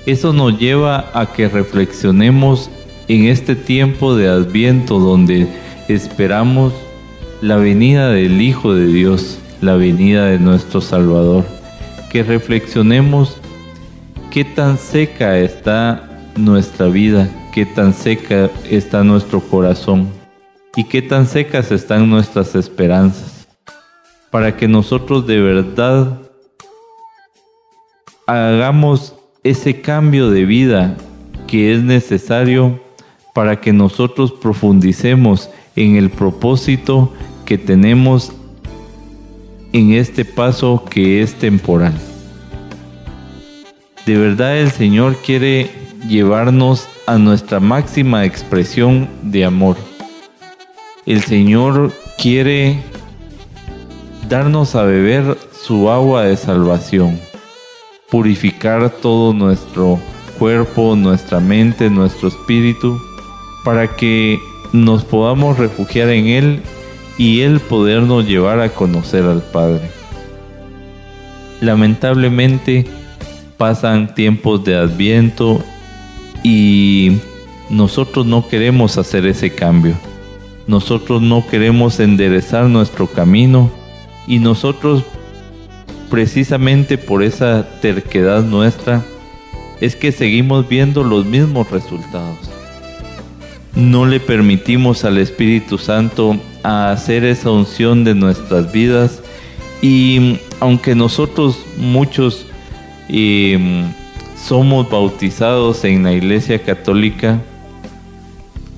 Eso 0.05 0.33
nos 0.33 0.59
lleva 0.59 1.09
a 1.13 1.31
que 1.31 1.47
reflexionemos 1.47 2.69
en 3.07 3.25
este 3.25 3.55
tiempo 3.55 4.15
de 4.15 4.27
adviento 4.27 4.99
donde 4.99 5.47
esperamos 5.87 6.73
la 7.41 7.57
venida 7.57 8.09
del 8.09 8.41
Hijo 8.41 8.73
de 8.73 8.87
Dios, 8.87 9.39
la 9.61 9.75
venida 9.75 10.25
de 10.25 10.39
nuestro 10.39 10.81
Salvador. 10.81 11.45
Que 12.11 12.23
reflexionemos 12.23 13.37
qué 14.29 14.43
tan 14.43 14.77
seca 14.77 15.39
está 15.39 16.09
nuestra 16.35 16.87
vida, 16.87 17.29
qué 17.53 17.65
tan 17.65 17.93
seca 17.93 18.49
está 18.69 19.03
nuestro 19.03 19.39
corazón 19.39 20.09
y 20.75 20.83
qué 20.83 21.01
tan 21.01 21.27
secas 21.27 21.71
están 21.71 22.09
nuestras 22.09 22.55
esperanzas 22.55 23.32
para 24.33 24.57
que 24.57 24.67
nosotros 24.67 25.27
de 25.27 25.39
verdad 25.39 26.19
hagamos 28.25 29.13
ese 29.43 29.79
cambio 29.79 30.31
de 30.31 30.43
vida 30.43 30.97
que 31.45 31.71
es 31.71 31.83
necesario 31.83 32.81
para 33.35 33.61
que 33.61 33.71
nosotros 33.71 34.31
profundicemos 34.31 35.51
en 35.75 35.97
el 35.97 36.09
propósito 36.09 37.13
que 37.45 37.59
tenemos 37.59 38.31
en 39.71 39.93
este 39.93 40.25
paso 40.25 40.83
que 40.83 41.21
es 41.21 41.35
temporal. 41.35 41.93
De 44.07 44.17
verdad 44.17 44.57
el 44.57 44.71
Señor 44.71 45.17
quiere 45.17 45.69
llevarnos 46.09 46.87
a 47.05 47.19
nuestra 47.19 47.59
máxima 47.59 48.25
expresión 48.25 49.07
de 49.21 49.45
amor. 49.45 49.77
El 51.05 51.21
Señor 51.21 51.93
quiere 52.17 52.79
darnos 54.33 54.73
a 54.73 54.81
beber 54.81 55.37
su 55.51 55.91
agua 55.91 56.23
de 56.23 56.35
salvación, 56.35 57.19
purificar 58.09 58.89
todo 58.89 59.31
nuestro 59.31 59.99
cuerpo, 60.39 60.95
nuestra 60.95 61.39
mente, 61.39 61.87
nuestro 61.91 62.29
espíritu, 62.29 62.99
para 63.63 63.95
que 63.95 64.39
nos 64.71 65.03
podamos 65.03 65.59
refugiar 65.59 66.09
en 66.09 66.25
Él 66.25 66.61
y 67.19 67.41
Él 67.41 67.59
podernos 67.59 68.25
llevar 68.25 68.59
a 68.59 68.69
conocer 68.69 69.23
al 69.23 69.43
Padre. 69.43 69.87
Lamentablemente 71.61 72.87
pasan 73.59 74.15
tiempos 74.15 74.63
de 74.63 74.77
adviento 74.77 75.63
y 76.41 77.19
nosotros 77.69 78.25
no 78.25 78.47
queremos 78.47 78.97
hacer 78.97 79.27
ese 79.27 79.53
cambio. 79.53 79.93
Nosotros 80.65 81.21
no 81.21 81.45
queremos 81.45 81.99
enderezar 81.99 82.65
nuestro 82.65 83.05
camino 83.05 83.82
y 84.27 84.39
nosotros, 84.39 85.03
precisamente 86.09 86.97
por 86.97 87.23
esa 87.23 87.79
terquedad 87.81 88.43
nuestra, 88.43 89.03
es 89.81 89.95
que 89.95 90.11
seguimos 90.11 90.67
viendo 90.67 91.03
los 91.03 91.25
mismos 91.25 91.69
resultados. 91.69 92.37
No 93.75 94.05
le 94.05 94.19
permitimos 94.19 95.03
al 95.03 95.17
Espíritu 95.17 95.77
Santo 95.77 96.37
a 96.61 96.91
hacer 96.91 97.23
esa 97.23 97.49
unción 97.49 98.03
de 98.03 98.13
nuestras 98.13 98.71
vidas 98.71 99.21
Y 99.81 100.39
aunque 100.61 100.95
nosotros 100.95 101.57
muchos 101.77 102.45
em, 103.09 103.91
somos 104.41 104.89
bautizados 104.89 105.83
en 105.83 106.03
la 106.03 106.13
Iglesia 106.13 106.59
Católica, 106.59 107.41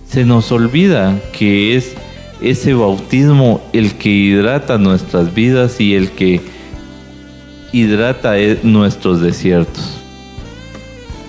se 0.10 0.26
nos 0.26 0.52
olvida 0.52 1.20
que 1.32 1.76
es 1.76 1.96
ese 2.42 2.74
bautismo 2.74 3.62
el 3.74 3.94
que 3.94 4.10
hidrata 4.10 4.78
nuestras 4.78 5.34
vidas 5.34 5.80
y 5.80 5.96
el 5.96 6.12
que 6.12 6.42
hidrata 7.72 8.38
e, 8.40 8.60
nuestros 8.64 9.22
desiertos. 9.22 9.98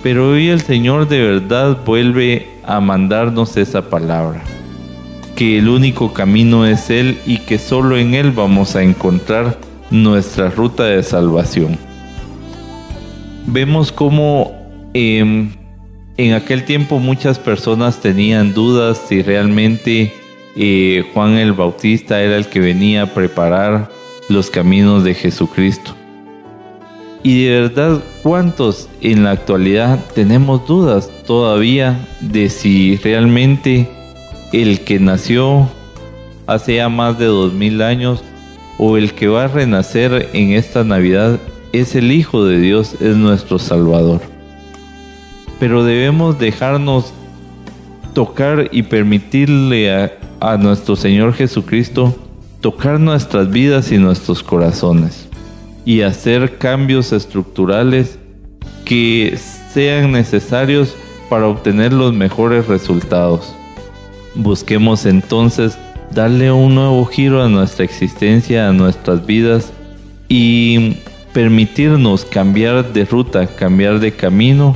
Pero 0.03 0.31
hoy 0.31 0.49
el 0.49 0.61
Señor 0.61 1.07
de 1.07 1.21
verdad 1.21 1.77
vuelve 1.85 2.47
a 2.63 2.79
mandarnos 2.79 3.57
esa 3.57 3.89
palabra, 3.89 4.41
que 5.35 5.57
el 5.57 5.69
único 5.69 6.13
camino 6.13 6.65
es 6.65 6.89
Él 6.89 7.17
y 7.25 7.39
que 7.39 7.57
solo 7.57 7.97
en 7.97 8.13
Él 8.13 8.31
vamos 8.31 8.75
a 8.75 8.83
encontrar 8.83 9.57
nuestra 9.89 10.49
ruta 10.49 10.83
de 10.83 11.03
salvación. 11.03 11.77
Vemos 13.45 13.91
cómo 13.91 14.53
em, 14.93 15.51
en 16.17 16.33
aquel 16.33 16.63
tiempo 16.65 16.99
muchas 16.99 17.39
personas 17.39 17.99
tenían 18.01 18.53
dudas 18.53 19.01
si 19.07 19.21
realmente 19.21 20.13
Juan 21.13 21.37
el 21.37 21.53
Bautista 21.53 22.21
era 22.21 22.35
el 22.35 22.47
que 22.47 22.59
venía 22.59 23.03
a 23.03 23.13
preparar 23.13 23.91
los 24.27 24.49
caminos 24.49 25.03
de 25.03 25.13
Jesucristo. 25.13 25.95
Y 27.23 27.45
de 27.45 27.61
verdad, 27.61 28.01
¿cuántos 28.23 28.89
en 29.01 29.23
la 29.23 29.31
actualidad 29.31 30.03
tenemos 30.15 30.65
dudas 30.67 31.09
todavía 31.25 31.99
de 32.21 32.49
si 32.49 32.95
realmente 32.97 33.87
el 34.53 34.81
que 34.81 34.99
nació 34.99 35.69
hace 36.45 36.75
ya 36.75 36.89
más 36.89 37.19
de 37.19 37.25
dos 37.25 37.53
mil 37.53 37.81
años 37.81 38.23
o 38.77 38.97
el 38.97 39.13
que 39.13 39.27
va 39.27 39.45
a 39.45 39.47
renacer 39.47 40.29
en 40.33 40.53
esta 40.53 40.83
Navidad 40.83 41.39
es 41.73 41.95
el 41.95 42.11
Hijo 42.11 42.45
de 42.45 42.59
Dios, 42.59 42.95
es 43.01 43.15
nuestro 43.15 43.59
Salvador? 43.59 44.21
Pero 45.59 45.83
debemos 45.83 46.39
dejarnos 46.39 47.13
tocar 48.13 48.69
y 48.71 48.83
permitirle 48.83 49.93
a, 49.93 50.11
a 50.39 50.57
nuestro 50.57 50.95
Señor 50.95 51.33
Jesucristo 51.33 52.15
tocar 52.61 52.99
nuestras 52.99 53.49
vidas 53.49 53.91
y 53.91 53.97
nuestros 53.97 54.43
corazones 54.43 55.27
y 55.85 56.01
hacer 56.01 56.57
cambios 56.57 57.13
estructurales 57.13 58.19
que 58.83 59.37
sean 59.73 60.11
necesarios 60.11 60.95
para 61.29 61.47
obtener 61.47 61.93
los 61.93 62.13
mejores 62.13 62.67
resultados. 62.67 63.53
Busquemos 64.35 65.05
entonces 65.05 65.77
darle 66.11 66.51
un 66.51 66.75
nuevo 66.75 67.05
giro 67.05 67.43
a 67.43 67.49
nuestra 67.49 67.85
existencia, 67.85 68.69
a 68.69 68.73
nuestras 68.73 69.25
vidas 69.25 69.71
y 70.29 70.97
permitirnos 71.33 72.25
cambiar 72.25 72.93
de 72.93 73.05
ruta, 73.05 73.47
cambiar 73.47 73.99
de 73.99 74.11
camino. 74.11 74.75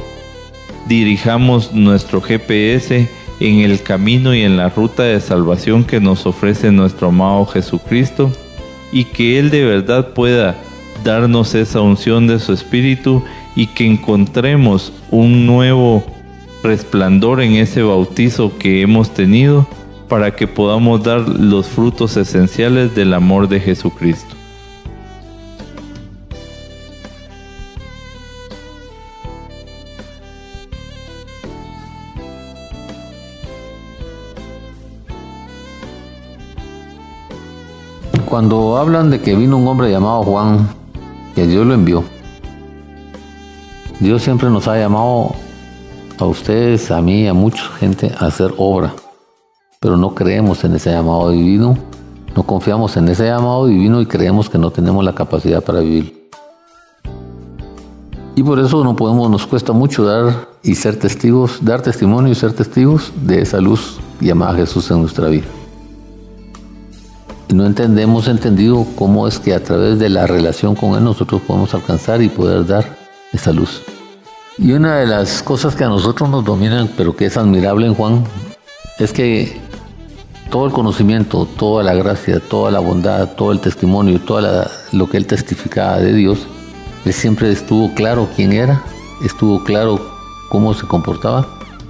Dirijamos 0.87 1.73
nuestro 1.73 2.21
GPS 2.21 3.09
en 3.41 3.59
el 3.59 3.81
camino 3.81 4.35
y 4.35 4.43
en 4.43 4.55
la 4.55 4.69
ruta 4.69 5.03
de 5.03 5.19
salvación 5.19 5.83
que 5.83 5.99
nos 5.99 6.27
ofrece 6.27 6.71
nuestro 6.71 7.07
amado 7.07 7.45
Jesucristo 7.47 8.31
y 8.91 9.05
que 9.05 9.39
Él 9.39 9.49
de 9.49 9.65
verdad 9.65 10.09
pueda 10.09 10.55
darnos 11.03 11.55
esa 11.55 11.81
unción 11.81 12.27
de 12.27 12.39
su 12.39 12.53
Espíritu 12.53 13.23
y 13.55 13.65
que 13.67 13.87
encontremos 13.87 14.93
un 15.09 15.47
nuevo 15.47 16.03
resplandor 16.63 17.41
en 17.41 17.53
ese 17.53 17.81
bautizo 17.81 18.57
que 18.59 18.81
hemos 18.81 19.11
tenido 19.11 19.67
para 20.07 20.35
que 20.35 20.45
podamos 20.45 21.03
dar 21.03 21.21
los 21.27 21.67
frutos 21.67 22.17
esenciales 22.17 22.93
del 22.93 23.13
amor 23.13 23.47
de 23.49 23.59
Jesucristo. 23.59 24.40
Cuando 38.31 38.77
hablan 38.77 39.09
de 39.09 39.19
que 39.19 39.35
vino 39.35 39.57
un 39.57 39.67
hombre 39.67 39.91
llamado 39.91 40.23
Juan, 40.23 40.69
que 41.35 41.45
Dios 41.45 41.67
lo 41.67 41.73
envió, 41.73 42.01
Dios 43.99 44.23
siempre 44.23 44.49
nos 44.49 44.69
ha 44.69 44.77
llamado 44.77 45.35
a 46.17 46.23
ustedes, 46.23 46.91
a 46.91 47.01
mí, 47.01 47.27
a 47.27 47.33
mucha 47.33 47.63
gente 47.77 48.09
a 48.17 48.27
hacer 48.27 48.53
obra, 48.57 48.93
pero 49.81 49.97
no 49.97 50.15
creemos 50.15 50.63
en 50.63 50.75
ese 50.75 50.91
llamado 50.91 51.31
divino, 51.31 51.77
no 52.33 52.43
confiamos 52.43 52.95
en 52.95 53.09
ese 53.09 53.25
llamado 53.25 53.67
divino 53.67 53.99
y 53.99 54.05
creemos 54.05 54.49
que 54.49 54.57
no 54.57 54.71
tenemos 54.71 55.03
la 55.03 55.13
capacidad 55.13 55.61
para 55.61 55.81
vivir. 55.81 56.31
Y 58.37 58.43
por 58.43 58.59
eso 58.59 58.81
no 58.85 58.95
podemos, 58.95 59.29
nos 59.29 59.45
cuesta 59.45 59.73
mucho 59.73 60.05
dar 60.05 60.47
y 60.63 60.75
ser 60.75 60.97
testigos, 60.97 61.59
dar 61.61 61.81
testimonio 61.81 62.31
y 62.31 62.35
ser 62.35 62.53
testigos 62.53 63.11
de 63.25 63.41
esa 63.41 63.59
luz 63.59 63.99
llamada 64.21 64.55
Jesús 64.55 64.89
en 64.89 65.01
nuestra 65.01 65.27
vida 65.27 65.47
no 67.53 67.65
entendemos 67.65 68.27
entendido 68.27 68.85
cómo 68.95 69.27
es 69.27 69.39
que 69.39 69.53
a 69.53 69.63
través 69.63 69.99
de 69.99 70.09
la 70.09 70.27
relación 70.27 70.75
con 70.75 70.95
Él 70.95 71.03
nosotros 71.03 71.41
podemos 71.41 71.73
alcanzar 71.73 72.21
y 72.21 72.29
poder 72.29 72.65
dar 72.65 72.97
esa 73.33 73.51
luz. 73.51 73.81
Y 74.57 74.71
una 74.73 74.97
de 74.97 75.07
las 75.07 75.43
cosas 75.43 75.75
que 75.75 75.83
a 75.83 75.89
nosotros 75.89 76.29
nos 76.29 76.45
dominan, 76.45 76.89
pero 76.95 77.15
que 77.15 77.25
es 77.25 77.37
admirable 77.37 77.87
en 77.87 77.93
Juan, 77.93 78.23
es 78.99 79.11
que 79.11 79.59
todo 80.49 80.65
el 80.65 80.71
conocimiento, 80.71 81.45
toda 81.45 81.83
la 81.83 81.93
gracia, 81.93 82.39
toda 82.39 82.71
la 82.71 82.79
bondad, 82.79 83.29
todo 83.35 83.51
el 83.51 83.59
testimonio, 83.59 84.19
todo 84.19 84.67
lo 84.91 85.09
que 85.09 85.17
Él 85.17 85.25
testificaba 85.25 85.97
de 85.97 86.13
Dios, 86.13 86.39
Él 87.05 87.13
siempre 87.13 87.51
estuvo 87.51 87.93
claro 87.93 88.27
quién 88.35 88.51
era, 88.51 88.83
estuvo 89.23 89.63
claro 89.63 89.99
cómo 90.49 90.73
se 90.73 90.87
comportaba 90.87 91.47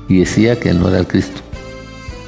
y 0.07 0.20
decía 0.20 0.59
que 0.59 0.70
Él 0.70 0.80
no 0.80 0.89
era 0.89 0.99
el 0.99 1.07
Cristo. 1.07 1.41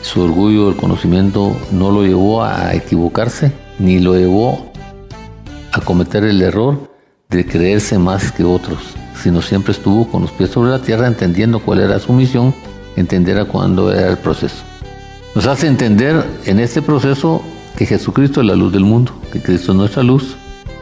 Su 0.03 0.21
orgullo, 0.21 0.69
el 0.69 0.75
conocimiento 0.75 1.55
no 1.71 1.89
lo 1.89 2.03
llevó 2.03 2.43
a 2.43 2.73
equivocarse, 2.75 3.53
ni 3.79 3.99
lo 3.99 4.15
llevó 4.15 4.69
a 5.71 5.79
cometer 5.79 6.25
el 6.25 6.41
error 6.41 6.91
de 7.29 7.45
creerse 7.45 7.97
más 7.97 8.33
que 8.33 8.43
otros, 8.43 8.79
sino 9.15 9.41
siempre 9.41 9.71
estuvo 9.71 10.07
con 10.11 10.23
los 10.23 10.31
pies 10.31 10.49
sobre 10.49 10.71
la 10.71 10.79
tierra 10.79 11.07
entendiendo 11.07 11.59
cuál 11.59 11.79
era 11.79 11.99
su 11.99 12.11
misión, 12.11 12.53
entender 12.97 13.39
a 13.39 13.45
cuándo 13.45 13.93
era 13.93 14.09
el 14.09 14.17
proceso. 14.17 14.61
Nos 15.35 15.47
hace 15.47 15.67
entender 15.67 16.21
en 16.45 16.59
este 16.59 16.81
proceso 16.81 17.41
que 17.77 17.85
Jesucristo 17.85 18.41
es 18.41 18.47
la 18.47 18.55
luz 18.55 18.73
del 18.73 18.83
mundo, 18.83 19.13
que 19.31 19.41
Cristo 19.41 19.71
es 19.71 19.77
nuestra 19.77 20.03
luz, 20.03 20.35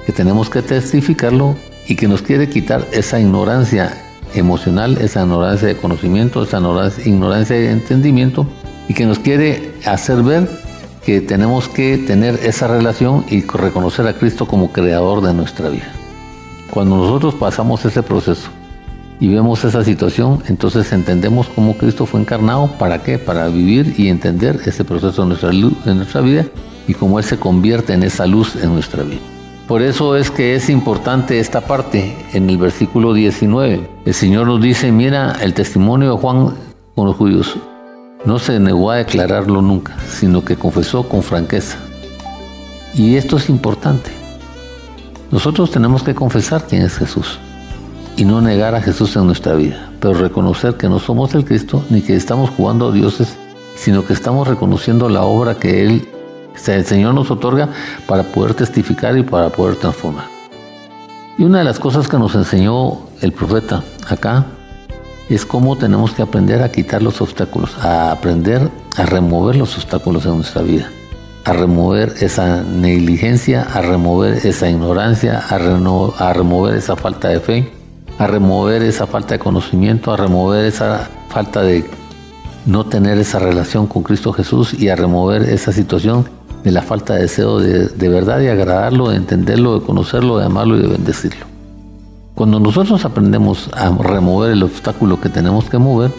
que 0.07 0.11
tenemos 0.11 0.49
que 0.49 0.63
testificarlo 0.63 1.55
y 1.87 1.95
que 1.95 2.07
nos 2.07 2.23
quiere 2.23 2.49
quitar 2.49 2.87
esa 2.91 3.19
ignorancia 3.19 3.93
emocional, 4.33 4.97
esa 4.97 5.21
ignorancia 5.21 5.67
de 5.67 5.77
conocimiento, 5.77 6.41
esa 6.41 6.57
ignorancia 7.05 7.55
de 7.55 7.71
entendimiento 7.71 8.47
y 8.91 8.93
que 8.93 9.05
nos 9.05 9.19
quiere 9.19 9.71
hacer 9.85 10.21
ver 10.21 10.49
que 11.05 11.21
tenemos 11.21 11.69
que 11.69 11.97
tener 11.97 12.41
esa 12.43 12.67
relación 12.67 13.23
y 13.29 13.41
reconocer 13.41 14.05
a 14.05 14.15
Cristo 14.15 14.45
como 14.45 14.73
creador 14.73 15.21
de 15.21 15.33
nuestra 15.33 15.69
vida. 15.69 15.93
Cuando 16.69 16.97
nosotros 16.97 17.35
pasamos 17.35 17.85
ese 17.85 18.03
proceso 18.03 18.49
y 19.21 19.29
vemos 19.29 19.63
esa 19.63 19.85
situación, 19.85 20.43
entonces 20.49 20.91
entendemos 20.91 21.47
cómo 21.47 21.77
Cristo 21.77 22.05
fue 22.05 22.19
encarnado, 22.19 22.67
¿para 22.77 23.01
qué? 23.01 23.17
Para 23.17 23.47
vivir 23.47 23.95
y 23.97 24.09
entender 24.09 24.59
ese 24.65 24.83
proceso 24.83 25.21
en 25.21 25.29
nuestra, 25.29 25.53
nuestra 25.53 26.19
vida 26.19 26.47
y 26.85 26.93
cómo 26.93 27.17
Él 27.17 27.23
se 27.23 27.37
convierte 27.37 27.93
en 27.93 28.03
esa 28.03 28.27
luz 28.27 28.57
en 28.57 28.73
nuestra 28.73 29.03
vida. 29.03 29.21
Por 29.69 29.81
eso 29.81 30.17
es 30.17 30.29
que 30.29 30.55
es 30.55 30.69
importante 30.69 31.39
esta 31.39 31.61
parte 31.61 32.13
en 32.33 32.49
el 32.49 32.57
versículo 32.57 33.13
19. 33.13 33.89
El 34.03 34.13
Señor 34.13 34.47
nos 34.47 34.61
dice, 34.61 34.91
mira 34.91 35.37
el 35.41 35.53
testimonio 35.53 36.11
de 36.11 36.21
Juan 36.21 36.55
con 36.93 37.05
los 37.05 37.15
judíos. 37.15 37.57
No 38.23 38.37
se 38.37 38.59
negó 38.59 38.91
a 38.91 38.97
declararlo 38.97 39.61
nunca, 39.61 39.97
sino 40.07 40.45
que 40.45 40.55
confesó 40.55 41.09
con 41.09 41.23
franqueza. 41.23 41.77
Y 42.93 43.15
esto 43.15 43.37
es 43.37 43.49
importante. 43.49 44.11
Nosotros 45.31 45.71
tenemos 45.71 46.03
que 46.03 46.13
confesar 46.13 46.65
quién 46.67 46.83
es 46.83 46.97
Jesús 46.97 47.39
y 48.17 48.25
no 48.25 48.41
negar 48.41 48.75
a 48.75 48.81
Jesús 48.81 49.15
en 49.15 49.25
nuestra 49.25 49.53
vida, 49.53 49.89
pero 49.99 50.13
reconocer 50.13 50.75
que 50.75 50.89
no 50.89 50.99
somos 50.99 51.33
el 51.33 51.45
Cristo 51.45 51.83
ni 51.89 52.01
que 52.01 52.15
estamos 52.15 52.49
jugando 52.51 52.89
a 52.89 52.91
dioses, 52.91 53.37
sino 53.75 54.05
que 54.05 54.13
estamos 54.13 54.47
reconociendo 54.47 55.09
la 55.09 55.23
obra 55.23 55.55
que 55.55 55.83
Él, 55.83 56.07
el 56.67 56.85
Señor 56.85 57.15
nos 57.15 57.31
otorga 57.31 57.69
para 58.05 58.23
poder 58.23 58.53
testificar 58.53 59.17
y 59.17 59.23
para 59.23 59.49
poder 59.49 59.77
transformar. 59.77 60.25
Y 61.37 61.43
una 61.43 61.59
de 61.59 61.63
las 61.63 61.79
cosas 61.79 62.07
que 62.07 62.19
nos 62.19 62.35
enseñó 62.35 62.99
el 63.21 63.31
profeta 63.31 63.81
acá 64.07 64.45
es 65.33 65.45
cómo 65.45 65.77
tenemos 65.77 66.11
que 66.11 66.21
aprender 66.21 66.61
a 66.61 66.71
quitar 66.71 67.01
los 67.01 67.21
obstáculos, 67.21 67.77
a 67.79 68.11
aprender 68.11 68.69
a 68.97 69.05
remover 69.05 69.55
los 69.55 69.75
obstáculos 69.75 70.25
en 70.25 70.35
nuestra 70.35 70.61
vida, 70.61 70.89
a 71.45 71.53
remover 71.53 72.13
esa 72.19 72.63
negligencia, 72.63 73.63
a 73.63 73.81
remover 73.81 74.45
esa 74.45 74.69
ignorancia, 74.69 75.39
a, 75.39 75.57
remover 76.33 76.75
esa 76.75 76.95
falta 76.95 77.29
de 77.29 77.39
fe, 77.39 77.71
a 78.17 78.27
remover 78.27 78.83
esa 78.83 79.07
falta 79.07 79.35
de 79.35 79.39
conocimiento, 79.39 80.11
a 80.11 80.17
remover 80.17 80.65
esa 80.65 81.09
falta 81.29 81.61
de 81.61 81.85
no 82.65 82.85
tener 82.85 83.17
esa 83.17 83.39
relación 83.39 83.87
con 83.87 84.03
Cristo 84.03 84.33
Jesús 84.33 84.73
y 84.73 84.89
a 84.89 84.95
remover 84.95 85.43
esa 85.43 85.71
situación 85.71 86.25
de 86.63 86.71
la 86.71 86.81
falta 86.81 87.15
de 87.15 87.21
deseo 87.21 87.59
de, 87.59 87.87
de 87.87 88.09
verdad 88.09 88.37
de 88.37 88.51
agradarlo, 88.51 89.09
de 89.09 89.17
entenderlo, 89.17 89.79
de 89.79 89.85
conocerlo, 89.85 90.37
de 90.37 90.45
amarlo 90.45 90.77
y 90.77 90.81
de 90.81 90.87
bendecirlo. 90.89 91.50
Cuando 92.41 92.59
nosotros 92.59 93.05
aprendemos 93.05 93.69
a 93.71 93.95
remover 93.95 94.53
el 94.53 94.63
obstáculo 94.63 95.21
que 95.21 95.29
tenemos 95.29 95.69
que 95.69 95.77
mover, 95.77 96.09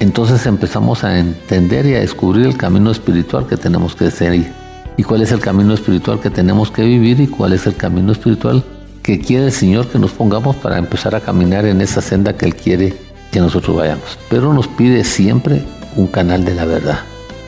entonces 0.00 0.44
empezamos 0.46 1.04
a 1.04 1.20
entender 1.20 1.86
y 1.86 1.94
a 1.94 2.00
descubrir 2.00 2.46
el 2.46 2.56
camino 2.56 2.90
espiritual 2.90 3.46
que 3.46 3.56
tenemos 3.56 3.94
que 3.94 4.10
seguir. 4.10 4.50
Y 4.96 5.04
cuál 5.04 5.22
es 5.22 5.30
el 5.30 5.38
camino 5.38 5.72
espiritual 5.72 6.18
que 6.18 6.30
tenemos 6.30 6.72
que 6.72 6.82
vivir 6.82 7.20
y 7.20 7.28
cuál 7.28 7.52
es 7.52 7.64
el 7.68 7.76
camino 7.76 8.10
espiritual 8.10 8.64
que 9.04 9.20
quiere 9.20 9.44
el 9.44 9.52
Señor 9.52 9.86
que 9.86 10.00
nos 10.00 10.10
pongamos 10.10 10.56
para 10.56 10.78
empezar 10.78 11.14
a 11.14 11.20
caminar 11.20 11.64
en 11.64 11.80
esa 11.80 12.00
senda 12.00 12.36
que 12.36 12.46
Él 12.46 12.56
quiere 12.56 12.96
que 13.30 13.38
nosotros 13.38 13.76
vayamos. 13.76 14.18
Pero 14.28 14.52
nos 14.52 14.66
pide 14.66 15.04
siempre 15.04 15.62
un 15.94 16.08
canal 16.08 16.44
de 16.44 16.56
la 16.56 16.64
verdad. 16.64 16.98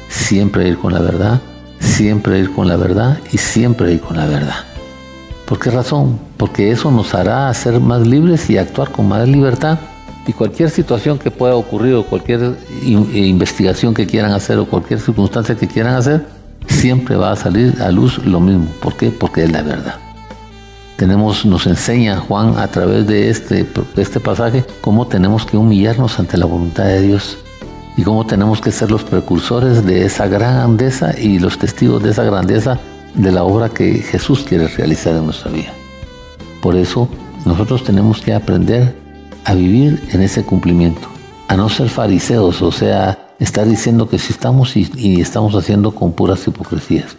Siempre 0.08 0.68
ir 0.68 0.78
con 0.78 0.92
la 0.92 1.00
verdad, 1.00 1.40
siempre 1.80 2.38
ir 2.38 2.54
con 2.54 2.68
la 2.68 2.76
verdad 2.76 3.18
y 3.32 3.38
siempre 3.38 3.92
ir 3.92 4.00
con 4.00 4.16
la 4.16 4.26
verdad. 4.26 4.69
¿Por 5.50 5.58
qué 5.58 5.68
razón? 5.68 6.16
Porque 6.36 6.70
eso 6.70 6.92
nos 6.92 7.12
hará 7.12 7.52
ser 7.54 7.80
más 7.80 8.06
libres 8.06 8.48
y 8.50 8.56
actuar 8.56 8.92
con 8.92 9.08
más 9.08 9.26
libertad. 9.26 9.80
Y 10.24 10.32
cualquier 10.32 10.70
situación 10.70 11.18
que 11.18 11.32
pueda 11.32 11.56
ocurrir 11.56 11.94
o 11.96 12.04
cualquier 12.04 12.40
eh, 12.84 12.86
investigación 12.86 13.92
que 13.92 14.06
quieran 14.06 14.30
hacer 14.30 14.58
o 14.58 14.66
cualquier 14.66 15.00
circunstancia 15.00 15.56
que 15.56 15.66
quieran 15.66 15.96
hacer, 15.96 16.24
siempre 16.68 17.16
va 17.16 17.32
a 17.32 17.36
salir 17.36 17.82
a 17.82 17.90
luz 17.90 18.24
lo 18.24 18.38
mismo. 18.38 18.68
¿Por 18.80 18.96
qué? 18.96 19.10
Porque 19.10 19.42
es 19.42 19.50
la 19.50 19.62
verdad. 19.62 19.96
Tenemos, 20.96 21.44
nos 21.44 21.66
enseña 21.66 22.20
Juan 22.20 22.56
a 22.56 22.68
través 22.68 23.08
de 23.08 23.28
este, 23.28 23.64
de 23.64 24.02
este 24.02 24.20
pasaje 24.20 24.64
cómo 24.80 25.08
tenemos 25.08 25.46
que 25.46 25.56
humillarnos 25.56 26.20
ante 26.20 26.36
la 26.36 26.46
voluntad 26.46 26.84
de 26.84 27.02
Dios 27.02 27.38
y 27.96 28.04
cómo 28.04 28.24
tenemos 28.24 28.60
que 28.60 28.70
ser 28.70 28.92
los 28.92 29.02
precursores 29.02 29.84
de 29.84 30.04
esa 30.04 30.28
grandeza 30.28 31.12
y 31.18 31.40
los 31.40 31.58
testigos 31.58 32.00
de 32.04 32.10
esa 32.10 32.22
grandeza 32.22 32.78
de 33.14 33.32
la 33.32 33.44
obra 33.44 33.68
que 33.68 33.94
Jesús 33.94 34.44
quiere 34.48 34.68
realizar 34.68 35.14
en 35.16 35.24
nuestra 35.24 35.50
vida. 35.50 35.72
Por 36.60 36.76
eso 36.76 37.08
nosotros 37.44 37.84
tenemos 37.84 38.20
que 38.20 38.34
aprender 38.34 38.94
a 39.44 39.54
vivir 39.54 40.02
en 40.12 40.22
ese 40.22 40.44
cumplimiento, 40.44 41.08
a 41.48 41.56
no 41.56 41.68
ser 41.68 41.88
fariseos, 41.88 42.60
o 42.62 42.70
sea, 42.70 43.34
estar 43.38 43.66
diciendo 43.66 44.08
que 44.08 44.18
sí 44.18 44.32
estamos 44.32 44.76
y, 44.76 45.20
estamos 45.20 45.54
haciendo 45.54 45.92
con 45.92 46.12
puras 46.12 46.46
hipocresías. 46.46 47.16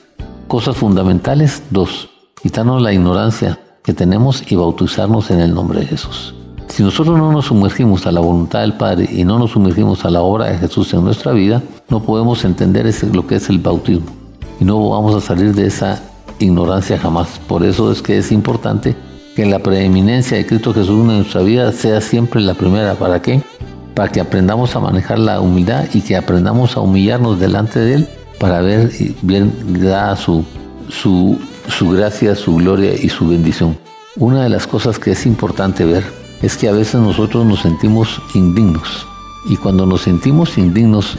Cosas 0.48 0.78
fundamentales, 0.78 1.64
dos, 1.72 2.10
quitarnos 2.42 2.82
la 2.82 2.94
ignorancia 2.94 3.60
que 3.84 3.94
tenemos 3.94 4.44
y 4.52 4.56
bautizarnos 4.56 5.32
en 5.32 5.39
el 5.39 5.54
nombre 5.54 5.80
de 5.80 5.88
Jesús. 5.88 6.36
Si 6.68 6.84
nosotros 6.84 7.18
no 7.18 7.32
nos 7.32 7.46
sumergimos 7.46 8.06
a 8.06 8.12
la 8.12 8.22
voluntad 8.22 8.62
del 8.62 8.74
Padre 8.74 9.10
y 9.12 9.26
no 9.26 9.39
nos 9.39 9.52
sumergimos 9.52 10.06
a 10.06 10.10
la 10.10 10.22
obra 10.22 10.46
de 10.46 10.58
Jesús 10.58 10.94
en 10.94 11.04
nuestra 11.04 11.34
vida, 11.34 11.62
no 11.89 12.02
podemos 12.02 12.46
entender 12.46 12.89
lo 13.12 13.28
que 13.28 13.36
es 13.36 13.50
el 13.50 13.60
bautismo 13.60 14.20
y 14.62 14.64
no 14.64 14.89
vamos 14.89 15.16
a 15.16 15.26
salir 15.26 15.55
de 15.55 15.66
esa 15.66 16.03
ignorancia 16.38 16.99
jamás. 16.99 17.39
Por 17.47 17.64
eso 17.66 17.91
es 17.91 18.01
que 18.03 18.20
es 18.20 18.32
importante 18.32 18.95
que 19.36 19.47
la 19.47 19.57
preeminencia 19.57 20.38
de 20.38 20.45
Cristo 20.45 20.72
Jesús 20.72 21.01
en 21.01 21.18
nuestra 21.18 21.41
vida 21.41 21.72
sea 21.72 21.99
siempre 21.99 22.39
la 22.41 22.53
primera. 22.53 22.93
¿Para 22.93 23.24
qué? 23.24 23.41
Para 23.95 24.12
que 24.12 24.22
aprendamos 24.22 24.76
a 24.76 24.80
manejar 24.80 25.18
la 25.18 25.41
humildad 25.41 25.86
y 25.93 26.01
que 26.01 26.16
aprendamos 26.16 26.78
a 26.78 26.82
humillarnos 26.82 27.39
delante 27.39 27.80
de 27.80 27.95
Él 27.95 28.07
para 28.39 28.62
ver 28.62 28.91
bien 29.24 29.51
da 29.82 30.16
su, 30.16 30.45
su, 30.89 31.39
su 31.68 31.89
gracia, 31.89 32.36
su 32.36 32.55
gloria 32.55 32.93
y 32.93 33.09
su 33.09 33.28
bendición. 33.28 33.76
Una 34.16 34.43
de 34.43 34.49
las 34.49 34.68
cosas 34.68 34.99
que 34.99 35.12
es 35.12 35.26
importante 35.26 35.86
ver 35.86 36.03
es 36.43 36.55
que 36.55 36.70
a 36.70 36.72
veces 36.72 37.01
nosotros 37.01 37.47
nos 37.47 37.62
sentimos 37.62 38.22
indignos 38.36 39.07
y 39.49 39.57
cuando 39.57 39.88
nos 39.88 40.01
sentimos 40.01 40.59
indignos 40.59 41.18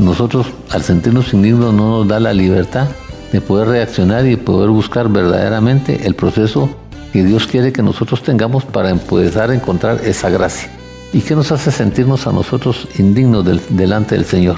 nosotros 0.00 0.46
al 0.70 0.82
sentirnos 0.82 1.32
indignos 1.34 1.74
no 1.74 1.98
nos 1.98 2.08
da 2.08 2.18
la 2.20 2.32
libertad 2.32 2.88
de 3.32 3.40
poder 3.40 3.68
reaccionar 3.68 4.26
y 4.26 4.30
de 4.30 4.38
poder 4.38 4.70
buscar 4.70 5.08
verdaderamente 5.08 6.06
el 6.06 6.14
proceso 6.14 6.70
que 7.12 7.24
Dios 7.24 7.46
quiere 7.46 7.72
que 7.72 7.82
nosotros 7.82 8.22
tengamos 8.22 8.64
para 8.64 8.90
empezar 8.90 9.50
a 9.50 9.54
encontrar 9.54 10.00
esa 10.04 10.30
gracia. 10.30 10.70
¿Y 11.12 11.20
qué 11.20 11.34
nos 11.34 11.52
hace 11.52 11.70
sentirnos 11.70 12.26
a 12.26 12.32
nosotros 12.32 12.88
indignos 12.98 13.44
delante 13.68 14.14
del 14.14 14.24
Señor? 14.24 14.56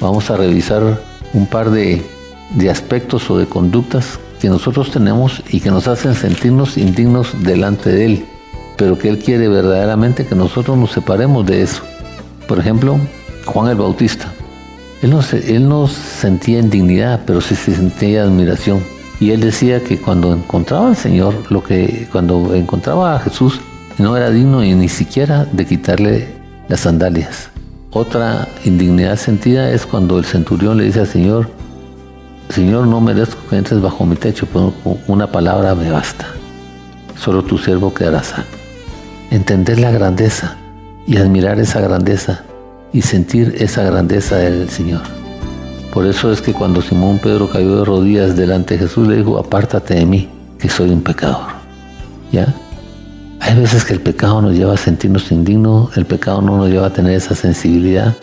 Vamos 0.00 0.30
a 0.30 0.36
revisar 0.36 1.00
un 1.32 1.46
par 1.46 1.70
de, 1.70 2.02
de 2.54 2.70
aspectos 2.70 3.30
o 3.30 3.38
de 3.38 3.46
conductas 3.46 4.18
que 4.40 4.48
nosotros 4.48 4.90
tenemos 4.90 5.42
y 5.50 5.60
que 5.60 5.70
nos 5.70 5.88
hacen 5.88 6.14
sentirnos 6.14 6.76
indignos 6.76 7.32
delante 7.42 7.90
de 7.90 8.04
Él, 8.04 8.26
pero 8.76 8.98
que 8.98 9.08
Él 9.08 9.18
quiere 9.18 9.48
verdaderamente 9.48 10.26
que 10.26 10.34
nosotros 10.34 10.76
nos 10.76 10.92
separemos 10.92 11.46
de 11.46 11.62
eso. 11.62 11.82
Por 12.46 12.58
ejemplo, 12.58 12.98
Juan 13.46 13.70
el 13.70 13.76
Bautista. 13.76 14.30
Él 15.04 15.10
no, 15.10 15.20
él 15.20 15.68
no 15.68 15.86
sentía 15.86 16.60
indignidad, 16.60 17.20
pero 17.26 17.42
sí 17.42 17.54
se 17.54 17.74
sentía 17.74 18.22
admiración. 18.22 18.82
Y 19.20 19.32
él 19.32 19.40
decía 19.40 19.84
que 19.84 19.98
cuando 19.98 20.32
encontraba 20.32 20.88
al 20.88 20.96
Señor, 20.96 21.34
lo 21.50 21.62
que 21.62 22.08
cuando 22.10 22.54
encontraba 22.54 23.14
a 23.14 23.20
Jesús, 23.20 23.60
no 23.98 24.16
era 24.16 24.30
digno 24.30 24.60
ni 24.62 24.88
siquiera 24.88 25.44
de 25.44 25.66
quitarle 25.66 26.28
las 26.68 26.80
sandalias. 26.80 27.50
Otra 27.90 28.48
indignidad 28.64 29.16
sentida 29.16 29.70
es 29.72 29.84
cuando 29.84 30.18
el 30.18 30.24
centurión 30.24 30.78
le 30.78 30.84
dice 30.84 31.00
al 31.00 31.06
Señor, 31.06 31.50
Señor, 32.48 32.86
no 32.86 33.02
merezco 33.02 33.46
que 33.50 33.58
entres 33.58 33.82
bajo 33.82 34.06
mi 34.06 34.16
techo, 34.16 34.46
pero 34.50 34.72
una 35.06 35.30
palabra 35.30 35.74
me 35.74 35.90
basta. 35.90 36.28
Solo 37.14 37.42
tu 37.42 37.58
siervo 37.58 37.92
quedará 37.92 38.22
sano. 38.22 38.46
Entender 39.30 39.78
la 39.78 39.90
grandeza 39.90 40.56
y 41.06 41.18
admirar 41.18 41.60
esa 41.60 41.82
grandeza 41.82 42.42
y 42.94 43.02
sentir 43.02 43.56
esa 43.58 43.82
grandeza 43.82 44.36
del 44.36 44.70
Señor. 44.70 45.02
Por 45.92 46.06
eso 46.06 46.32
es 46.32 46.40
que 46.40 46.52
cuando 46.52 46.80
Simón 46.80 47.18
Pedro 47.18 47.50
cayó 47.50 47.78
de 47.78 47.84
rodillas 47.84 48.36
delante 48.36 48.74
de 48.74 48.86
Jesús, 48.86 49.06
le 49.08 49.16
dijo, 49.16 49.36
apártate 49.36 49.94
de 49.94 50.06
mí, 50.06 50.28
que 50.58 50.68
soy 50.68 50.90
un 50.90 51.02
pecador. 51.02 51.46
¿Ya? 52.32 52.54
Hay 53.40 53.56
veces 53.56 53.84
que 53.84 53.92
el 53.92 54.00
pecado 54.00 54.40
nos 54.40 54.54
lleva 54.54 54.74
a 54.74 54.76
sentirnos 54.76 55.30
indignos, 55.32 55.94
el 55.96 56.06
pecado 56.06 56.40
no 56.40 56.56
nos 56.56 56.70
lleva 56.70 56.86
a 56.86 56.92
tener 56.92 57.14
esa 57.14 57.34
sensibilidad, 57.34 58.14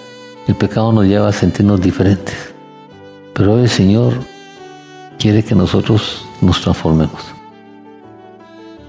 el 0.47 0.55
pecado 0.55 0.93
nos 0.93 1.05
lleva 1.05 1.27
a 1.27 1.33
sentirnos 1.33 1.81
diferentes. 1.81 2.35
Pero 3.33 3.53
hoy 3.53 3.63
el 3.63 3.69
Señor 3.69 4.13
quiere 5.19 5.43
que 5.43 5.53
nosotros 5.53 6.25
nos 6.39 6.61
transformemos. 6.61 7.21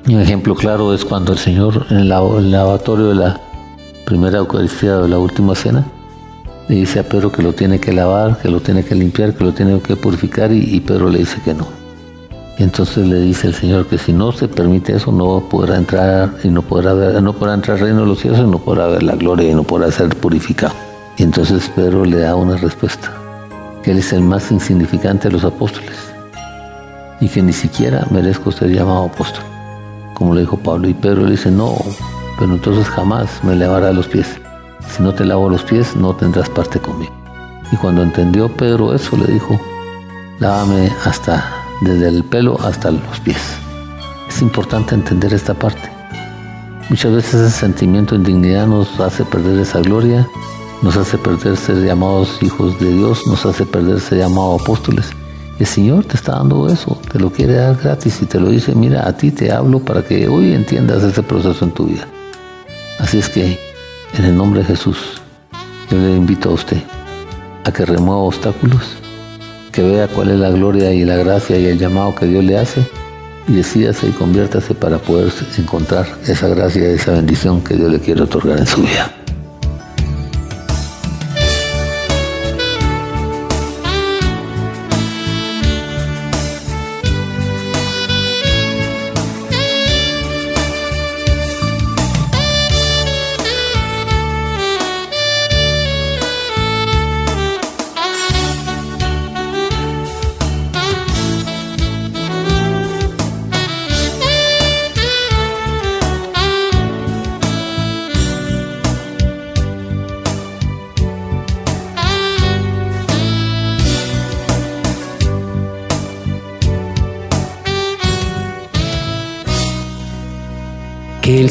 un 0.06 0.20
ejemplo 0.20 0.54
claro 0.54 0.94
es 0.94 1.04
cuando 1.04 1.32
el 1.32 1.38
Señor 1.38 1.86
en 1.90 1.98
el 1.98 2.08
lavatorio 2.08 3.08
de 3.08 3.14
la 3.16 3.51
primera 4.12 4.40
Eucaristía 4.40 4.98
de 4.98 5.08
la 5.08 5.18
última 5.18 5.54
cena, 5.54 5.86
le 6.68 6.76
dice 6.76 7.00
a 7.00 7.02
Pedro 7.02 7.32
que 7.32 7.42
lo 7.42 7.54
tiene 7.54 7.80
que 7.80 7.94
lavar, 7.94 8.36
que 8.36 8.50
lo 8.50 8.60
tiene 8.60 8.84
que 8.84 8.94
limpiar, 8.94 9.32
que 9.32 9.42
lo 9.42 9.54
tiene 9.54 9.80
que 9.80 9.96
purificar 9.96 10.52
y, 10.52 10.78
Pedro 10.80 11.08
le 11.08 11.20
dice 11.20 11.40
que 11.42 11.54
no. 11.54 11.66
Y 12.58 12.62
entonces 12.62 13.08
le 13.08 13.20
dice 13.20 13.46
el 13.46 13.54
Señor 13.54 13.86
que 13.86 13.96
si 13.96 14.12
no 14.12 14.30
se 14.32 14.48
permite 14.48 14.94
eso 14.96 15.12
no 15.12 15.48
podrá 15.48 15.78
entrar 15.78 16.34
y 16.44 16.48
no 16.48 16.60
podrá 16.60 16.92
ver, 16.92 17.22
no 17.22 17.32
podrá 17.32 17.54
entrar 17.54 17.80
reino 17.80 18.00
de 18.00 18.06
los 18.06 18.18
cielos 18.18 18.40
y 18.40 18.42
no 18.42 18.58
podrá 18.58 18.86
ver 18.88 19.02
la 19.02 19.16
gloria 19.16 19.50
y 19.50 19.54
no 19.54 19.62
podrá 19.62 19.90
ser 19.90 20.10
purificado. 20.10 20.74
Y 21.16 21.22
entonces 21.22 21.72
Pedro 21.74 22.04
le 22.04 22.18
da 22.18 22.34
una 22.34 22.58
respuesta, 22.58 23.10
que 23.82 23.92
él 23.92 23.98
es 23.98 24.12
el 24.12 24.20
más 24.20 24.52
insignificante 24.52 25.28
de 25.28 25.32
los 25.32 25.44
apóstoles 25.44 25.96
y 27.18 27.30
que 27.30 27.42
ni 27.42 27.54
siquiera 27.54 28.06
merezco 28.10 28.52
ser 28.52 28.68
llamado 28.68 29.04
apóstol, 29.04 29.42
como 30.12 30.34
le 30.34 30.42
dijo 30.42 30.58
Pablo. 30.58 30.86
Y 30.86 30.92
Pedro 30.92 31.24
le 31.24 31.30
dice, 31.30 31.50
no, 31.50 31.74
pero 32.38 32.52
entonces 32.52 32.88
jamás 32.88 33.42
me 33.42 33.54
lavará 33.54 33.92
los 33.92 34.08
pies. 34.08 34.26
Si 34.88 35.02
no 35.02 35.14
te 35.14 35.24
lavo 35.24 35.48
los 35.48 35.62
pies, 35.62 35.96
no 35.96 36.14
tendrás 36.14 36.48
parte 36.48 36.78
conmigo. 36.78 37.12
Y 37.72 37.76
cuando 37.76 38.02
entendió 38.02 38.48
Pedro 38.48 38.94
eso, 38.94 39.16
le 39.16 39.32
dijo, 39.32 39.58
lávame 40.38 40.90
hasta, 41.04 41.44
desde 41.80 42.08
el 42.08 42.24
pelo 42.24 42.58
hasta 42.60 42.90
los 42.90 43.20
pies. 43.20 43.40
Es 44.28 44.42
importante 44.42 44.94
entender 44.94 45.32
esta 45.32 45.54
parte. 45.54 45.90
Muchas 46.90 47.12
veces 47.14 47.34
ese 47.34 47.58
sentimiento 47.60 48.14
de 48.14 48.20
indignidad 48.20 48.66
nos 48.66 49.00
hace 49.00 49.24
perder 49.24 49.58
esa 49.60 49.80
gloria, 49.80 50.28
nos 50.82 50.96
hace 50.96 51.16
perder 51.16 51.56
ser 51.56 51.76
llamados 51.76 52.42
hijos 52.42 52.78
de 52.80 52.92
Dios, 52.92 53.26
nos 53.26 53.46
hace 53.46 53.64
perder 53.64 54.00
ser 54.00 54.18
llamados 54.18 54.60
apóstoles. 54.60 55.10
El 55.58 55.66
Señor 55.66 56.04
te 56.04 56.16
está 56.16 56.32
dando 56.32 56.68
eso, 56.68 56.98
te 57.10 57.18
lo 57.18 57.30
quiere 57.30 57.54
dar 57.54 57.76
gratis 57.76 58.20
y 58.20 58.26
te 58.26 58.40
lo 58.40 58.48
dice, 58.48 58.74
mira, 58.74 59.06
a 59.06 59.16
ti 59.16 59.30
te 59.30 59.52
hablo 59.52 59.78
para 59.78 60.02
que 60.02 60.28
hoy 60.28 60.52
entiendas 60.52 61.02
ese 61.02 61.22
proceso 61.22 61.64
en 61.64 61.70
tu 61.70 61.86
vida. 61.86 62.06
Así 62.98 63.18
es 63.18 63.28
que, 63.28 63.58
en 64.18 64.24
el 64.24 64.36
nombre 64.36 64.60
de 64.60 64.66
Jesús, 64.66 65.20
yo 65.90 65.98
le 65.98 66.10
invito 66.10 66.50
a 66.50 66.52
usted 66.52 66.78
a 67.64 67.72
que 67.72 67.84
remueva 67.84 68.22
obstáculos, 68.22 68.96
que 69.70 69.82
vea 69.82 70.08
cuál 70.08 70.30
es 70.30 70.38
la 70.38 70.50
gloria 70.50 70.92
y 70.92 71.04
la 71.04 71.16
gracia 71.16 71.58
y 71.58 71.66
el 71.66 71.78
llamado 71.78 72.14
que 72.14 72.26
Dios 72.26 72.44
le 72.44 72.58
hace 72.58 72.82
y 73.48 73.54
decídase 73.54 74.08
y 74.08 74.10
conviértase 74.10 74.74
para 74.74 74.98
poder 74.98 75.32
encontrar 75.58 76.06
esa 76.26 76.48
gracia 76.48 76.90
y 76.90 76.94
esa 76.94 77.12
bendición 77.12 77.62
que 77.62 77.74
Dios 77.74 77.90
le 77.90 78.00
quiere 78.00 78.22
otorgar 78.22 78.58
en 78.58 78.66
su 78.66 78.82
vida. 78.82 79.21